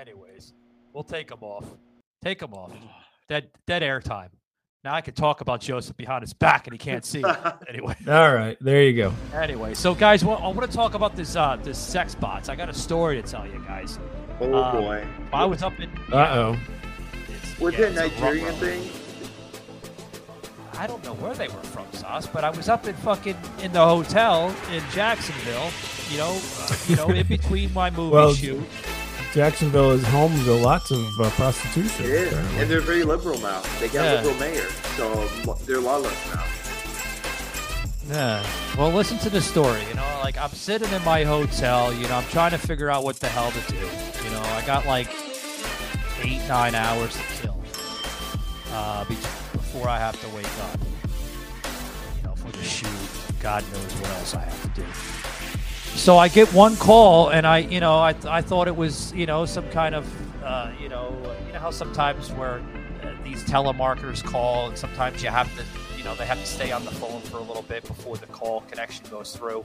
Anyways, 0.00 0.52
we'll 0.92 1.04
take 1.04 1.30
him 1.30 1.38
off. 1.42 1.64
Take 2.22 2.42
him 2.42 2.52
off. 2.54 2.72
Dead 3.28 3.48
dead 3.66 3.82
air 3.82 4.00
time. 4.00 4.30
Now 4.82 4.94
I 4.94 5.00
can 5.00 5.14
talk 5.14 5.40
about 5.40 5.60
Joseph 5.60 5.96
behind 5.96 6.22
his 6.22 6.34
back 6.34 6.66
and 6.66 6.74
he 6.74 6.78
can't 6.78 7.04
see. 7.04 7.22
anyway. 7.68 7.96
all 8.08 8.34
right, 8.34 8.56
there 8.60 8.82
you 8.82 8.94
go. 8.96 9.12
Anyway, 9.34 9.74
so 9.74 9.94
guys, 9.94 10.24
well, 10.24 10.38
I 10.38 10.48
want 10.48 10.70
to 10.70 10.76
talk 10.76 10.94
about 10.94 11.16
this 11.16 11.36
uh 11.36 11.56
this 11.62 11.78
sex 11.78 12.14
bots. 12.14 12.48
I 12.48 12.56
got 12.56 12.68
a 12.68 12.74
story 12.74 13.20
to 13.20 13.26
tell 13.28 13.46
you 13.46 13.62
guys. 13.66 13.98
Oh 14.40 14.54
Um, 14.62 14.76
boy. 14.76 15.06
I 15.32 15.44
was 15.44 15.62
up 15.62 15.78
in. 15.78 15.88
Uh 16.12 16.16
oh. 16.34 16.58
Was 17.60 17.74
yeah, 17.74 17.86
it 17.86 17.96
a 17.96 18.04
it's 18.06 18.14
rough 18.14 18.20
Nigerian 18.34 18.46
road. 18.46 18.54
thing? 18.56 18.90
I 20.76 20.88
don't 20.88 21.04
know 21.04 21.14
where 21.14 21.34
they 21.34 21.46
were 21.46 21.62
from, 21.62 21.86
Sos, 21.92 22.26
but 22.26 22.42
I 22.42 22.50
was 22.50 22.68
up 22.68 22.86
in 22.88 22.94
fucking 22.96 23.36
in 23.62 23.72
the 23.72 23.84
hotel 23.84 24.48
in 24.72 24.82
Jacksonville. 24.90 25.70
You 26.10 26.18
know, 26.18 26.40
uh, 26.58 26.76
you 26.88 26.96
know, 26.96 27.08
in 27.10 27.26
between 27.28 27.72
my 27.72 27.90
movie 27.90 28.12
Well, 28.12 28.34
shoot. 28.34 28.60
Jacksonville 29.34 29.90
is 29.90 30.04
home 30.06 30.32
to 30.44 30.52
lots 30.52 30.92
of 30.92 31.04
uh, 31.20 31.28
prostitution. 31.30 32.04
It 32.04 32.10
is, 32.10 32.28
apparently. 32.32 32.60
and 32.60 32.70
they're 32.70 32.80
very 32.80 33.02
liberal 33.02 33.38
now. 33.40 33.62
They 33.80 33.88
got 33.88 34.04
Yeah. 34.04 34.12
liberal 34.22 34.34
mayor, 34.36 34.70
so 34.96 35.26
they're 35.66 35.80
lawless 35.80 36.14
now. 36.32 36.44
Yeah. 38.08 38.46
Well, 38.78 38.92
listen 38.92 39.18
to 39.18 39.30
the 39.30 39.40
story. 39.40 39.82
You 39.88 39.94
know, 39.94 40.20
like 40.22 40.38
I'm 40.38 40.50
sitting 40.50 40.88
in 40.92 41.02
my 41.04 41.24
hotel. 41.24 41.92
You 41.92 42.06
know, 42.06 42.16
I'm 42.18 42.24
trying 42.28 42.52
to 42.52 42.58
figure 42.58 42.90
out 42.90 43.02
what 43.02 43.18
the 43.18 43.28
hell 43.28 43.50
to 43.50 43.72
do. 43.72 43.76
You 43.78 44.30
know, 44.30 44.42
I 44.42 44.62
got 44.66 44.86
like 44.86 45.08
eight, 46.22 46.40
nine 46.46 46.74
hours 46.76 47.12
to 47.14 47.22
kill 47.42 47.60
uh, 48.72 49.04
before 49.06 49.88
I 49.88 49.98
have 49.98 50.20
to 50.20 50.28
wake 50.36 50.46
up. 50.62 50.78
You 52.18 52.22
know, 52.28 52.34
for 52.36 52.52
the 52.56 52.62
shoot. 52.62 52.88
God 53.40 53.64
knows 53.72 53.92
what 54.00 54.10
else 54.10 54.34
I 54.36 54.40
have 54.42 54.62
to 54.74 54.80
do. 54.80 54.86
So 55.94 56.18
I 56.18 56.28
get 56.28 56.52
one 56.52 56.76
call, 56.76 57.30
and 57.30 57.46
I, 57.46 57.58
you 57.58 57.80
know, 57.80 57.94
I, 57.94 58.14
I 58.28 58.42
thought 58.42 58.68
it 58.68 58.76
was, 58.76 59.12
you 59.14 59.24
know, 59.24 59.46
some 59.46 59.68
kind 59.70 59.94
of, 59.94 60.44
uh, 60.44 60.70
you 60.80 60.88
know, 60.88 61.16
you 61.46 61.52
know 61.52 61.60
how 61.60 61.70
sometimes 61.70 62.30
where 62.32 62.62
uh, 63.02 63.12
these 63.22 63.42
telemarketers 63.44 64.22
call, 64.22 64.68
and 64.68 64.76
sometimes 64.76 65.22
you 65.22 65.30
have 65.30 65.48
to, 65.56 65.64
you 65.96 66.04
know, 66.04 66.14
they 66.16 66.26
have 66.26 66.38
to 66.38 66.46
stay 66.46 66.72
on 66.72 66.84
the 66.84 66.90
phone 66.90 67.22
for 67.22 67.38
a 67.38 67.42
little 67.42 67.62
bit 67.62 67.84
before 67.86 68.16
the 68.18 68.26
call 68.26 68.60
connection 68.62 69.06
goes 69.08 69.34
through. 69.34 69.64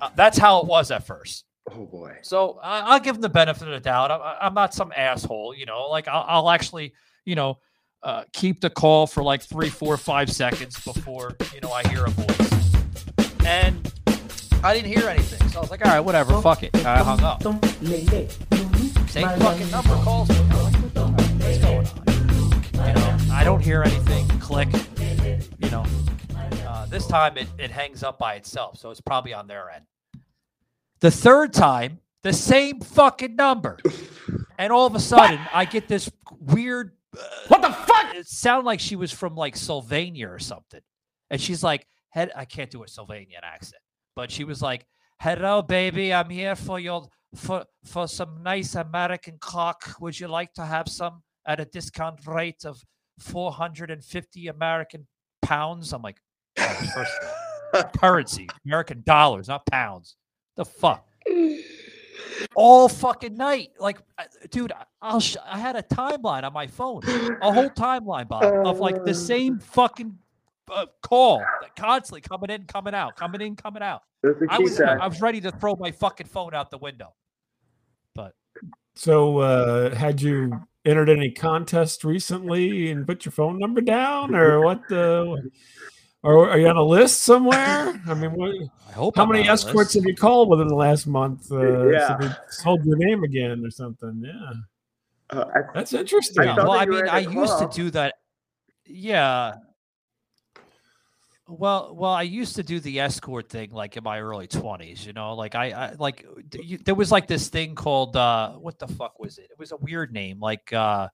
Uh, 0.00 0.10
that's 0.16 0.36
how 0.36 0.60
it 0.60 0.66
was 0.66 0.90
at 0.90 1.06
first. 1.06 1.44
Oh 1.70 1.86
boy. 1.86 2.16
So 2.22 2.58
I, 2.62 2.80
I'll 2.80 3.00
give 3.00 3.14
them 3.14 3.22
the 3.22 3.28
benefit 3.28 3.68
of 3.68 3.74
the 3.74 3.80
doubt. 3.80 4.10
I, 4.10 4.38
I'm 4.40 4.54
not 4.54 4.74
some 4.74 4.92
asshole, 4.96 5.54
you 5.54 5.66
know. 5.66 5.88
Like 5.88 6.08
I'll, 6.08 6.24
I'll 6.26 6.50
actually, 6.50 6.94
you 7.24 7.36
know, 7.36 7.58
uh, 8.02 8.24
keep 8.32 8.60
the 8.60 8.70
call 8.70 9.06
for 9.06 9.22
like 9.22 9.42
three, 9.42 9.70
four, 9.70 9.96
five 9.96 10.32
seconds 10.32 10.82
before 10.84 11.36
you 11.54 11.60
know 11.60 11.70
I 11.70 11.86
hear 11.88 12.04
a 12.04 12.10
voice, 12.10 12.74
and 13.46 13.92
I 14.64 14.72
didn't 14.72 14.96
hear 14.96 15.10
anything. 15.10 15.46
So 15.50 15.58
I 15.58 15.60
was 15.60 15.70
like, 15.70 15.84
all 15.84 15.92
right, 15.92 16.00
whatever, 16.00 16.40
fuck 16.40 16.62
it. 16.62 16.74
I 16.86 16.98
hung 16.98 17.20
up. 17.20 17.42
Same 19.10 19.28
fucking 19.38 19.70
number 19.70 19.94
calls 20.02 20.30
me. 20.30 20.36
I'm 20.36 20.48
like, 20.48 20.74
what 20.74 20.94
the 20.94 21.58
going 21.60 21.86
on? 21.86 22.88
You 22.88 22.94
know, 22.94 23.18
I 23.30 23.44
don't 23.44 23.60
hear 23.60 23.82
anything. 23.82 24.26
Click. 24.40 24.70
You 25.58 25.70
know, 25.70 25.84
uh, 26.66 26.86
this 26.86 27.06
time 27.06 27.36
it, 27.36 27.46
it 27.58 27.70
hangs 27.70 28.02
up 28.02 28.18
by 28.18 28.36
itself, 28.36 28.78
so 28.78 28.90
it's 28.90 29.02
probably 29.02 29.34
on 29.34 29.46
their 29.48 29.68
end. 29.68 29.84
The 31.00 31.10
third 31.10 31.52
time, 31.52 32.00
the 32.22 32.32
same 32.32 32.80
fucking 32.80 33.36
number, 33.36 33.78
and 34.58 34.72
all 34.72 34.86
of 34.86 34.94
a 34.94 35.00
sudden, 35.00 35.40
I 35.52 35.66
get 35.66 35.88
this 35.88 36.10
weird. 36.40 36.92
what 37.48 37.60
the 37.60 37.70
fuck? 37.70 38.14
It 38.14 38.26
sounded 38.26 38.64
like 38.64 38.80
she 38.80 38.96
was 38.96 39.12
from 39.12 39.34
like 39.34 39.56
Sylvania 39.56 40.28
or 40.30 40.38
something, 40.38 40.80
and 41.30 41.38
she's 41.38 41.62
like, 41.62 41.86
"Head." 42.08 42.32
I 42.34 42.46
can't 42.46 42.70
do 42.70 42.82
a 42.82 42.86
Sylvanian 42.86 43.42
accent, 43.42 43.82
but 44.16 44.30
she 44.30 44.44
was 44.44 44.62
like, 44.62 44.86
"Hello, 45.20 45.62
baby. 45.62 46.12
I'm 46.12 46.30
here 46.30 46.56
for 46.56 46.78
your 46.78 47.08
for 47.34 47.64
for 47.84 48.06
some 48.08 48.42
nice 48.42 48.74
American 48.74 49.36
cock. 49.40 49.96
Would 50.00 50.18
you 50.18 50.28
like 50.28 50.52
to 50.54 50.64
have 50.64 50.88
some 50.88 51.22
at 51.46 51.60
a 51.60 51.64
discount 51.64 52.26
rate 52.26 52.64
of 52.64 52.82
450 53.18 54.48
American 54.48 55.06
pounds?" 55.42 55.92
I'm 55.92 56.02
like, 56.02 56.18
"Oh, 56.58 56.90
first 56.94 57.92
currency, 58.00 58.48
American 58.64 59.02
dollars, 59.04 59.48
not 59.48 59.66
pounds. 59.66 60.16
The 60.56 60.64
fuck. 60.64 61.06
All 62.54 62.88
fucking 62.88 63.34
night, 63.36 63.70
like, 63.80 63.98
dude, 64.50 64.70
I- 64.72 64.84
I'll. 65.02 65.20
Sh- 65.20 65.36
I 65.44 65.58
had 65.58 65.74
a 65.76 65.82
timeline 65.82 66.44
on 66.44 66.52
my 66.52 66.66
phone, 66.66 67.02
a 67.42 67.52
whole 67.52 67.70
timeline, 67.86 68.28
Bob, 68.28 68.44
of 68.66 68.78
like 68.78 69.02
the 69.04 69.14
same 69.14 69.58
fucking 69.58 70.16
uh, 70.72 70.86
call, 71.02 71.44
constantly 71.76 72.20
coming 72.20 72.50
in, 72.50 72.64
coming 72.66 72.94
out, 72.94 73.16
coming 73.16 73.40
in, 73.40 73.56
coming 73.56 73.82
out. 73.82 74.02
I 74.50 74.58
was, 74.58 74.78
keypad. 74.78 75.00
I 75.00 75.06
was 75.06 75.20
ready 75.20 75.40
to 75.42 75.50
throw 75.52 75.76
my 75.76 75.90
fucking 75.90 76.26
phone 76.26 76.54
out 76.54 76.70
the 76.70 76.78
window. 76.78 77.14
But 78.14 78.32
So, 78.94 79.38
uh, 79.38 79.94
had 79.94 80.22
you 80.22 80.66
entered 80.84 81.10
any 81.10 81.30
contest 81.30 82.04
recently 82.04 82.90
and 82.90 83.06
put 83.06 83.24
your 83.24 83.32
phone 83.32 83.58
number 83.58 83.80
down, 83.80 84.34
or 84.34 84.60
what? 84.64 84.80
The, 84.88 85.50
or 86.22 86.48
are 86.48 86.58
you 86.58 86.68
on 86.68 86.76
a 86.76 86.82
list 86.82 87.20
somewhere? 87.24 88.00
I 88.06 88.14
mean, 88.14 88.32
what, 88.32 88.54
I 88.88 88.92
hope 88.92 89.16
how 89.16 89.24
I'm 89.24 89.28
many 89.28 89.46
escorts 89.46 89.92
have 89.92 90.04
you 90.06 90.16
called 90.16 90.48
within 90.48 90.68
the 90.68 90.74
last 90.74 91.06
month? 91.06 91.52
Uh, 91.52 91.88
Yeah. 91.88 92.08
So 92.08 92.26
they 92.26 92.34
told 92.62 92.84
your 92.86 92.96
name 92.96 93.24
again 93.24 93.62
or 93.62 93.70
something. 93.70 94.22
Yeah, 94.24 95.38
Uh, 95.38 95.44
I, 95.54 95.60
that's 95.74 95.92
interesting. 95.92 96.44
Yeah, 96.44 96.56
well, 96.56 96.72
I 96.72 96.86
mean, 96.86 97.08
I 97.08 97.18
used 97.18 97.58
to 97.58 97.68
do 97.74 97.90
that. 97.90 98.14
Yeah. 98.86 99.56
Well, 101.46 101.94
well, 101.94 102.12
I 102.12 102.22
used 102.22 102.56
to 102.56 102.62
do 102.62 102.80
the 102.80 103.00
escort 103.00 103.50
thing 103.50 103.70
like 103.70 103.96
in 103.98 104.04
my 104.04 104.18
early 104.20 104.46
twenties. 104.46 105.04
You 105.04 105.12
know, 105.12 105.34
like 105.34 105.54
I, 105.54 105.66
I 105.72 105.92
like 105.98 106.24
you, 106.52 106.78
there 106.78 106.94
was 106.94 107.12
like 107.12 107.26
this 107.26 107.48
thing 107.48 107.74
called 107.74 108.16
uh, 108.16 108.52
what 108.52 108.78
the 108.78 108.88
fuck 108.88 109.18
was 109.20 109.36
it? 109.36 109.48
It 109.50 109.58
was 109.58 109.70
a 109.72 109.76
weird 109.76 110.10
name, 110.10 110.40
like 110.40 110.72
uh, 110.72 111.08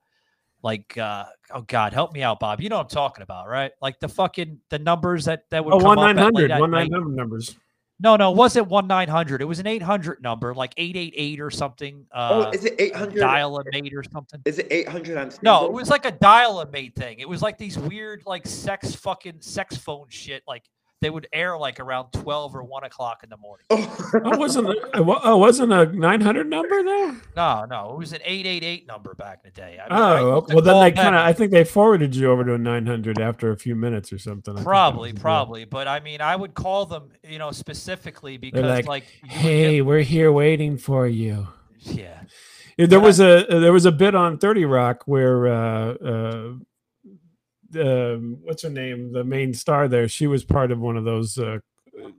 like 0.62 0.97
uh, 0.97 1.24
oh 1.53 1.62
god, 1.62 1.93
help 1.93 2.12
me 2.12 2.22
out, 2.22 2.39
Bob. 2.39 2.61
You 2.61 2.68
know 2.68 2.76
what 2.76 2.85
I'm 2.85 2.89
talking 2.91 3.22
about, 3.22 3.49
right? 3.49 3.72
Like 3.83 3.99
the 3.99 4.09
fucking 4.09 4.61
the 4.68 4.78
numbers 4.78 5.24
that 5.24 5.51
that 5.51 5.64
would 5.64 5.74
Oh, 5.74 5.78
come 5.81 5.97
one 5.97 5.99
up 5.99 6.16
nine 6.16 6.26
at 6.26 6.35
late 6.35 6.51
at 6.53 6.61
one 6.61 6.70
night. 6.70 6.91
nine 6.91 7.01
hundred 7.01 7.16
numbers. 7.16 7.57
No, 8.03 8.16
no, 8.16 8.30
it 8.30 8.36
wasn't 8.36 8.68
one 8.68 8.86
nine 8.86 9.09
hundred. 9.09 9.42
It 9.42 9.44
was 9.44 9.59
an 9.59 9.66
eight 9.66 9.82
hundred 9.82 10.22
number, 10.22 10.55
like 10.55 10.72
eight 10.78 10.96
eight 10.96 11.12
eight 11.16 11.38
or 11.38 11.51
something. 11.51 12.07
Uh, 12.11 12.46
oh, 12.46 12.51
is 12.51 12.64
it 12.64 12.74
800? 12.78 13.20
dial 13.20 13.59
a 13.59 13.64
mate 13.70 13.92
or 13.94 14.03
something? 14.03 14.40
Is 14.46 14.59
it 14.59 14.68
800 14.70 15.18
on 15.18 15.30
No, 15.42 15.66
it 15.66 15.72
was 15.72 15.90
like 15.90 16.07
a 16.07 16.11
dial 16.11 16.61
a 16.61 16.70
mate 16.70 16.94
thing. 16.94 17.18
It 17.18 17.28
was 17.28 17.42
like 17.42 17.59
these 17.59 17.78
weird, 17.78 18.22
like 18.24 18.46
sex 18.46 18.94
fucking 18.94 19.40
sex 19.40 19.76
phone 19.76 20.07
shit. 20.09 20.42
Like 20.48 20.64
they 21.01 21.09
would 21.11 21.26
air 21.32 21.57
like 21.57 21.80
around 21.80 22.12
twelve 22.12 22.55
or 22.55 22.62
one 22.62 22.84
o'clock 22.84 23.20
in 23.22 23.30
the 23.30 23.36
morning. 23.38 23.64
Oh, 23.70 24.36
wasn't 24.38 24.68
a, 24.68 24.72
it 24.72 24.90
oh, 24.94 25.36
wasn't 25.38 25.72
a 25.72 25.86
nine 25.86 26.20
hundred 26.20 26.48
number 26.48 26.82
though? 26.82 27.16
No, 27.36 27.64
no, 27.64 27.92
it 27.94 27.98
was 27.98 28.12
an 28.12 28.20
eight 28.24 28.46
eight 28.46 28.62
eight 28.62 28.86
number 28.86 29.14
back 29.14 29.40
in 29.44 29.51
the 29.51 29.61
day. 29.61 29.78
I 29.82 29.88
mean, 29.88 29.98
Oh, 30.03 30.14
used 30.14 30.44
okay. 30.44 30.55
well 30.55 30.64
then 30.64 30.80
they 30.82 30.92
kind 30.92 31.14
of. 31.14 31.22
I 31.22 31.32
think 31.32 31.53
they 31.53 31.64
forwarded 31.64 32.14
you 32.14 32.30
over 32.30 32.44
to 32.44 32.55
a 32.55 32.59
nine 32.59 32.86
hundred 32.86 33.18
after 33.18 33.51
a 33.51 33.57
few 33.57 33.74
minutes 33.74 34.12
or 34.12 34.18
something. 34.18 34.53
I 34.55 34.57
think 34.59 34.66
probably, 34.66 35.12
was 35.12 35.22
probably, 35.22 35.64
but 35.64 35.88
I 35.88 36.01
mean, 36.01 36.20
I 36.20 36.36
would 36.36 36.53
call 36.55 36.84
them, 36.84 37.11
you 37.26 37.38
know, 37.38 37.51
specifically 37.51 38.36
because 38.36 38.61
They're 38.61 38.70
like, 38.70 38.86
like, 38.86 39.05
you 39.14 39.20
would 39.22 39.30
get- 39.30 39.40
"Hey, 39.40 39.80
we're 39.82 40.03
here 40.03 40.30
waiting 40.32 40.76
for 40.76 41.07
you." 41.07 41.48
yeah, 41.78 42.20
Yeah, 42.76 42.86
There 42.86 43.01
was 43.01 43.20
a 43.20 43.46
there 43.48 43.72
was 43.72 43.86
a 43.86 43.92
bit 43.92 44.14
on 44.14 44.36
Thirty 44.36 44.66
Rock 44.66 45.05
where 45.07 45.46
uh, 45.48 45.94
uh, 45.94 46.53
um, 47.79 48.39
what's 48.43 48.62
her 48.62 48.71
name, 48.71 49.12
the 49.12 49.25
main 49.25 49.53
star 49.55 49.89
there. 49.89 50.09
She 50.09 50.27
was 50.27 50.45
part 50.45 50.71
of 50.73 50.79
one 50.81 50.97
of 50.97 51.05
those 51.05 51.39
uh, 51.39 51.59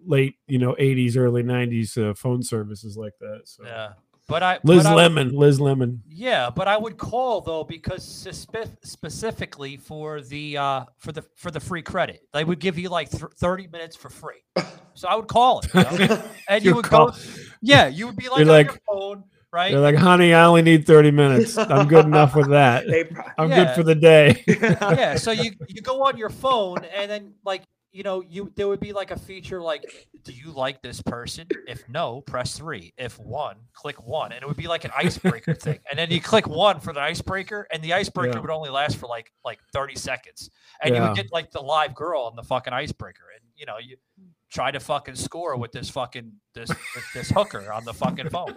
late, 0.06 0.36
you 0.48 0.58
know, 0.60 0.76
eighties, 0.80 1.18
early 1.18 1.44
nineties 1.44 1.98
uh, 1.98 2.14
phone 2.16 2.44
services 2.44 2.98
like 2.98 3.14
that. 3.20 3.42
So 3.46 3.64
yeah. 3.66 3.94
But 4.28 4.44
I, 4.44 4.60
Liz 4.64 4.84
but 4.84 4.92
I- 4.92 4.96
Lemon, 4.96 5.36
Liz 5.36 5.60
Lemon. 5.60 6.04
Yeah, 6.08 6.50
but 6.50 6.68
I 6.68 6.78
would 6.78 6.98
call 6.98 7.42
though 7.42 7.66
because 7.66 8.04
specifically 8.84 9.78
for 9.78 10.22
the 10.22 10.58
uh 10.58 10.86
for 11.00 11.12
the 11.12 11.24
for 11.36 11.52
the 11.52 11.60
free 11.60 11.82
credit, 11.82 12.22
they 12.34 12.44
would 12.44 12.60
give 12.60 12.78
you 12.78 12.90
like 12.90 13.10
th- 13.10 13.24
thirty 13.38 13.68
minutes 13.68 13.96
for 13.96 14.10
free. 14.10 14.42
So 14.94 15.08
I 15.08 15.16
would 15.16 15.28
call 15.28 15.60
it, 15.62 15.74
you 15.74 16.08
know? 16.08 16.24
and 16.50 16.64
you 16.64 16.72
You 16.72 16.76
would 16.78 16.86
call- 16.86 17.12
go, 17.12 17.18
yeah, 17.62 17.88
you 17.88 18.06
would 18.08 18.16
be 18.16 18.30
like 18.30 18.40
You're 18.40 18.50
on 18.50 18.54
like- 18.56 18.68
your 18.68 18.80
phone, 18.88 19.24
right? 19.52 19.72
They're 19.72 19.80
like, 19.80 19.96
honey, 19.96 20.34
I 20.34 20.46
only 20.46 20.62
need 20.62 20.86
thirty 20.86 21.12
minutes. 21.12 21.58
I'm 21.58 21.88
good 21.88 22.06
enough 22.06 22.36
with 22.36 22.50
that. 22.50 22.86
I'm 23.38 23.50
Yeah. 23.50 23.66
good 23.66 23.76
for 23.76 23.84
the 23.84 23.96
day. 23.96 24.44
yeah, 24.48 25.16
so 25.16 25.32
you 25.32 25.52
you 25.68 25.82
go 25.82 26.04
on 26.04 26.18
your 26.18 26.30
phone 26.30 26.84
and 26.86 27.10
then 27.10 27.34
like 27.46 27.64
you 27.92 28.04
know 28.04 28.22
you 28.22 28.52
there 28.56 28.68
would 28.68 28.80
be 28.80 28.94
like 28.94 29.12
a 29.12 29.20
feature 29.20 29.62
like 29.62 29.84
do 30.24 30.32
you 30.32 30.52
like 30.52 30.82
this 30.82 31.02
person 31.02 31.46
if 31.68 31.84
no 31.90 32.22
press 32.22 32.58
three 32.58 32.94
if 32.98 33.20
one 33.20 33.58
click 33.74 34.02
one 34.08 34.32
and 34.32 34.42
it 34.42 34.48
would 34.48 34.56
be 34.56 34.68
like 34.68 34.86
an 34.86 34.92
icebreaker 34.96 35.54
thing 35.66 35.78
and 35.90 36.00
then 36.00 36.10
you 36.10 36.22
click 36.22 36.48
one 36.48 36.80
for 36.80 36.94
the 36.94 37.02
icebreaker 37.02 37.68
and 37.74 37.84
the 37.84 37.92
icebreaker 37.92 38.36
Yeah. 38.36 38.40
would 38.40 38.50
only 38.50 38.70
last 38.70 38.96
for 38.96 39.08
like 39.08 39.30
like 39.44 39.60
30 39.74 39.96
seconds 39.96 40.50
and 40.82 40.96
you 40.96 41.02
would 41.02 41.16
get 41.16 41.34
like 41.34 41.52
the 41.52 41.60
live 41.60 41.94
girl 41.94 42.22
on 42.22 42.36
the 42.38 42.44
fucking 42.44 42.72
icebreaker 42.72 43.26
and 43.36 43.44
you 43.58 43.66
know 43.66 43.78
you 43.78 43.98
try 44.52 44.70
to 44.70 44.80
fucking 44.80 45.16
score 45.16 45.56
with 45.56 45.72
this 45.72 45.90
fucking 45.90 46.32
this 46.54 46.68
this, 46.70 46.78
this 47.14 47.30
hooker 47.30 47.72
on 47.72 47.86
the 47.86 47.94
fucking 47.94 48.30
phone 48.30 48.54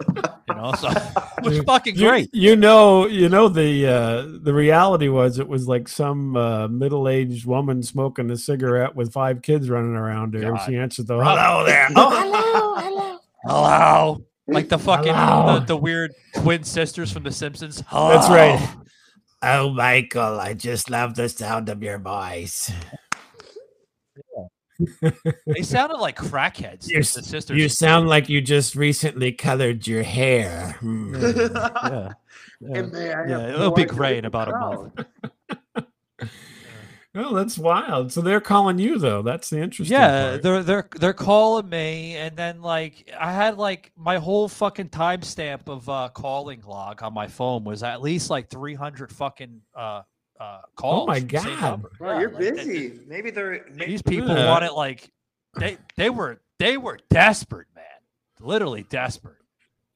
you 0.49 0.55
know 0.55 0.73
so 0.73 0.89
it 1.37 1.43
was 1.43 1.59
fucking 1.59 1.95
great 1.95 2.29
You, 2.33 2.55
know, 2.55 3.07
you 3.07 3.29
know 3.29 3.47
the 3.47 3.87
uh, 3.87 4.27
the 4.43 4.53
reality 4.53 5.07
was 5.07 5.39
it 5.39 5.47
was 5.47 5.67
like 5.67 5.87
some 5.87 6.35
uh, 6.35 6.67
middle 6.67 7.07
aged 7.07 7.45
woman 7.45 7.81
smoking 7.81 8.29
a 8.29 8.37
cigarette 8.37 8.95
with 8.95 9.13
five 9.13 9.41
kids 9.41 9.69
running 9.69 9.95
around 9.95 10.33
her. 10.33 10.51
God. 10.51 10.65
She 10.65 10.75
answered 10.75 11.07
the 11.07 11.15
Bravo. 11.17 11.39
hello 11.41 11.65
there. 11.65 11.87
Oh, 11.95 12.09
Hello, 12.09 12.75
hello. 12.75 13.19
Hello. 13.43 14.25
Like 14.47 14.69
the 14.69 14.77
fucking 14.77 15.13
Hello. 15.13 15.59
the, 15.59 15.65
the 15.65 15.77
weird 15.77 16.13
twin 16.35 16.63
sisters 16.63 17.11
from 17.11 17.23
The 17.23 17.31
Simpsons. 17.31 17.83
That's 17.91 18.29
right. 18.29 18.75
Oh, 19.41 19.69
Michael, 19.69 20.39
I 20.39 20.53
just 20.53 20.89
love 20.89 21.15
the 21.15 21.29
sound 21.29 21.69
of 21.69 21.81
your 21.81 21.99
voice. 21.99 22.71
They 25.47 25.61
sounded 25.61 25.97
like 25.97 26.17
crackheads. 26.17 26.87
You, 26.89 26.97
the 26.99 27.03
sisters. 27.03 27.57
you 27.57 27.69
sound 27.69 28.07
like 28.09 28.27
you 28.29 28.41
just 28.41 28.75
recently 28.75 29.31
colored 29.31 29.87
your 29.87 30.03
hair. 30.03 30.75
Hmm. 30.79 31.15
yeah. 31.15 32.13
Yeah, 32.61 32.77
And 32.79 32.91
may 32.91 33.13
I 33.13 33.17
have 33.19 33.29
yeah 33.29 33.49
it'll 33.49 33.71
be 33.71 33.85
gray 33.85 34.17
in 34.17 34.23
to 34.23 34.27
about 34.27 34.47
a 34.47 34.51
month. 34.57 35.05
Oh, 37.17 37.33
that's 37.33 37.57
wild. 37.57 38.11
So 38.11 38.19
they're 38.19 38.41
calling 38.41 38.77
you 38.77 38.99
though. 38.99 39.21
That's 39.21 39.49
the 39.49 39.61
interesting 39.61 39.95
Yeah, 39.97 40.31
part. 40.31 40.43
they're 40.43 40.63
they're 40.63 40.89
they're 40.99 41.13
calling 41.13 41.69
me, 41.69 42.17
and 42.17 42.35
then 42.35 42.61
like 42.61 43.09
I 43.17 43.31
had 43.31 43.57
like 43.57 43.93
my 43.95 44.17
whole 44.17 44.49
fucking 44.49 44.89
timestamp 44.89 45.69
of 45.69 45.87
uh 45.87 46.09
calling 46.13 46.61
log 46.67 47.01
on 47.03 47.13
my 47.13 47.27
phone 47.27 47.63
was 47.63 47.83
at 47.83 48.01
least 48.01 48.29
like 48.29 48.49
three 48.49 48.73
hundred 48.73 49.13
fucking 49.13 49.61
uh 49.73 50.01
uh 50.39 50.61
calls. 50.75 51.03
Oh 51.03 51.05
my 51.07 51.19
from 51.19 51.27
the 51.29 51.39
same 51.39 51.59
God. 51.59 51.61
number. 51.71 51.91
Bro, 51.97 52.11
Yeah, 52.13 52.19
you're 52.19 52.31
like, 52.31 52.39
that- 52.43 52.55
busy. 52.55 52.99
Maybe 53.07 53.31
they're. 53.31 53.65
may- 53.73 53.85
These 53.87 54.01
people 54.01 54.29
Yeah. 54.29 54.49
want 54.49 54.63
it 54.65 54.73
like 54.73 55.09
they 55.59 55.77
they 55.97 56.09
were 56.09 56.41
they 56.59 56.77
were 56.77 56.99
desperate, 57.09 57.67
man. 57.75 57.83
Literally 58.39 58.83
desperate. 58.83 59.37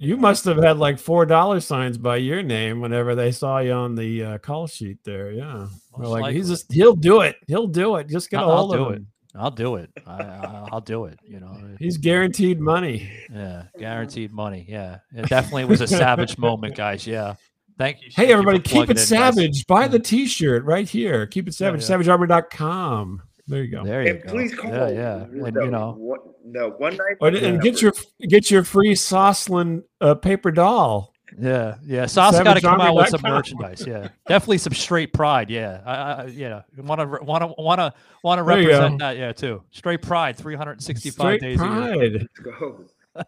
You 0.01 0.15
must 0.15 0.45
have 0.45 0.55
had 0.63 0.77
like 0.77 0.97
four 0.97 1.25
dollar 1.25 1.59
signs 1.59 1.97
by 1.97 2.15
your 2.17 2.41
name 2.41 2.79
whenever 2.79 3.15
they 3.15 3.31
saw 3.33 3.59
you 3.59 3.73
on 3.73 3.95
the 3.95 4.23
uh, 4.23 4.37
call 4.37 4.65
sheet 4.67 4.99
there. 5.03 5.31
Yeah, 5.31 5.67
They're 5.97 6.07
Most 6.07 6.21
like 6.21 6.35
he's 6.35 6.47
just 6.47 6.71
he'll 6.71 6.95
do 6.95 7.19
it. 7.21 7.35
He'll 7.47 7.67
do 7.67 7.97
it. 7.97 8.07
Just 8.07 8.29
get 8.29 8.39
a 8.39 8.43
I'll- 8.43 8.51
I'll 8.51 8.57
hold 8.67 8.71
do 8.73 8.83
of 8.85 8.91
it. 8.93 8.95
him. 8.99 9.07
I'll 9.35 9.51
do 9.51 9.75
it. 9.75 9.91
I, 10.07 10.11
I, 10.23 10.67
I'll 10.71 10.81
do 10.81 11.05
it. 11.05 11.19
You 11.23 11.39
know. 11.39 11.55
He's 11.79 11.97
guaranteed 11.97 12.59
money. 12.59 13.11
Yeah, 13.31 13.63
guaranteed 13.77 14.31
money. 14.31 14.65
Yeah, 14.67 14.99
it 15.13 15.27
definitely 15.29 15.65
was 15.65 15.81
a 15.81 15.87
savage 15.87 16.37
moment, 16.47 16.75
guys. 16.75 17.05
Yeah, 17.05 17.35
thank 17.79 18.01
you. 18.03 18.09
Hey 18.15 18.31
everybody, 18.31 18.59
keep 18.59 18.83
it 18.83 18.89
in, 18.91 18.95
guys. 18.97 19.07
savage. 19.07 19.65
Buy 19.65 19.87
the 19.87 19.97
T-shirt 19.97 20.63
right 20.65 20.87
here. 20.87 21.25
Keep 21.25 21.47
it 21.47 21.55
savage. 21.55 21.81
yeah. 21.89 21.95
SavageArmor.com. 21.97 23.23
There 23.47 23.63
you 23.63 23.71
go. 23.71 23.83
There 23.83 24.03
you 24.03 24.09
And 24.11 24.23
go. 24.23 24.29
please 24.29 24.53
call. 24.53 24.69
Yeah, 24.71 24.89
yeah, 24.89 25.15
and 25.23 25.55
the, 25.55 25.63
you 25.63 25.71
know, 25.71 25.95
one, 25.97 26.19
the 26.51 26.69
one 26.77 26.95
night. 26.95 27.15
Oh, 27.19 27.25
and- 27.27 27.37
and 27.37 27.61
get 27.61 27.81
your 27.81 27.93
get 28.27 28.51
your 28.51 28.63
free 28.63 28.93
Saucelin 28.93 29.83
uh, 30.01 30.13
paper 30.13 30.51
doll. 30.51 31.13
yeah, 31.39 31.75
yeah. 31.83 32.05
Sos 32.05 32.39
got 32.43 32.53
to 32.55 32.61
come 32.61 32.79
out 32.81 32.95
with 32.95 33.09
some 33.09 33.21
merchandise. 33.23 33.83
Yeah, 33.87 34.09
definitely 34.27 34.59
some 34.59 34.73
straight 34.73 35.13
pride. 35.13 35.49
Yeah, 35.49 35.81
I, 35.85 35.93
I, 35.93 36.25
yeah. 36.27 36.61
Want 36.77 37.01
to 37.01 37.07
want 37.23 37.41
to 37.43 37.47
want 37.57 37.79
to 37.79 37.93
want 38.23 38.37
to 38.39 38.43
represent 38.43 38.99
that. 38.99 39.17
Yeah, 39.17 39.31
too. 39.33 39.63
Straight 39.71 40.03
pride. 40.03 40.37
Three 40.37 40.55
hundred 40.55 40.73
and 40.73 40.83
sixty-five 40.83 41.39
Straight 41.39 41.41
days 41.41 41.59
a 41.59 41.63
year. 41.63 41.71
pride. 41.71 42.11
Let's 42.13 42.59
go. 42.59 42.85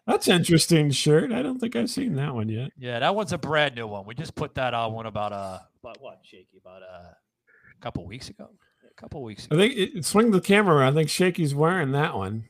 That's 0.08 0.28
interesting 0.28 0.92
shirt. 0.92 1.32
I 1.32 1.42
don't 1.42 1.60
think 1.60 1.76
I've 1.76 1.90
seen 1.90 2.16
that 2.16 2.34
one 2.34 2.50
yet. 2.50 2.72
Yeah, 2.78 3.00
that 3.00 3.16
one's 3.16 3.34
a 3.34 3.38
brand 3.38 3.76
new 3.76 3.88
one. 3.88 4.06
We 4.06 4.16
just 4.16 4.36
put 4.36 4.56
that 4.56 4.74
on 4.74 4.94
one 4.94 5.06
about 5.06 5.32
uh 5.34 5.60
about 5.84 6.02
what, 6.02 6.20
Shaky? 6.24 6.58
About 6.64 6.84
uh, 6.84 7.12
a 7.14 7.82
couple 7.82 8.06
weeks 8.06 8.30
ago. 8.30 8.50
A 8.90 8.94
couple 9.02 9.24
weeks 9.24 9.46
Ago. 9.46 9.56
I 9.56 9.60
think 9.60 9.96
it, 9.96 10.06
swing 10.06 10.32
the 10.32 10.42
camera 10.42 10.76
around. 10.78 10.94
I 10.94 10.96
think 11.02 11.10
Shaky's 11.10 11.56
wearing 11.56 11.92
that 11.94 12.16
one. 12.16 12.46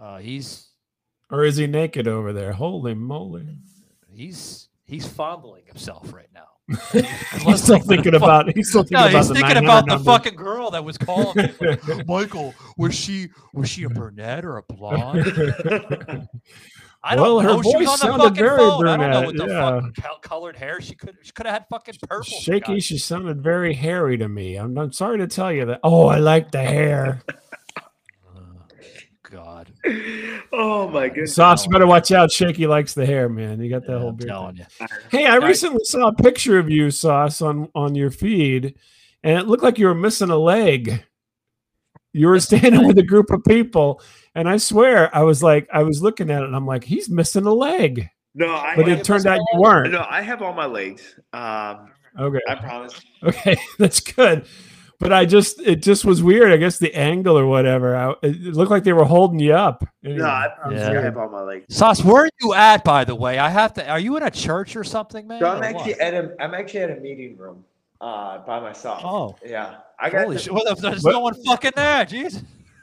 Uh, 0.00 0.18
he's 0.18 0.68
Or 1.30 1.44
is 1.44 1.56
he 1.56 1.66
naked 1.66 2.08
over 2.08 2.32
there? 2.32 2.52
Holy 2.52 2.94
moly. 2.94 3.58
he's 4.08 4.68
he's 4.84 5.06
fondling 5.06 5.64
himself 5.66 6.12
right 6.14 6.30
now. 6.32 6.46
He's 6.92 7.62
still 7.62 7.78
thinking 7.78 8.16
about 8.16 8.52
he's 8.56 8.70
still 8.70 8.82
thinking 8.82 8.98
no, 8.98 9.06
about 9.06 9.16
he's 9.18 9.28
the 9.28 9.34
thinking 9.34 9.56
about 9.58 9.86
the 9.86 9.94
number. 9.94 10.04
fucking 10.04 10.34
girl 10.34 10.70
that 10.72 10.84
was 10.84 10.98
calling 10.98 11.36
me. 11.36 11.54
Like, 11.60 12.06
Michael, 12.08 12.54
was 12.76 12.92
she 12.92 13.28
was 13.54 13.68
she 13.68 13.84
a 13.84 13.88
brunette 13.88 14.44
or 14.44 14.56
a 14.56 14.62
blonde? 14.64 15.24
I 17.04 17.14
don't 17.14 17.22
Well, 17.24 17.40
her 17.40 17.48
know. 17.50 17.62
She 17.62 17.76
was 17.76 17.86
voice 17.86 17.88
on 17.88 17.92
the 17.92 17.96
sounded 17.98 18.22
fucking 18.24 18.34
very 18.36 18.58
phone. 18.58 18.88
I 18.88 18.96
don't 18.96 19.10
know 19.10 19.20
brunette, 19.20 19.26
what 19.26 19.36
the 19.36 19.46
yeah. 19.46 19.80
fuck 19.80 19.94
col- 19.94 20.18
colored 20.22 20.56
hair 20.56 20.80
she 20.80 20.96
could. 20.96 21.16
She 21.22 21.30
could 21.30 21.46
have 21.46 21.52
had 21.52 21.66
fucking 21.70 21.94
purple. 22.08 22.24
Shaky, 22.24 22.80
she 22.80 22.98
sounded 22.98 23.40
very 23.40 23.72
hairy 23.72 24.18
to 24.18 24.28
me. 24.28 24.56
I'm, 24.56 24.76
I'm 24.76 24.90
sorry 24.92 25.18
to 25.18 25.28
tell 25.28 25.52
you 25.52 25.66
that. 25.66 25.78
Oh, 25.84 26.08
I 26.08 26.18
like 26.18 26.50
the 26.50 26.64
hair. 26.64 27.22
God. 29.86 30.22
Oh 30.52 30.88
my 30.88 31.08
goodness. 31.08 31.34
Sos, 31.34 31.66
you 31.66 31.72
better 31.72 31.88
watch 31.88 32.12
out. 32.12 32.30
Shaky 32.30 32.66
likes 32.66 32.94
the 32.94 33.04
hair, 33.04 33.28
man. 33.28 33.60
You 33.60 33.68
got 33.68 33.84
that 33.86 33.98
whole 33.98 34.12
beard. 34.12 34.28
telling 34.28 34.56
you. 34.56 34.64
Hey, 35.10 35.26
I 35.26 35.36
recently 35.36 35.84
saw 35.84 36.06
a 36.08 36.14
picture 36.14 36.58
of 36.58 36.70
you, 36.70 36.90
Sos, 36.90 37.42
on 37.42 37.68
on 37.74 37.94
your 37.94 38.10
feed, 38.10 38.76
and 39.24 39.38
it 39.38 39.48
looked 39.48 39.64
like 39.64 39.78
you 39.78 39.86
were 39.86 39.94
missing 39.94 40.30
a 40.30 40.36
leg. 40.36 41.04
You 42.12 42.28
were 42.28 42.40
standing 42.40 42.86
with 42.86 42.96
a 42.96 43.02
group 43.02 43.30
of 43.30 43.44
people, 43.44 44.00
and 44.34 44.48
I 44.48 44.56
swear, 44.56 45.14
I 45.14 45.24
was 45.24 45.42
like, 45.42 45.68
I 45.72 45.82
was 45.82 46.00
looking 46.00 46.30
at 46.30 46.42
it, 46.42 46.46
and 46.46 46.56
I'm 46.56 46.66
like, 46.66 46.84
he's 46.84 47.10
missing 47.10 47.44
a 47.44 47.52
leg. 47.52 48.08
No, 48.34 48.46
I 48.54 48.76
But 48.76 48.88
it 48.88 49.04
turned 49.04 49.26
out 49.26 49.40
you 49.52 49.60
weren't. 49.60 49.92
No, 49.92 50.06
I 50.08 50.22
have 50.22 50.42
all 50.42 50.54
my 50.54 50.66
legs. 50.66 51.16
Um, 51.32 51.90
Okay. 52.18 52.40
I 52.48 52.54
promise. 52.54 52.98
Okay, 53.24 53.56
that's 53.78 54.00
good. 54.00 54.46
But 54.98 55.12
I 55.12 55.24
just, 55.26 55.60
it 55.60 55.82
just 55.82 56.04
was 56.04 56.22
weird. 56.22 56.52
I 56.52 56.56
guess 56.56 56.78
the 56.78 56.94
angle 56.94 57.38
or 57.38 57.46
whatever. 57.46 57.94
I, 57.96 58.14
it 58.22 58.54
looked 58.54 58.70
like 58.70 58.82
they 58.84 58.92
were 58.94 59.04
holding 59.04 59.38
you 59.38 59.52
up. 59.54 59.84
No, 60.02 60.24
I 60.24 60.48
promise 60.58 60.80
Yeah. 60.80 60.92
you 60.92 60.98
I 60.98 61.02
have 61.02 61.16
all 61.16 61.28
my 61.28 61.42
legs. 61.42 61.66
Sos, 61.76 62.02
where 62.02 62.24
are 62.24 62.30
you 62.40 62.54
at, 62.54 62.82
by 62.84 63.04
the 63.04 63.14
way? 63.14 63.38
I 63.38 63.50
have 63.50 63.74
to. 63.74 63.88
Are 63.88 63.98
you 64.00 64.16
in 64.16 64.22
a 64.22 64.30
church 64.30 64.74
or 64.76 64.84
something, 64.84 65.26
man? 65.26 65.40
So 65.40 65.46
I'm 65.50 65.62
actually 65.62 65.92
what? 65.92 66.00
at 66.00 66.14
a 66.14 66.36
I'm 66.40 66.54
actually 66.54 66.80
at 66.80 66.90
a 66.90 67.00
meeting 67.00 67.36
room 67.36 67.64
uh 68.00 68.38
by 68.46 68.60
myself. 68.60 69.00
Oh. 69.04 69.36
yeah. 69.44 69.76
I 69.98 70.10
got 70.10 70.24
Holy 70.24 70.36
the- 70.36 70.42
shit! 70.42 70.52
What 70.52 70.70
if 70.70 70.78
there's 70.78 71.02
What- 71.02 71.12
no 71.12 71.20
one 71.20 71.34
fucking 71.44 71.72
there? 71.76 72.04
Jeez. 72.06 72.42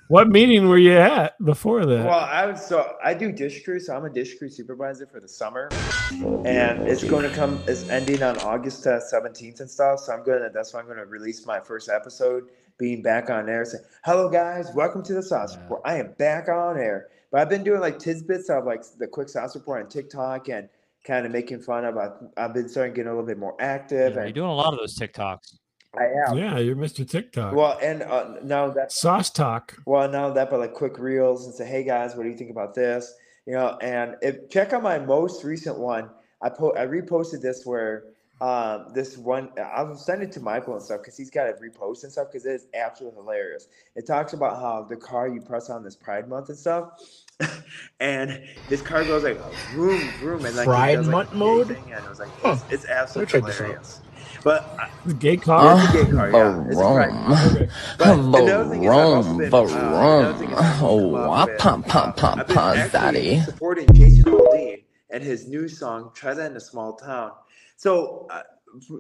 What 0.10 0.28
meeting 0.28 0.68
were 0.68 0.78
you 0.78 0.98
at 0.98 1.34
before 1.44 1.86
that? 1.86 2.06
Well, 2.06 2.20
I 2.20 2.46
was 2.46 2.66
so 2.66 2.98
I 3.04 3.14
do 3.14 3.32
dish 3.32 3.64
crew, 3.64 3.80
so 3.80 3.96
I'm 3.96 4.04
a 4.04 4.10
dish 4.10 4.38
crew 4.38 4.50
supervisor 4.50 5.06
for 5.06 5.22
the 5.22 5.30
summer, 5.30 5.70
and 6.12 6.86
it's 6.88 7.04
going 7.04 7.24
to 7.28 7.34
come. 7.34 7.64
It's 7.68 7.88
ending 7.90 8.22
on 8.22 8.38
August 8.40 8.86
uh, 8.86 9.00
17th 9.00 9.62
and 9.62 9.70
stuff. 9.70 10.02
So 10.02 10.14
I'm 10.14 10.26
gonna. 10.26 10.50
That's 10.54 10.74
why 10.74 10.82
I'm 10.82 10.88
gonna 10.88 11.06
release 11.06 11.46
my 11.46 11.60
first 11.62 11.90
episode, 11.90 12.50
being 12.78 13.02
back 13.02 13.30
on 13.30 13.48
air. 13.48 13.64
Saying, 13.64 13.84
"Hello 14.04 14.30
guys, 14.30 14.72
welcome 14.76 15.04
to 15.04 15.14
the 15.14 15.24
Sos 15.24 15.56
Report. 15.56 15.82
I 15.86 16.00
am 16.00 16.14
back 16.18 16.50
on 16.50 16.78
air." 16.78 17.08
But 17.32 17.42
I've 17.42 17.50
been 17.50 17.64
doing 17.64 17.80
like 17.80 17.98
tidbits 17.98 18.50
of 18.50 18.66
like 18.66 18.84
the 19.00 19.08
quick 19.08 19.30
Sos 19.30 19.56
Report 19.56 19.84
on 19.84 19.90
TikTok 19.90 20.50
and 20.50 20.68
kind 21.06 21.26
of 21.26 21.32
making 21.32 21.62
fun 21.62 21.86
of. 21.86 21.98
I've, 21.98 22.12
I've 22.36 22.54
been 22.54 22.68
starting 22.68 22.94
getting 22.94 23.08
a 23.08 23.14
little 23.14 23.26
bit 23.26 23.40
more 23.40 23.56
active, 23.60 24.16
Yeah, 24.16 24.24
you're 24.24 24.34
doing 24.34 24.50
a 24.50 24.54
lot 24.54 24.74
of 24.74 24.80
those 24.80 24.98
TikToks. 25.00 25.60
I 25.98 26.06
am. 26.28 26.38
yeah, 26.38 26.58
you're 26.58 26.76
Mr. 26.76 27.08
TikTok. 27.08 27.54
Well, 27.54 27.78
and 27.82 28.02
uh, 28.04 28.36
now 28.44 28.70
that 28.72 28.92
Sos 28.92 29.30
talk. 29.30 29.78
well, 29.86 30.10
now 30.10 30.32
that, 30.32 30.50
but 30.50 30.60
like 30.60 30.74
quick 30.74 30.98
reels 30.98 31.46
and 31.46 31.54
say, 31.54 31.66
hey 31.66 31.84
guys, 31.84 32.16
what 32.16 32.24
do 32.24 32.30
you 32.30 32.38
think 32.38 32.50
about 32.52 32.74
this? 32.74 33.14
You 33.46 33.54
know, 33.54 33.78
and 33.82 34.16
if 34.22 34.50
check 34.50 34.74
out 34.74 34.84
my 34.84 35.00
most 35.00 35.44
recent 35.44 35.78
one. 35.78 36.10
I 36.42 36.50
po- 36.50 36.74
I 36.76 36.86
reposted 36.86 37.42
this 37.42 37.66
where 37.66 38.04
um 38.42 38.88
this 38.94 39.18
one 39.18 39.50
I'll 39.58 39.96
send 39.96 40.22
it 40.24 40.32
to 40.34 40.42
Michael 40.42 40.74
and 40.74 40.84
stuff 40.84 41.00
because 41.02 41.16
he's 41.16 41.30
got 41.30 41.48
it 41.48 41.56
repost 41.62 42.04
and 42.04 42.12
stuff 42.12 42.28
because 42.30 42.46
it 42.46 42.52
is 42.52 42.66
absolutely 42.74 43.22
hilarious. 43.22 43.70
It 43.96 44.06
talks 44.06 44.34
about 44.34 44.60
how 44.60 44.84
the 44.90 44.98
car 44.98 45.30
you 45.30 45.40
press 45.40 45.70
on 45.70 45.84
this 45.86 45.96
Pride 45.96 46.28
Month 46.28 46.50
and 46.50 46.58
stuff, 46.58 47.00
and 48.02 48.44
this 48.68 48.82
car 48.82 49.06
goes 49.06 49.24
like 49.24 49.38
vroom 49.72 50.02
vroom 50.20 50.44
and 50.46 50.56
like 50.58 50.66
Pride 50.66 50.96
does, 50.96 51.08
like, 51.08 51.14
Month 51.14 51.34
mode? 51.34 51.70
and 51.72 52.04
it 52.04 52.10
was 52.10 52.20
like 52.20 52.30
it's, 52.44 52.64
it's 52.70 52.86
absolutely 52.88 53.32
check 53.32 53.46
this 53.46 53.62
out. 53.62 53.66
hilarious. 53.68 54.02
But 54.44 54.78
The 55.06 55.14
gay 55.14 55.38
car. 55.38 55.78
it's 55.80 55.90
a 55.94 56.04
gay 56.06 56.12
car, 56.12 56.30
yeah. 56.32 56.66
It's 56.68 56.76
a 56.76 56.84
Pride 56.84 57.14
Month. 57.14 57.56
Okay. 57.56 57.70
But 57.98 58.20
another 58.20 58.70
thing 58.70 58.84
is 58.84 58.90
I've 58.90 58.98
also 58.98 59.38
been, 59.38 59.54
uh, 59.54 59.60
another 60.20 60.38
thing 60.38 60.50
is 60.52 60.58
Oh, 60.82 61.00
come 61.12 61.16
I 61.16 61.42
up 61.44 61.50
with, 61.50 61.58
pump, 61.60 61.88
pump, 61.88 62.24
uh, 62.24 62.28
I've 62.28 62.48
been 62.48 62.56
pump, 62.56 62.78
actually 62.78 63.00
daddy. 63.00 63.40
supporting 63.42 63.88
Jason 63.94 64.24
Aldean 64.26 64.84
and 65.10 65.24
his 65.24 65.48
new 65.48 65.68
song 65.68 66.12
"Try 66.14 66.34
That 66.34 66.52
in 66.52 66.58
a 66.58 66.60
Small 66.60 66.94
Town." 66.94 67.32
So, 67.78 68.28
uh, 68.30 68.42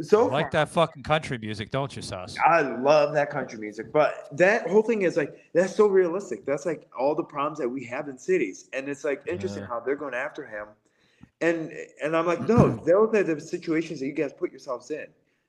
so 0.01 0.25
You 0.25 0.31
like 0.31 0.51
that 0.51 0.69
fucking 0.69 1.03
country 1.03 1.37
music, 1.39 1.71
don't 1.71 1.93
you, 1.95 2.01
Sos? 2.01 2.37
I 2.45 2.61
love 2.61 3.13
that 3.15 3.29
country 3.29 3.57
music, 3.59 3.91
but 3.91 4.27
that 4.37 4.67
whole 4.69 4.83
thing 4.83 5.01
is 5.01 5.17
like 5.17 5.35
that's 5.53 5.75
so 5.75 5.87
realistic. 5.87 6.45
That's 6.45 6.65
like 6.65 6.87
all 6.97 7.15
the 7.15 7.23
problems 7.23 7.57
that 7.59 7.67
we 7.69 7.83
have 7.85 8.07
in 8.07 8.17
cities, 8.17 8.69
and 8.71 8.87
it's 8.87 9.03
like 9.03 9.23
interesting 9.27 9.63
Yeah. 9.63 9.69
how 9.69 9.79
they're 9.81 9.95
going 9.95 10.13
after 10.13 10.45
him, 10.45 10.67
and 11.41 11.71
and 12.03 12.15
I'm 12.15 12.25
like, 12.27 12.41
no, 12.47 12.75
those 12.85 13.13
are 13.15 13.23
the 13.23 13.41
situations 13.41 13.99
that 13.99 14.05
you 14.05 14.13
guys 14.13 14.31
put 14.31 14.51
yourselves 14.51 14.89
in. 14.91 15.07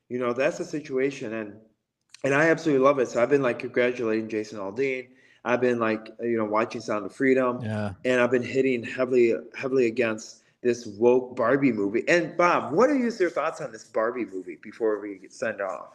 You 0.08 0.18
know, 0.18 0.32
that's 0.32 0.58
the 0.58 0.64
situation, 0.64 1.32
and 1.34 1.54
and 2.24 2.34
I 2.34 2.48
absolutely 2.50 2.84
love 2.84 2.98
it. 2.98 3.08
So 3.08 3.22
I've 3.22 3.30
been 3.30 3.42
like 3.42 3.58
congratulating 3.58 4.28
Jason 4.28 4.58
Aldean. 4.58 5.08
I've 5.44 5.60
been 5.60 5.78
like 5.78 6.08
you 6.20 6.36
know 6.36 6.44
watching 6.44 6.80
Sound 6.80 7.04
of 7.06 7.14
Freedom, 7.14 7.60
Yeah. 7.62 7.92
and 8.04 8.20
I've 8.20 8.30
been 8.30 8.42
hitting 8.42 8.82
heavily 8.82 9.34
heavily 9.56 9.86
against 9.86 10.42
this 10.62 10.86
woke 10.86 11.36
Barbie 11.36 11.72
movie. 11.72 12.04
And 12.08 12.36
Bob, 12.36 12.72
what 12.72 12.88
are 12.90 12.96
your 12.96 13.10
thoughts 13.30 13.60
on 13.60 13.70
this 13.70 13.84
Barbie 13.84 14.24
movie 14.24 14.58
before 14.62 14.98
we 15.00 15.20
send 15.28 15.60
off? 15.60 15.90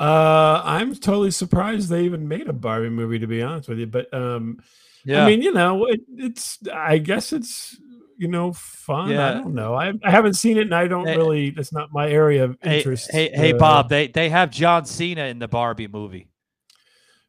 Uh, 0.00 0.60
I'm 0.64 0.94
totally 0.94 1.30
surprised 1.30 1.88
they 1.88 2.04
even 2.04 2.26
made 2.26 2.48
a 2.48 2.52
Barbie 2.52 2.88
movie, 2.88 3.18
to 3.18 3.26
be 3.26 3.42
honest 3.42 3.68
with 3.68 3.78
you. 3.78 3.86
But 3.86 4.12
um, 4.12 4.62
Yeah. 5.04 5.24
I 5.24 5.26
mean, 5.26 5.42
you 5.42 5.52
know, 5.52 5.86
it, 5.86 6.00
it's 6.16 6.58
I 6.72 6.98
guess 6.98 7.32
it's 7.32 7.78
you 8.16 8.28
know 8.28 8.52
fun. 8.52 9.14
I 9.16 9.34
don't 9.34 9.54
know. 9.54 9.74
I, 9.74 9.92
I 10.02 10.10
haven't 10.10 10.34
seen 10.34 10.56
it, 10.56 10.62
and 10.62 10.74
I 10.74 10.86
don't 10.88 11.06
Hey- 11.06 11.16
really. 11.16 11.50
That's 11.50 11.72
not 11.72 11.92
my 11.92 12.08
area 12.08 12.44
of 12.44 12.56
Hey, 12.62 12.78
interest. 12.78 13.10
hey, 13.10 13.30
hey, 13.34 13.52
uh, 13.52 13.58
Bob. 13.58 13.88
They 13.88 14.08
they 14.08 14.28
have 14.30 14.50
John 14.50 14.84
Cena 14.84 15.24
in 15.24 15.38
the 15.38 15.48
Barbie 15.48 15.88
movie, 15.88 16.28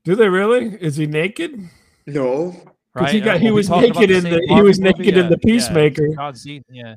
Do 0.04 0.16
they 0.16 0.30
really? 0.30 0.66
Is 0.82 0.96
he 0.98 1.08
naked? 1.08 1.60
No. 2.08 2.56
right? 2.94 3.12
he 3.14 3.20
got 3.20 3.38
Uh, 3.38 3.40
he 3.40 3.52
was 3.52 3.70
naked 3.70 4.12
in 4.12 4.22
same 4.22 4.34
the 4.34 4.40
he 4.42 4.48
Barbie 4.48 4.68
was 4.68 4.80
movie? 4.80 4.98
naked 5.00 5.18
in 5.18 5.24
Yeah, 5.24 5.30
the 5.30 5.40
yeah, 5.44 5.52
Peacemaker. 5.54 6.08
John 6.16 6.36
Cena. 6.36 6.64
Yeah. 6.70 6.96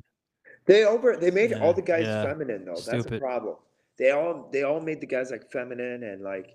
They 0.67 0.85
over 0.85 1.17
they 1.17 1.31
made 1.31 1.55
all 1.55 1.73
the 1.73 1.83
guys 1.83 2.05
yeah. 2.05 2.25
feminine 2.25 2.65
though. 2.67 2.75
That's 2.75 3.07
a 3.07 3.19
problem. 3.19 3.57
They 3.99 4.11
all 4.11 4.49
they 4.53 4.63
all 4.65 4.81
made 4.81 5.01
the 5.01 5.07
guys 5.07 5.31
like 5.31 5.51
feminine 5.51 6.03
and 6.05 6.23
like 6.23 6.51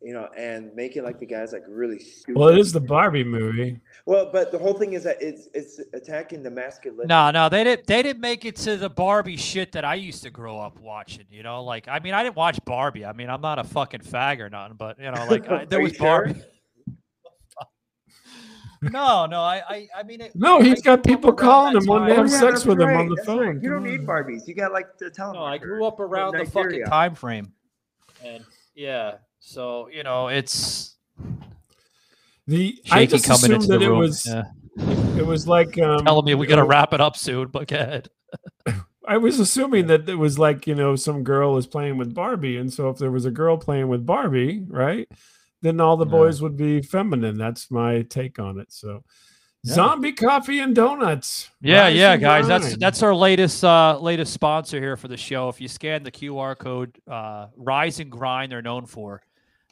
you 0.00 0.12
know 0.12 0.28
and 0.36 0.74
make 0.74 0.96
it 0.96 1.02
like 1.02 1.18
the 1.18 1.26
guys 1.26 1.52
like 1.52 1.64
really 1.68 1.98
stupid. 1.98 2.38
Well, 2.38 2.48
it 2.48 2.58
is 2.58 2.72
the 2.72 2.80
Barbie 2.80 3.24
movie. 3.24 3.80
Well, 4.06 4.30
but 4.32 4.52
the 4.52 4.58
whole 4.58 4.74
thing 4.74 4.92
is 4.92 5.02
that 5.04 5.20
it's 5.20 5.48
it's 5.54 5.80
attacking 5.92 6.42
the 6.42 6.50
masculinity. 6.50 7.08
No, 7.08 7.30
no, 7.30 7.48
they 7.48 7.64
didn't. 7.64 7.86
They 7.86 8.02
didn't 8.02 8.20
make 8.20 8.44
it 8.44 8.56
to 8.56 8.76
the 8.76 8.88
Barbie 8.88 9.36
shit 9.36 9.72
that 9.72 9.84
I 9.84 9.94
used 9.96 10.22
to 10.22 10.30
grow 10.30 10.58
up 10.58 10.78
watching. 10.80 11.26
You 11.30 11.42
know, 11.42 11.64
like 11.64 11.88
I 11.88 11.98
mean, 11.98 12.14
I 12.14 12.22
didn't 12.22 12.36
watch 12.36 12.58
Barbie. 12.64 13.04
I 13.04 13.12
mean, 13.12 13.28
I'm 13.28 13.40
not 13.40 13.58
a 13.58 13.64
fucking 13.64 14.00
fag 14.00 14.40
or 14.40 14.48
nothing, 14.48 14.76
but 14.76 14.98
you 14.98 15.10
know, 15.10 15.26
like 15.28 15.48
I, 15.50 15.64
there 15.68 15.80
was 15.80 15.92
you 15.92 15.98
sure? 15.98 16.26
Barbie. 16.26 16.42
no, 18.82 19.26
no, 19.26 19.40
I, 19.40 19.62
I, 19.68 19.88
I 19.98 20.02
mean, 20.04 20.20
it, 20.20 20.32
No, 20.36 20.60
he's 20.60 20.80
got 20.80 21.02
people 21.02 21.32
calling 21.32 21.76
him 21.76 21.84
wanting 21.86 22.08
to 22.08 22.14
Oh, 22.14 22.16
have 22.22 22.30
yeah, 22.30 22.38
sex 22.38 22.52
that's 22.52 22.66
with 22.66 22.80
him 22.80 22.90
on 22.90 23.08
the 23.08 23.16
that's 23.16 23.26
phone. 23.26 23.38
right. 23.40 23.62
You 23.62 23.70
don't 23.70 23.82
need. 23.82 24.06
Barbies. 24.06 24.46
You 24.46 24.54
got 24.54 24.72
like 24.72 24.96
the 24.98 25.06
telemarketer. 25.10 25.34
No, 25.34 25.44
I 25.44 25.58
grew 25.58 25.84
up 25.84 25.98
around 25.98 26.38
the 26.38 26.46
fucking 26.46 26.84
time 26.84 27.16
frame, 27.16 27.52
and 28.24 28.44
yeah, 28.78 29.14
so 29.40 29.88
you 29.92 30.04
know, 30.04 30.28
it's 30.28 30.96
The 32.46 32.78
I 32.90 33.00
Shaky 33.00 33.10
just 33.10 33.24
coming 33.26 33.38
assumed 33.60 33.64
into 33.64 33.66
that 33.78 33.82
it 33.84 33.88
room. 33.88 33.98
was 33.98 34.24
Yeah. 34.26 34.44
it 35.18 35.26
was 35.26 35.46
like 35.48 35.76
um, 35.78 36.04
telling 36.04 36.24
me 36.24 36.34
we 36.34 36.46
got 36.46 36.56
to 36.56 36.64
wrap 36.64 36.94
it 36.94 37.00
up 37.00 37.16
soon. 37.16 37.48
But 37.48 37.66
go 37.68 37.76
ahead. 37.76 38.08
I 39.08 39.16
was 39.16 39.40
assuming 39.40 39.86
that 39.88 40.08
it 40.08 40.14
was 40.14 40.38
like 40.38 40.66
you 40.66 40.74
know 40.74 40.94
some 40.94 41.24
girl 41.24 41.56
is 41.56 41.66
playing 41.66 41.96
with 41.98 42.14
Barbie, 42.14 42.56
and 42.56 42.72
so 42.72 42.88
if 42.90 42.98
there 42.98 43.10
was 43.10 43.24
a 43.24 43.30
girl 43.30 43.56
playing 43.56 43.88
with 43.88 44.06
Barbie, 44.06 44.64
right, 44.68 45.08
then 45.62 45.80
all 45.80 45.96
the 45.96 46.06
Yeah. 46.06 46.10
boys 46.12 46.40
would 46.40 46.56
be 46.56 46.80
feminine. 46.82 47.36
That's 47.36 47.70
my 47.70 48.02
take 48.02 48.38
on 48.38 48.60
it. 48.60 48.70
So, 48.72 49.02
Yeah. 49.64 49.74
zombie 49.74 50.12
coffee 50.12 50.60
and 50.60 50.74
donuts. 50.74 51.50
Yeah, 51.60 51.82
Rise 51.84 51.96
yeah, 51.96 52.16
guys. 52.16 52.46
That's 52.46 52.66
grind. 52.68 52.80
that's 52.80 53.02
our 53.02 53.14
latest 53.14 53.64
uh 53.64 53.98
latest 53.98 54.32
sponsor 54.32 54.78
here 54.78 54.96
for 54.96 55.08
the 55.08 55.16
show. 55.16 55.48
If 55.48 55.60
you 55.60 55.66
scan 55.68 56.02
the 56.04 56.12
QR 56.12 56.56
code, 56.56 56.96
uh 57.10 57.48
Rise 57.56 57.98
and 58.00 58.10
Grind, 58.10 58.52
they're 58.52 58.62
known 58.62 58.86
for. 58.86 59.20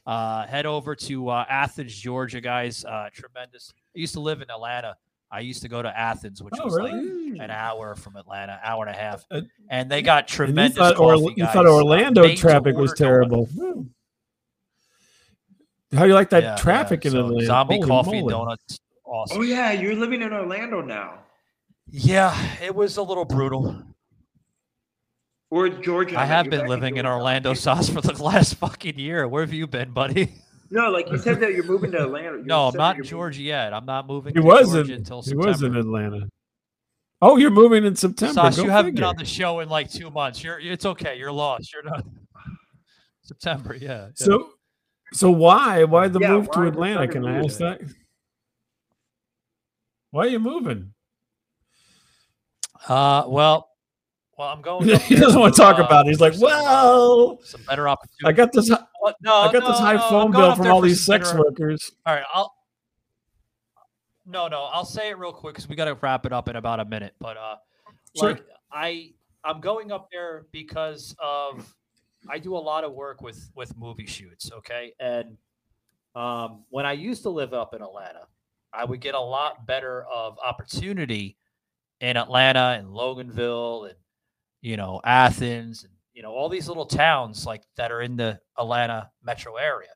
Uh 0.05 0.45
head 0.47 0.67
over 0.67 0.97
to 0.97 1.29
uh 1.29 1.45
Athens, 1.49 1.95
Georgia, 1.97 2.41
guys. 2.41 2.85
Uh 2.85 3.09
tremendous. 3.13 3.73
I 3.95 4.01
used 4.01 4.15
to 4.15 4.21
live 4.21 4.43
in 4.43 4.51
Atlanta. 4.51 4.97
I 5.31 5.41
used 5.41 5.63
to 5.63 5.69
go 5.69 5.83
to 5.83 5.99
Athens, 5.99 6.43
which 6.43 6.55
Oh, 6.61 6.65
was 6.65 6.75
really? 6.77 7.31
like 7.31 7.41
an 7.43 7.51
hour 7.51 7.95
from 7.95 8.17
Atlanta, 8.17 8.61
hour 8.65 8.87
and 8.87 8.95
a 8.95 8.99
half. 8.99 9.25
Uh, 9.31 9.43
And 9.71 9.91
they 9.91 10.03
got 10.03 10.25
And 10.25 10.31
you 10.31 10.37
tremendous 10.37 10.79
thought, 10.79 10.99
Or- 10.99 11.17
you 11.37 11.45
thought 11.47 11.67
Uh, 11.67 11.75
Orlando 11.75 12.23
made 12.23 12.37
to 12.37 12.41
traffic 12.41 12.77
was 12.77 12.93
terrible. 12.95 13.49
How 15.93 16.03
do 16.03 16.09
you 16.09 16.15
like 16.15 16.31
that 16.31 16.43
Yeah, 16.43 16.57
traffic 16.57 17.05
yeah. 17.05 17.09
in 17.11 17.13
So 17.13 17.21
Atlanta? 17.27 17.47
Zombie 17.47 17.75
Holy 17.77 17.87
coffee 17.89 18.11
and 18.19 18.21
moly. 18.23 18.33
donuts. 18.33 18.79
Awesome. 19.07 19.39
Oh 19.39 19.43
yeah, 19.43 19.73
you're 19.73 19.95
living 19.95 20.23
in 20.23 20.33
Orlando 20.33 20.83
now. 20.83 21.21
Yeah, 21.89 22.37
it 22.61 22.75
was 22.75 22.97
a 22.97 23.03
little 23.03 23.25
brutal. 23.25 23.83
Or 25.51 25.69
Georgia. 25.69 26.19
I 26.19 26.25
have 26.25 26.51
been 26.51 26.61
back 26.61 26.65
in 26.65 26.69
living 26.69 26.97
in 26.97 27.07
Orlando 27.07 27.55
Sos 27.55 27.89
for 27.89 28.01
the 28.01 28.21
last 28.23 28.55
fucking 28.57 28.99
year. 28.99 29.29
Where 29.29 29.45
have 29.45 29.53
you 29.53 29.69
been, 29.69 29.93
buddy? 29.93 30.35
No, 30.71 30.91
like 30.91 31.09
you 31.09 31.19
said 31.19 31.39
that 31.41 31.53
you're 31.53 31.65
moving 31.65 31.93
to 31.93 32.03
Atlanta. 32.03 32.39
You 32.39 32.45
No, 32.45 32.67
I'm 32.67 32.77
not 32.77 32.99
in 32.99 33.05
Georgia 33.05 33.41
yet. 33.41 33.73
I'm 33.73 33.87
not 33.87 34.09
moving. 34.09 34.35
He 34.35 34.41
was 34.41 34.73
Georgia 34.73 34.93
in. 34.93 34.99
until 34.99 35.23
He 35.23 35.37
was 35.37 35.63
in 35.63 35.77
Atlanta. 35.77 36.29
Oh, 37.23 37.37
you're 37.37 37.53
moving 37.53 37.85
in 37.85 37.95
September. 37.95 38.35
Sos, 38.35 38.57
Go 38.57 38.65
you 38.65 38.71
haven't 38.71 38.97
been 38.97 39.05
on 39.05 39.17
the 39.17 39.25
show 39.25 39.61
in 39.61 39.69
like 39.69 39.91
two 39.91 40.11
months. 40.11 40.43
You're. 40.43 40.59
It's 40.59 40.85
okay. 40.85 41.17
You're 41.17 41.33
lost. 41.33 41.73
You're 41.73 41.85
not. 41.85 42.05
September. 43.23 43.75
Yeah. 43.75 43.89
yeah. 43.89 44.09
So, 44.15 44.51
so 45.13 45.31
why? 45.31 45.85
Why 45.85 46.09
the 46.09 46.19
Yeah, 46.19 46.33
move 46.33 46.49
why 46.49 46.63
to 46.63 46.69
Atlanta? 46.69 47.09
Can 47.09 47.25
I 47.25 47.45
ask 47.45 47.59
that? 47.59 47.81
Why 50.17 50.25
are 50.25 50.29
you 50.29 50.39
moving? 50.39 50.95
Uh, 52.89 53.25
well, 53.27 53.69
well, 54.39 54.49
I'm 54.49 54.63
going. 54.63 54.89
he 55.01 55.15
doesn't 55.15 55.39
want 55.39 55.55
to 55.55 55.61
talk 55.61 55.79
uh, 55.79 55.85
about 55.85 56.07
it. 56.07 56.09
He's 56.09 56.21
like, 56.21 56.33
uh, 56.33 56.39
well, 56.41 57.39
some 57.45 57.61
better 57.69 57.87
opportunities. 57.87 58.25
I 58.25 58.33
got 58.33 58.51
this. 58.51 58.71
hi- 58.71 59.13
No, 59.21 59.35
I 59.35 59.53
got 59.53 59.65
no, 59.65 59.69
this 59.73 59.79
high 59.79 59.97
no, 59.97 60.09
phone 60.09 60.31
bill 60.31 60.55
from 60.57 60.69
all 60.69 60.81
these 60.81 61.05
sex 61.05 61.33
better- 61.33 61.43
workers. 61.45 61.93
All 62.07 62.15
right, 62.15 62.25
I'll. 62.33 62.55
No, 64.25 64.49
no, 64.49 64.63
I'll 64.73 64.87
say 64.87 65.11
it 65.11 65.19
real 65.19 65.35
quick 65.35 65.53
because 65.55 65.69
we 65.69 65.77
got 65.77 65.85
to 65.85 65.99
wrap 66.01 66.25
it 66.25 66.33
up 66.33 66.49
in 66.49 66.57
about 66.57 66.81
a 66.81 66.87
minute. 66.87 67.13
But 67.21 67.37
uh, 67.37 67.57
Sure. 68.19 68.31
like 68.31 68.45
I, 68.73 69.11
I'm 69.45 69.61
going 69.61 69.93
up 69.93 70.09
there 70.11 70.47
because 70.51 71.15
of 71.23 71.75
I 72.27 72.39
do 72.39 72.57
a 72.57 72.59
lot 72.59 72.85
of 72.85 72.95
work 72.95 73.21
with 73.21 73.51
with 73.55 73.77
movie 73.77 74.07
shoots. 74.07 74.51
Okay, 74.51 74.95
and 74.99 75.37
um, 76.15 76.65
when 76.71 76.87
I 76.87 76.93
used 76.93 77.23
to 77.25 77.29
live 77.29 77.53
up 77.53 77.75
in 77.75 77.83
Atlanta, 77.83 78.23
I 78.77 78.85
would 78.85 79.01
get 79.01 79.15
a 79.15 79.21
lot 79.21 79.67
better 79.67 80.05
of 80.05 80.39
opportunity 80.45 81.37
in 82.01 82.17
Atlanta 82.17 82.77
and 82.79 82.89
Loganville 82.89 83.87
and 83.89 83.95
you 84.63 84.77
know 84.77 85.01
Athens 85.05 85.85
and 85.85 85.93
you 86.13 86.23
know 86.23 86.33
all 86.33 86.49
these 86.49 86.69
little 86.69 86.87
towns 86.87 87.47
like 87.47 87.63
that 87.77 87.91
are 87.91 88.03
in 88.03 88.17
the 88.17 88.39
Atlanta 88.59 89.11
metro 89.25 89.57
area. 89.57 89.89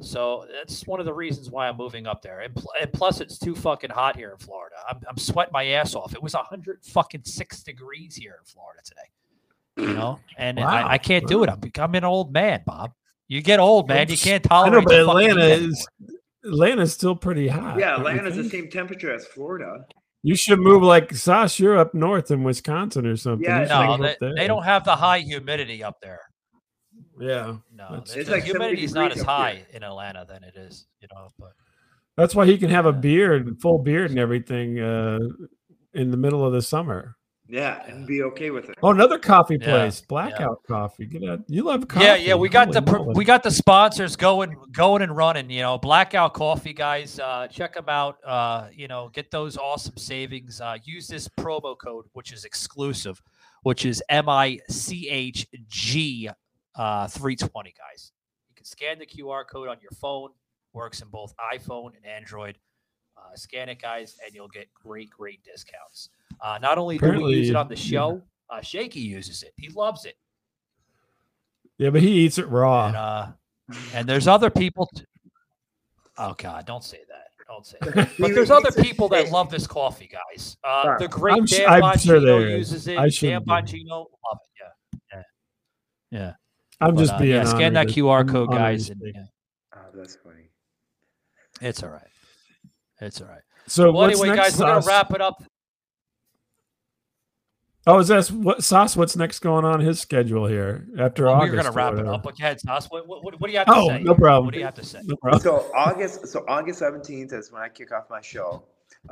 So 0.00 0.46
that's 0.52 0.86
one 0.88 0.98
of 0.98 1.06
the 1.06 1.14
reasons 1.14 1.50
why 1.50 1.68
I'm 1.68 1.76
moving 1.76 2.06
up 2.08 2.20
there. 2.20 2.40
And, 2.40 2.52
pl- 2.54 2.72
and 2.80 2.92
plus, 2.92 3.20
it's 3.20 3.38
too 3.38 3.54
fucking 3.54 3.90
hot 3.90 4.16
here 4.16 4.32
in 4.32 4.38
Florida. 4.38 4.74
I'm, 4.90 4.98
I'm 5.08 5.16
sweating 5.16 5.52
my 5.52 5.64
ass 5.66 5.94
off. 5.94 6.12
It 6.14 6.22
was 6.22 6.34
100 6.34 6.84
fucking 6.84 7.22
six 7.24 7.62
degrees 7.62 8.16
here 8.16 8.36
in 8.40 8.44
Florida 8.44 8.82
today. 8.84 9.88
You 9.88 9.94
know, 9.94 10.18
and 10.36 10.58
Wow. 10.58 10.66
I, 10.66 10.94
I 10.94 10.98
can't 10.98 11.26
do 11.28 11.44
it. 11.44 11.48
I'm 11.48 11.60
becoming 11.60 11.98
an 11.98 12.04
old 12.04 12.32
man, 12.32 12.62
Bob. 12.66 12.92
You 13.28 13.40
get 13.40 13.60
old, 13.60 13.88
man. 13.88 14.08
You 14.08 14.18
can't 14.18 14.44
I 14.46 14.48
tolerate. 14.48 14.72
know, 14.72 14.82
but 14.84 14.94
Atlanta 14.96 15.44
is 15.44 15.86
Atlanta's 16.44 16.92
still 16.92 17.16
pretty 17.16 17.48
hot. 17.48 17.78
Yeah, 17.78 17.96
Atlanta's 17.96 18.36
the 18.36 18.48
same 18.48 18.68
temperature 18.70 19.12
as 19.12 19.26
Florida. 19.26 19.84
You 20.22 20.34
should 20.36 20.58
move 20.58 20.82
like 20.82 21.14
Sos. 21.14 21.58
You're 21.58 21.76
up 21.78 21.94
north 21.94 22.30
in 22.30 22.42
Wisconsin 22.44 23.06
or 23.06 23.16
something. 23.16 23.44
Yeah, 23.44 23.64
No, 23.64 23.96
they, 23.98 24.32
they 24.36 24.46
don't 24.46 24.62
have 24.64 24.84
the 24.84 24.96
high 24.96 25.18
humidity 25.18 25.84
up 25.84 25.96
there. 26.00 26.20
Yeah, 27.20 27.56
No, 27.72 28.02
It's 28.02 28.14
the 28.14 28.24
like 28.24 28.44
humidity 28.44 28.84
is 28.84 28.94
not 28.94 29.12
as 29.12 29.22
high 29.22 29.54
here. 29.56 29.66
in 29.74 29.82
Atlanta 29.82 30.24
than 30.28 30.42
it 30.42 30.54
is, 30.56 30.86
you 31.00 31.08
know. 31.14 31.28
But 31.38 31.50
That's 32.16 32.34
why 32.34 32.46
he 32.46 32.56
can 32.58 32.70
have 32.70 32.86
a 32.86 32.92
beard, 32.92 33.58
full 33.60 33.78
beard, 33.82 34.10
and 34.10 34.18
everything 34.18 34.80
uh, 34.80 35.18
in 35.92 36.10
the 36.10 36.16
middle 36.16 36.44
of 36.44 36.52
the 36.52 36.62
summer. 36.62 37.16
Yeah, 37.46 37.84
and 37.86 38.06
be 38.06 38.22
okay 38.22 38.50
with 38.50 38.70
it. 38.70 38.78
Oh, 38.82 38.90
another 38.90 39.18
coffee 39.18 39.58
place, 39.58 40.00
yeah. 40.00 40.06
Blackout 40.08 40.62
Coffee. 40.66 41.04
Get 41.04 41.24
out. 41.24 41.40
You 41.46 41.64
love 41.64 41.86
coffee. 41.86 42.06
Yeah, 42.06 42.14
yeah, 42.14 42.34
we 42.34 42.48
got 42.48 42.68
Holy 42.68 42.80
the 42.80 42.92
moly. 42.92 43.14
we 43.14 43.24
got 43.26 43.42
the 43.42 43.50
sponsors 43.50 44.16
going 44.16 44.56
going 44.72 45.02
and 45.02 45.14
running. 45.14 45.50
You 45.50 45.60
know, 45.60 45.76
Blackout 45.76 46.32
Coffee 46.32 46.72
guys, 46.72 47.20
uh, 47.20 47.46
check 47.48 47.74
them 47.74 47.88
out. 47.88 48.16
Uh, 48.24 48.68
you 48.72 48.88
know, 48.88 49.10
get 49.12 49.30
those 49.30 49.58
awesome 49.58 49.98
savings. 49.98 50.62
Uh, 50.62 50.78
use 50.84 51.06
this 51.06 51.28
promo 51.28 51.76
code, 51.76 52.06
which 52.14 52.32
is 52.32 52.46
exclusive, 52.46 53.20
which 53.62 53.84
is 53.84 54.02
M 54.08 54.26
I 54.26 54.58
C 54.70 55.10
H 55.10 55.46
G 55.68 56.30
uh, 56.76 57.08
three 57.08 57.36
twenty. 57.36 57.74
Guys, 57.76 58.12
you 58.48 58.54
can 58.54 58.64
scan 58.64 58.98
the 58.98 59.06
QR 59.06 59.44
code 59.46 59.68
on 59.68 59.76
your 59.82 59.92
phone. 60.00 60.30
Works 60.72 61.02
in 61.02 61.08
both 61.08 61.34
iPhone 61.36 61.90
and 61.94 62.06
Android. 62.06 62.56
Uh, 63.16 63.36
scan 63.36 63.68
it, 63.68 63.80
guys, 63.80 64.16
and 64.24 64.34
you'll 64.34 64.48
get 64.48 64.72
great, 64.74 65.10
great 65.10 65.44
discounts. 65.44 66.08
Uh, 66.40 66.58
not 66.60 66.78
only 66.78 66.98
do 66.98 67.10
we 67.22 67.34
use 67.36 67.50
it 67.50 67.56
on 67.56 67.68
the 67.68 67.76
yeah. 67.76 67.80
show, 67.82 68.22
uh, 68.50 68.60
Shaky 68.60 69.00
uses 69.00 69.42
it. 69.42 69.52
He 69.56 69.68
loves 69.70 70.04
it. 70.04 70.16
Yeah, 71.78 71.90
but 71.90 72.02
he 72.02 72.10
eats 72.20 72.38
it 72.38 72.48
raw. 72.48 72.86
And, 72.88 72.96
uh, 72.96 73.26
and 73.94 74.08
there's 74.08 74.28
other 74.28 74.50
people. 74.50 74.88
T- 74.94 75.04
oh 76.18 76.34
God, 76.38 76.66
don't 76.66 76.84
say 76.84 77.00
that. 77.08 77.28
Don't 77.46 77.66
say 77.66 77.76
that. 77.82 78.10
But 78.18 78.34
there's 78.34 78.50
other 78.50 78.70
people 78.82 79.08
that 79.10 79.30
love 79.30 79.50
this 79.50 79.66
coffee, 79.66 80.08
guys. 80.10 80.56
Uh, 80.64 80.96
the 80.98 81.08
great 81.08 81.34
I'm 81.36 81.44
Dan 81.44 81.68
I'm 81.68 81.98
sure 81.98 82.18
Bongino 82.20 82.24
there 82.24 82.48
is. 82.48 82.70
uses 82.72 82.88
it. 82.88 82.98
I 82.98 83.02
Dan 83.02 83.10
shouldn't. 83.10 83.46
Bongino, 83.46 83.88
love 83.90 84.38
it. 84.42 84.50
Yeah, 84.60 84.98
yeah, 85.12 85.22
yeah. 86.10 86.32
I'm 86.80 86.94
But, 86.94 87.00
just 87.00 87.12
uh, 87.14 87.18
being 87.18 87.30
yeah, 87.30 87.44
scan 87.44 87.74
that 87.74 87.80
honored. 87.86 87.94
QR 87.94 88.20
I'm 88.20 88.28
code, 88.28 88.50
guys. 88.50 88.90
And, 88.90 89.00
yeah, 89.04 89.22
Oh, 89.74 89.78
that's 89.94 90.16
funny. 90.16 90.48
it's 91.60 91.82
all 91.82 91.90
right. 91.90 92.06
It's 93.00 93.20
all 93.20 93.28
right. 93.28 93.42
So 93.66 93.90
well, 93.92 94.04
anyway, 94.04 94.34
guys, 94.34 94.58
we're 94.58 94.66
gonna 94.66 94.86
wrap 94.86 95.12
it 95.12 95.20
up. 95.20 95.42
Oh, 97.86 97.98
is 97.98 98.08
that 98.08 98.28
what 98.28 98.64
Sos? 98.64 98.96
What's 98.96 99.14
next 99.14 99.40
going 99.40 99.64
on 99.66 99.80
his 99.80 100.00
schedule 100.00 100.46
here 100.46 100.86
after 100.98 101.24
Well, 101.26 101.34
August? 101.34 101.52
we're 101.52 101.62
gonna 101.62 101.70
wrap 101.72 101.92
it 101.92 101.96
whatever? 101.96 102.14
up. 102.14 102.22
But 102.22 102.38
ahead, 102.38 102.58
Sos. 102.60 102.86
What, 102.86 103.06
what, 103.06 103.22
what 103.22 103.40
do 103.46 103.50
you 103.52 103.58
have 103.58 103.66
to 103.66 103.74
Oh, 103.74 103.88
say? 103.88 104.02
no 104.02 104.14
problem. 104.14 104.46
What 104.46 104.54
do 104.54 104.58
you 104.60 104.64
have 104.64 104.74
to 104.74 104.84
say? 104.84 105.00
No 105.04 105.16
problem. 105.16 105.42
So 105.42 105.70
August, 105.74 106.26
so 106.28 106.44
August 106.48 106.78
seventeenth 106.78 107.32
is 107.34 107.52
when 107.52 107.60
I 107.62 107.68
kick 107.68 107.92
off 107.92 108.04
my 108.08 108.22
show. 108.22 108.62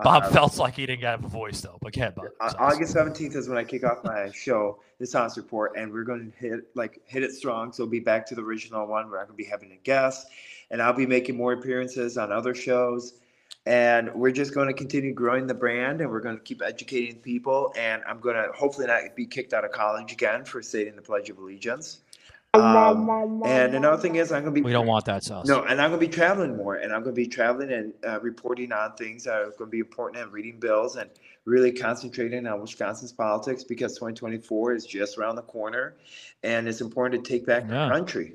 Bob 0.02 0.22
Uh, 0.22 0.30
felt 0.30 0.56
like 0.56 0.74
he 0.74 0.86
didn't 0.86 1.02
have 1.04 1.22
a 1.22 1.28
voice 1.28 1.60
though. 1.60 1.76
But 1.82 1.92
go 1.92 2.00
ahead, 2.00 2.14
Bob. 2.14 2.26
Uh, 2.40 2.52
August 2.58 2.94
seventeenth 2.94 3.36
is 3.36 3.46
when 3.46 3.58
I 3.58 3.64
kick 3.64 3.84
off 3.84 4.02
my 4.04 4.30
show, 4.32 4.78
the 4.98 5.06
Science 5.06 5.36
Report, 5.36 5.72
and 5.76 5.92
we're 5.92 6.04
going 6.04 6.32
to 6.32 6.38
hit 6.38 6.60
like 6.74 7.02
hit 7.04 7.22
it 7.22 7.32
strong. 7.32 7.72
So 7.74 7.82
we'll 7.84 7.90
be 7.90 8.00
back 8.00 8.24
to 8.28 8.34
the 8.34 8.42
original 8.42 8.86
one 8.86 9.10
where 9.10 9.20
I'm 9.20 9.26
going 9.26 9.36
to 9.36 9.42
be 9.44 9.48
having 9.48 9.72
a 9.72 9.76
guest, 9.84 10.28
and 10.70 10.80
I'll 10.80 10.94
be 10.94 11.04
making 11.06 11.36
more 11.36 11.52
appearances 11.52 12.16
on 12.16 12.32
other 12.32 12.54
shows, 12.54 13.14
and 13.66 14.12
we're 14.14 14.32
just 14.32 14.54
going 14.54 14.66
to 14.68 14.74
continue 14.74 15.12
growing 15.14 15.46
the 15.46 15.54
brand, 15.54 16.00
and 16.00 16.10
we're 16.10 16.20
going 16.20 16.36
to 16.36 16.42
keep 16.42 16.62
educating 16.62 17.16
people, 17.16 17.72
and 17.76 18.02
I'm 18.08 18.20
going 18.20 18.36
to 18.36 18.50
hopefully 18.52 18.86
not 18.86 19.14
be 19.14 19.26
kicked 19.26 19.52
out 19.52 19.64
of 19.64 19.70
college 19.72 20.12
again 20.12 20.44
for 20.44 20.62
stating 20.62 20.96
the 20.96 21.02
Pledge 21.02 21.30
of 21.30 21.38
Allegiance. 21.38 22.00
Um, 22.54 23.42
and 23.46 23.74
another 23.74 23.96
thing 23.96 24.16
is, 24.16 24.30
I'm 24.30 24.42
going 24.42 24.54
to 24.54 24.60
be 24.60 24.64
We 24.64 24.72
don't 24.72 24.86
want 24.86 25.06
that 25.06 25.24
Sos. 25.24 25.46
no, 25.46 25.62
and 25.62 25.80
I'm 25.80 25.90
going 25.90 26.00
to 26.00 26.06
be 26.06 26.12
traveling 26.12 26.54
more, 26.56 26.74
and 26.74 26.92
I'm 26.92 27.02
going 27.02 27.14
to 27.14 27.20
be 27.20 27.26
traveling 27.26 27.72
and 27.72 27.94
uh, 28.06 28.20
reporting 28.20 28.72
on 28.72 28.94
things 28.96 29.24
that 29.24 29.34
are 29.34 29.44
going 29.44 29.58
to 29.58 29.66
be 29.66 29.78
important 29.78 30.22
and 30.22 30.32
reading 30.32 30.58
bills 30.60 30.96
and 30.96 31.08
really 31.46 31.72
concentrating 31.72 32.46
on 32.46 32.60
Wisconsin's 32.60 33.12
politics 33.12 33.64
because 33.64 33.94
2024 33.94 34.74
is 34.74 34.84
just 34.84 35.16
around 35.16 35.36
the 35.36 35.42
corner, 35.42 35.94
and 36.42 36.68
it's 36.68 36.80
important 36.82 37.24
to 37.24 37.28
take 37.32 37.46
back 37.46 37.64
Yeah. 37.66 37.86
the 37.86 37.94
country. 37.94 38.34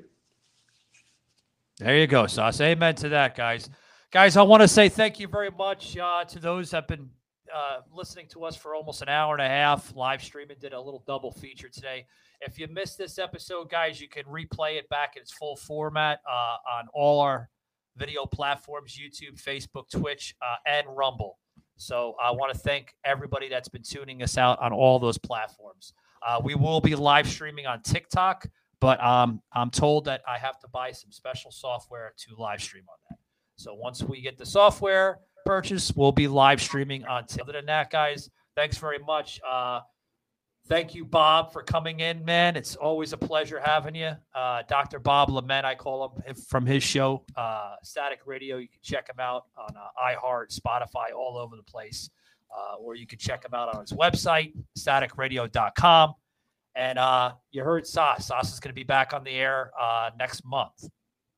There 1.76 1.96
you 1.96 2.08
go, 2.08 2.26
Sos. 2.26 2.60
Amen 2.60 2.96
to 2.96 3.10
that, 3.10 3.36
guys. 3.36 3.70
Guys, 4.10 4.38
I 4.38 4.42
want 4.42 4.62
to 4.62 4.68
say 4.68 4.88
thank 4.88 5.20
you 5.20 5.28
very 5.28 5.50
much 5.50 5.94
uh, 5.98 6.24
to 6.24 6.38
those 6.38 6.70
that 6.70 6.76
have 6.78 6.88
been 6.88 7.10
uh, 7.54 7.80
listening 7.92 8.26
to 8.28 8.42
us 8.44 8.56
for 8.56 8.74
almost 8.74 9.02
an 9.02 9.10
hour 9.10 9.34
and 9.34 9.42
a 9.42 9.48
half. 9.48 9.94
Live 9.94 10.22
streaming 10.22 10.56
did 10.58 10.72
a 10.72 10.80
little 10.80 11.04
double 11.06 11.30
feature 11.30 11.68
today. 11.68 12.06
If 12.40 12.58
you 12.58 12.66
missed 12.68 12.96
this 12.96 13.18
episode, 13.18 13.68
guys, 13.68 14.00
you 14.00 14.08
can 14.08 14.24
replay 14.24 14.78
it 14.78 14.88
back 14.88 15.16
in 15.16 15.20
its 15.20 15.32
full 15.32 15.56
format 15.56 16.20
uh, 16.26 16.56
on 16.78 16.86
all 16.94 17.20
our 17.20 17.50
video 17.98 18.24
platforms 18.24 18.98
YouTube, 18.98 19.42
Facebook, 19.42 19.90
Twitch, 19.90 20.34
uh, 20.40 20.56
and 20.66 20.86
Rumble. 20.88 21.36
So 21.76 22.14
I 22.22 22.30
want 22.30 22.50
to 22.54 22.58
thank 22.58 22.94
everybody 23.04 23.50
that's 23.50 23.68
been 23.68 23.82
tuning 23.82 24.22
us 24.22 24.38
out 24.38 24.58
on 24.62 24.72
all 24.72 24.98
those 24.98 25.18
platforms. 25.18 25.92
Uh, 26.26 26.40
we 26.42 26.54
will 26.54 26.80
be 26.80 26.94
live 26.94 27.28
streaming 27.28 27.66
on 27.66 27.82
TikTok, 27.82 28.48
but 28.80 29.04
um, 29.04 29.42
I'm 29.52 29.68
told 29.68 30.06
that 30.06 30.22
I 30.26 30.38
have 30.38 30.58
to 30.60 30.68
buy 30.68 30.92
some 30.92 31.12
special 31.12 31.50
software 31.50 32.14
to 32.26 32.36
live 32.40 32.62
stream 32.62 32.84
on 32.88 32.96
that. 33.07 33.07
So 33.58 33.74
once 33.74 34.04
we 34.04 34.20
get 34.20 34.38
the 34.38 34.46
software 34.46 35.18
purchase, 35.44 35.92
we'll 35.96 36.12
be 36.12 36.28
live 36.28 36.62
streaming 36.62 37.04
on. 37.06 37.26
T- 37.26 37.40
Other 37.40 37.52
than 37.52 37.66
that, 37.66 37.90
guys, 37.90 38.30
thanks 38.54 38.78
very 38.78 39.00
much. 39.00 39.40
Uh, 39.46 39.80
thank 40.68 40.94
you, 40.94 41.04
Bob, 41.04 41.52
for 41.52 41.64
coming 41.64 41.98
in, 41.98 42.24
man. 42.24 42.54
It's 42.54 42.76
always 42.76 43.12
a 43.12 43.16
pleasure 43.16 43.58
having 43.58 43.96
you. 43.96 44.12
Uh, 44.32 44.62
Dr. 44.68 45.00
Bob 45.00 45.28
Lament, 45.30 45.66
I 45.66 45.74
call 45.74 46.22
him 46.24 46.36
from 46.36 46.66
his 46.66 46.84
show, 46.84 47.24
uh, 47.34 47.74
Static 47.82 48.20
Radio. 48.26 48.58
You 48.58 48.68
can 48.68 48.78
check 48.80 49.08
him 49.08 49.18
out 49.18 49.46
on 49.56 49.74
uh, 49.76 49.88
iHeart, 50.14 50.56
Spotify, 50.56 51.12
all 51.16 51.36
over 51.36 51.56
the 51.56 51.64
place. 51.64 52.10
Uh, 52.56 52.76
or 52.76 52.94
you 52.94 53.08
can 53.08 53.18
check 53.18 53.44
him 53.44 53.54
out 53.54 53.74
on 53.74 53.80
his 53.80 53.92
website, 53.92 54.52
staticradio.com. 54.78 56.14
And 56.76 56.96
uh, 56.98 57.32
you 57.50 57.64
heard 57.64 57.86
Sos. 57.88 58.26
Sos 58.26 58.52
is 58.52 58.60
going 58.60 58.70
to 58.70 58.74
be 58.74 58.84
back 58.84 59.12
on 59.12 59.24
the 59.24 59.32
air 59.32 59.72
uh, 59.78 60.10
next 60.16 60.44
month. 60.44 60.84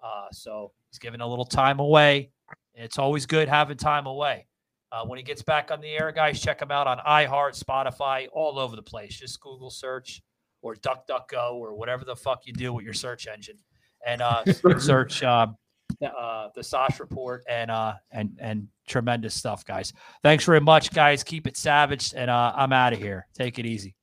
Uh, 0.05 0.27
so 0.33 0.73
he's 0.91 0.99
giving 0.99 1.21
a 1.21 1.27
little 1.27 1.45
time 1.45 1.79
away. 1.81 2.31
It's 2.75 2.99
always 2.99 3.27
good 3.27 3.49
having 3.49 3.77
time 3.77 4.07
away. 4.07 4.47
Uh, 4.93 5.05
when 5.05 5.19
he 5.19 5.23
gets 5.23 5.43
back 5.43 5.71
on 5.71 5.81
the 5.81 5.89
air, 5.89 6.11
guys, 6.11 6.41
check 6.41 6.61
him 6.61 6.71
out 6.73 6.87
on 6.87 6.99
iHeart, 6.99 7.63
Spotify, 7.63 8.27
all 8.33 8.59
over 8.59 8.75
the 8.75 8.83
place. 8.83 9.19
Just 9.19 9.41
Google 9.41 9.71
search 9.71 10.21
or 10.63 10.75
DuckDuckGo 10.75 11.55
or 11.55 11.75
whatever 11.75 12.05
the 12.05 12.17
fuck 12.17 12.47
you 12.47 12.53
do 12.53 12.73
with 12.73 12.85
your 12.85 12.95
search 12.95 13.29
engine, 13.29 13.57
and 14.05 14.21
uh, 14.21 14.45
search 14.79 15.23
um, 15.23 15.57
uh, 16.03 16.49
the 16.55 16.63
Sosh 16.63 16.99
report 16.99 17.45
and 17.49 17.71
uh 17.71 17.95
and 18.11 18.37
and 18.41 18.69
tremendous 18.89 19.35
stuff, 19.35 19.65
guys. 19.65 19.93
Thanks 20.23 20.45
very 20.45 20.61
much, 20.61 20.93
guys. 20.93 21.23
Keep 21.23 21.47
it 21.47 21.57
savage, 21.57 22.13
and 22.17 22.31
uh, 22.31 22.53
I'm 22.57 22.73
out 22.73 22.93
of 22.93 22.99
here. 22.99 23.27
Take 23.35 23.59
it 23.59 23.67
easy. 23.67 23.95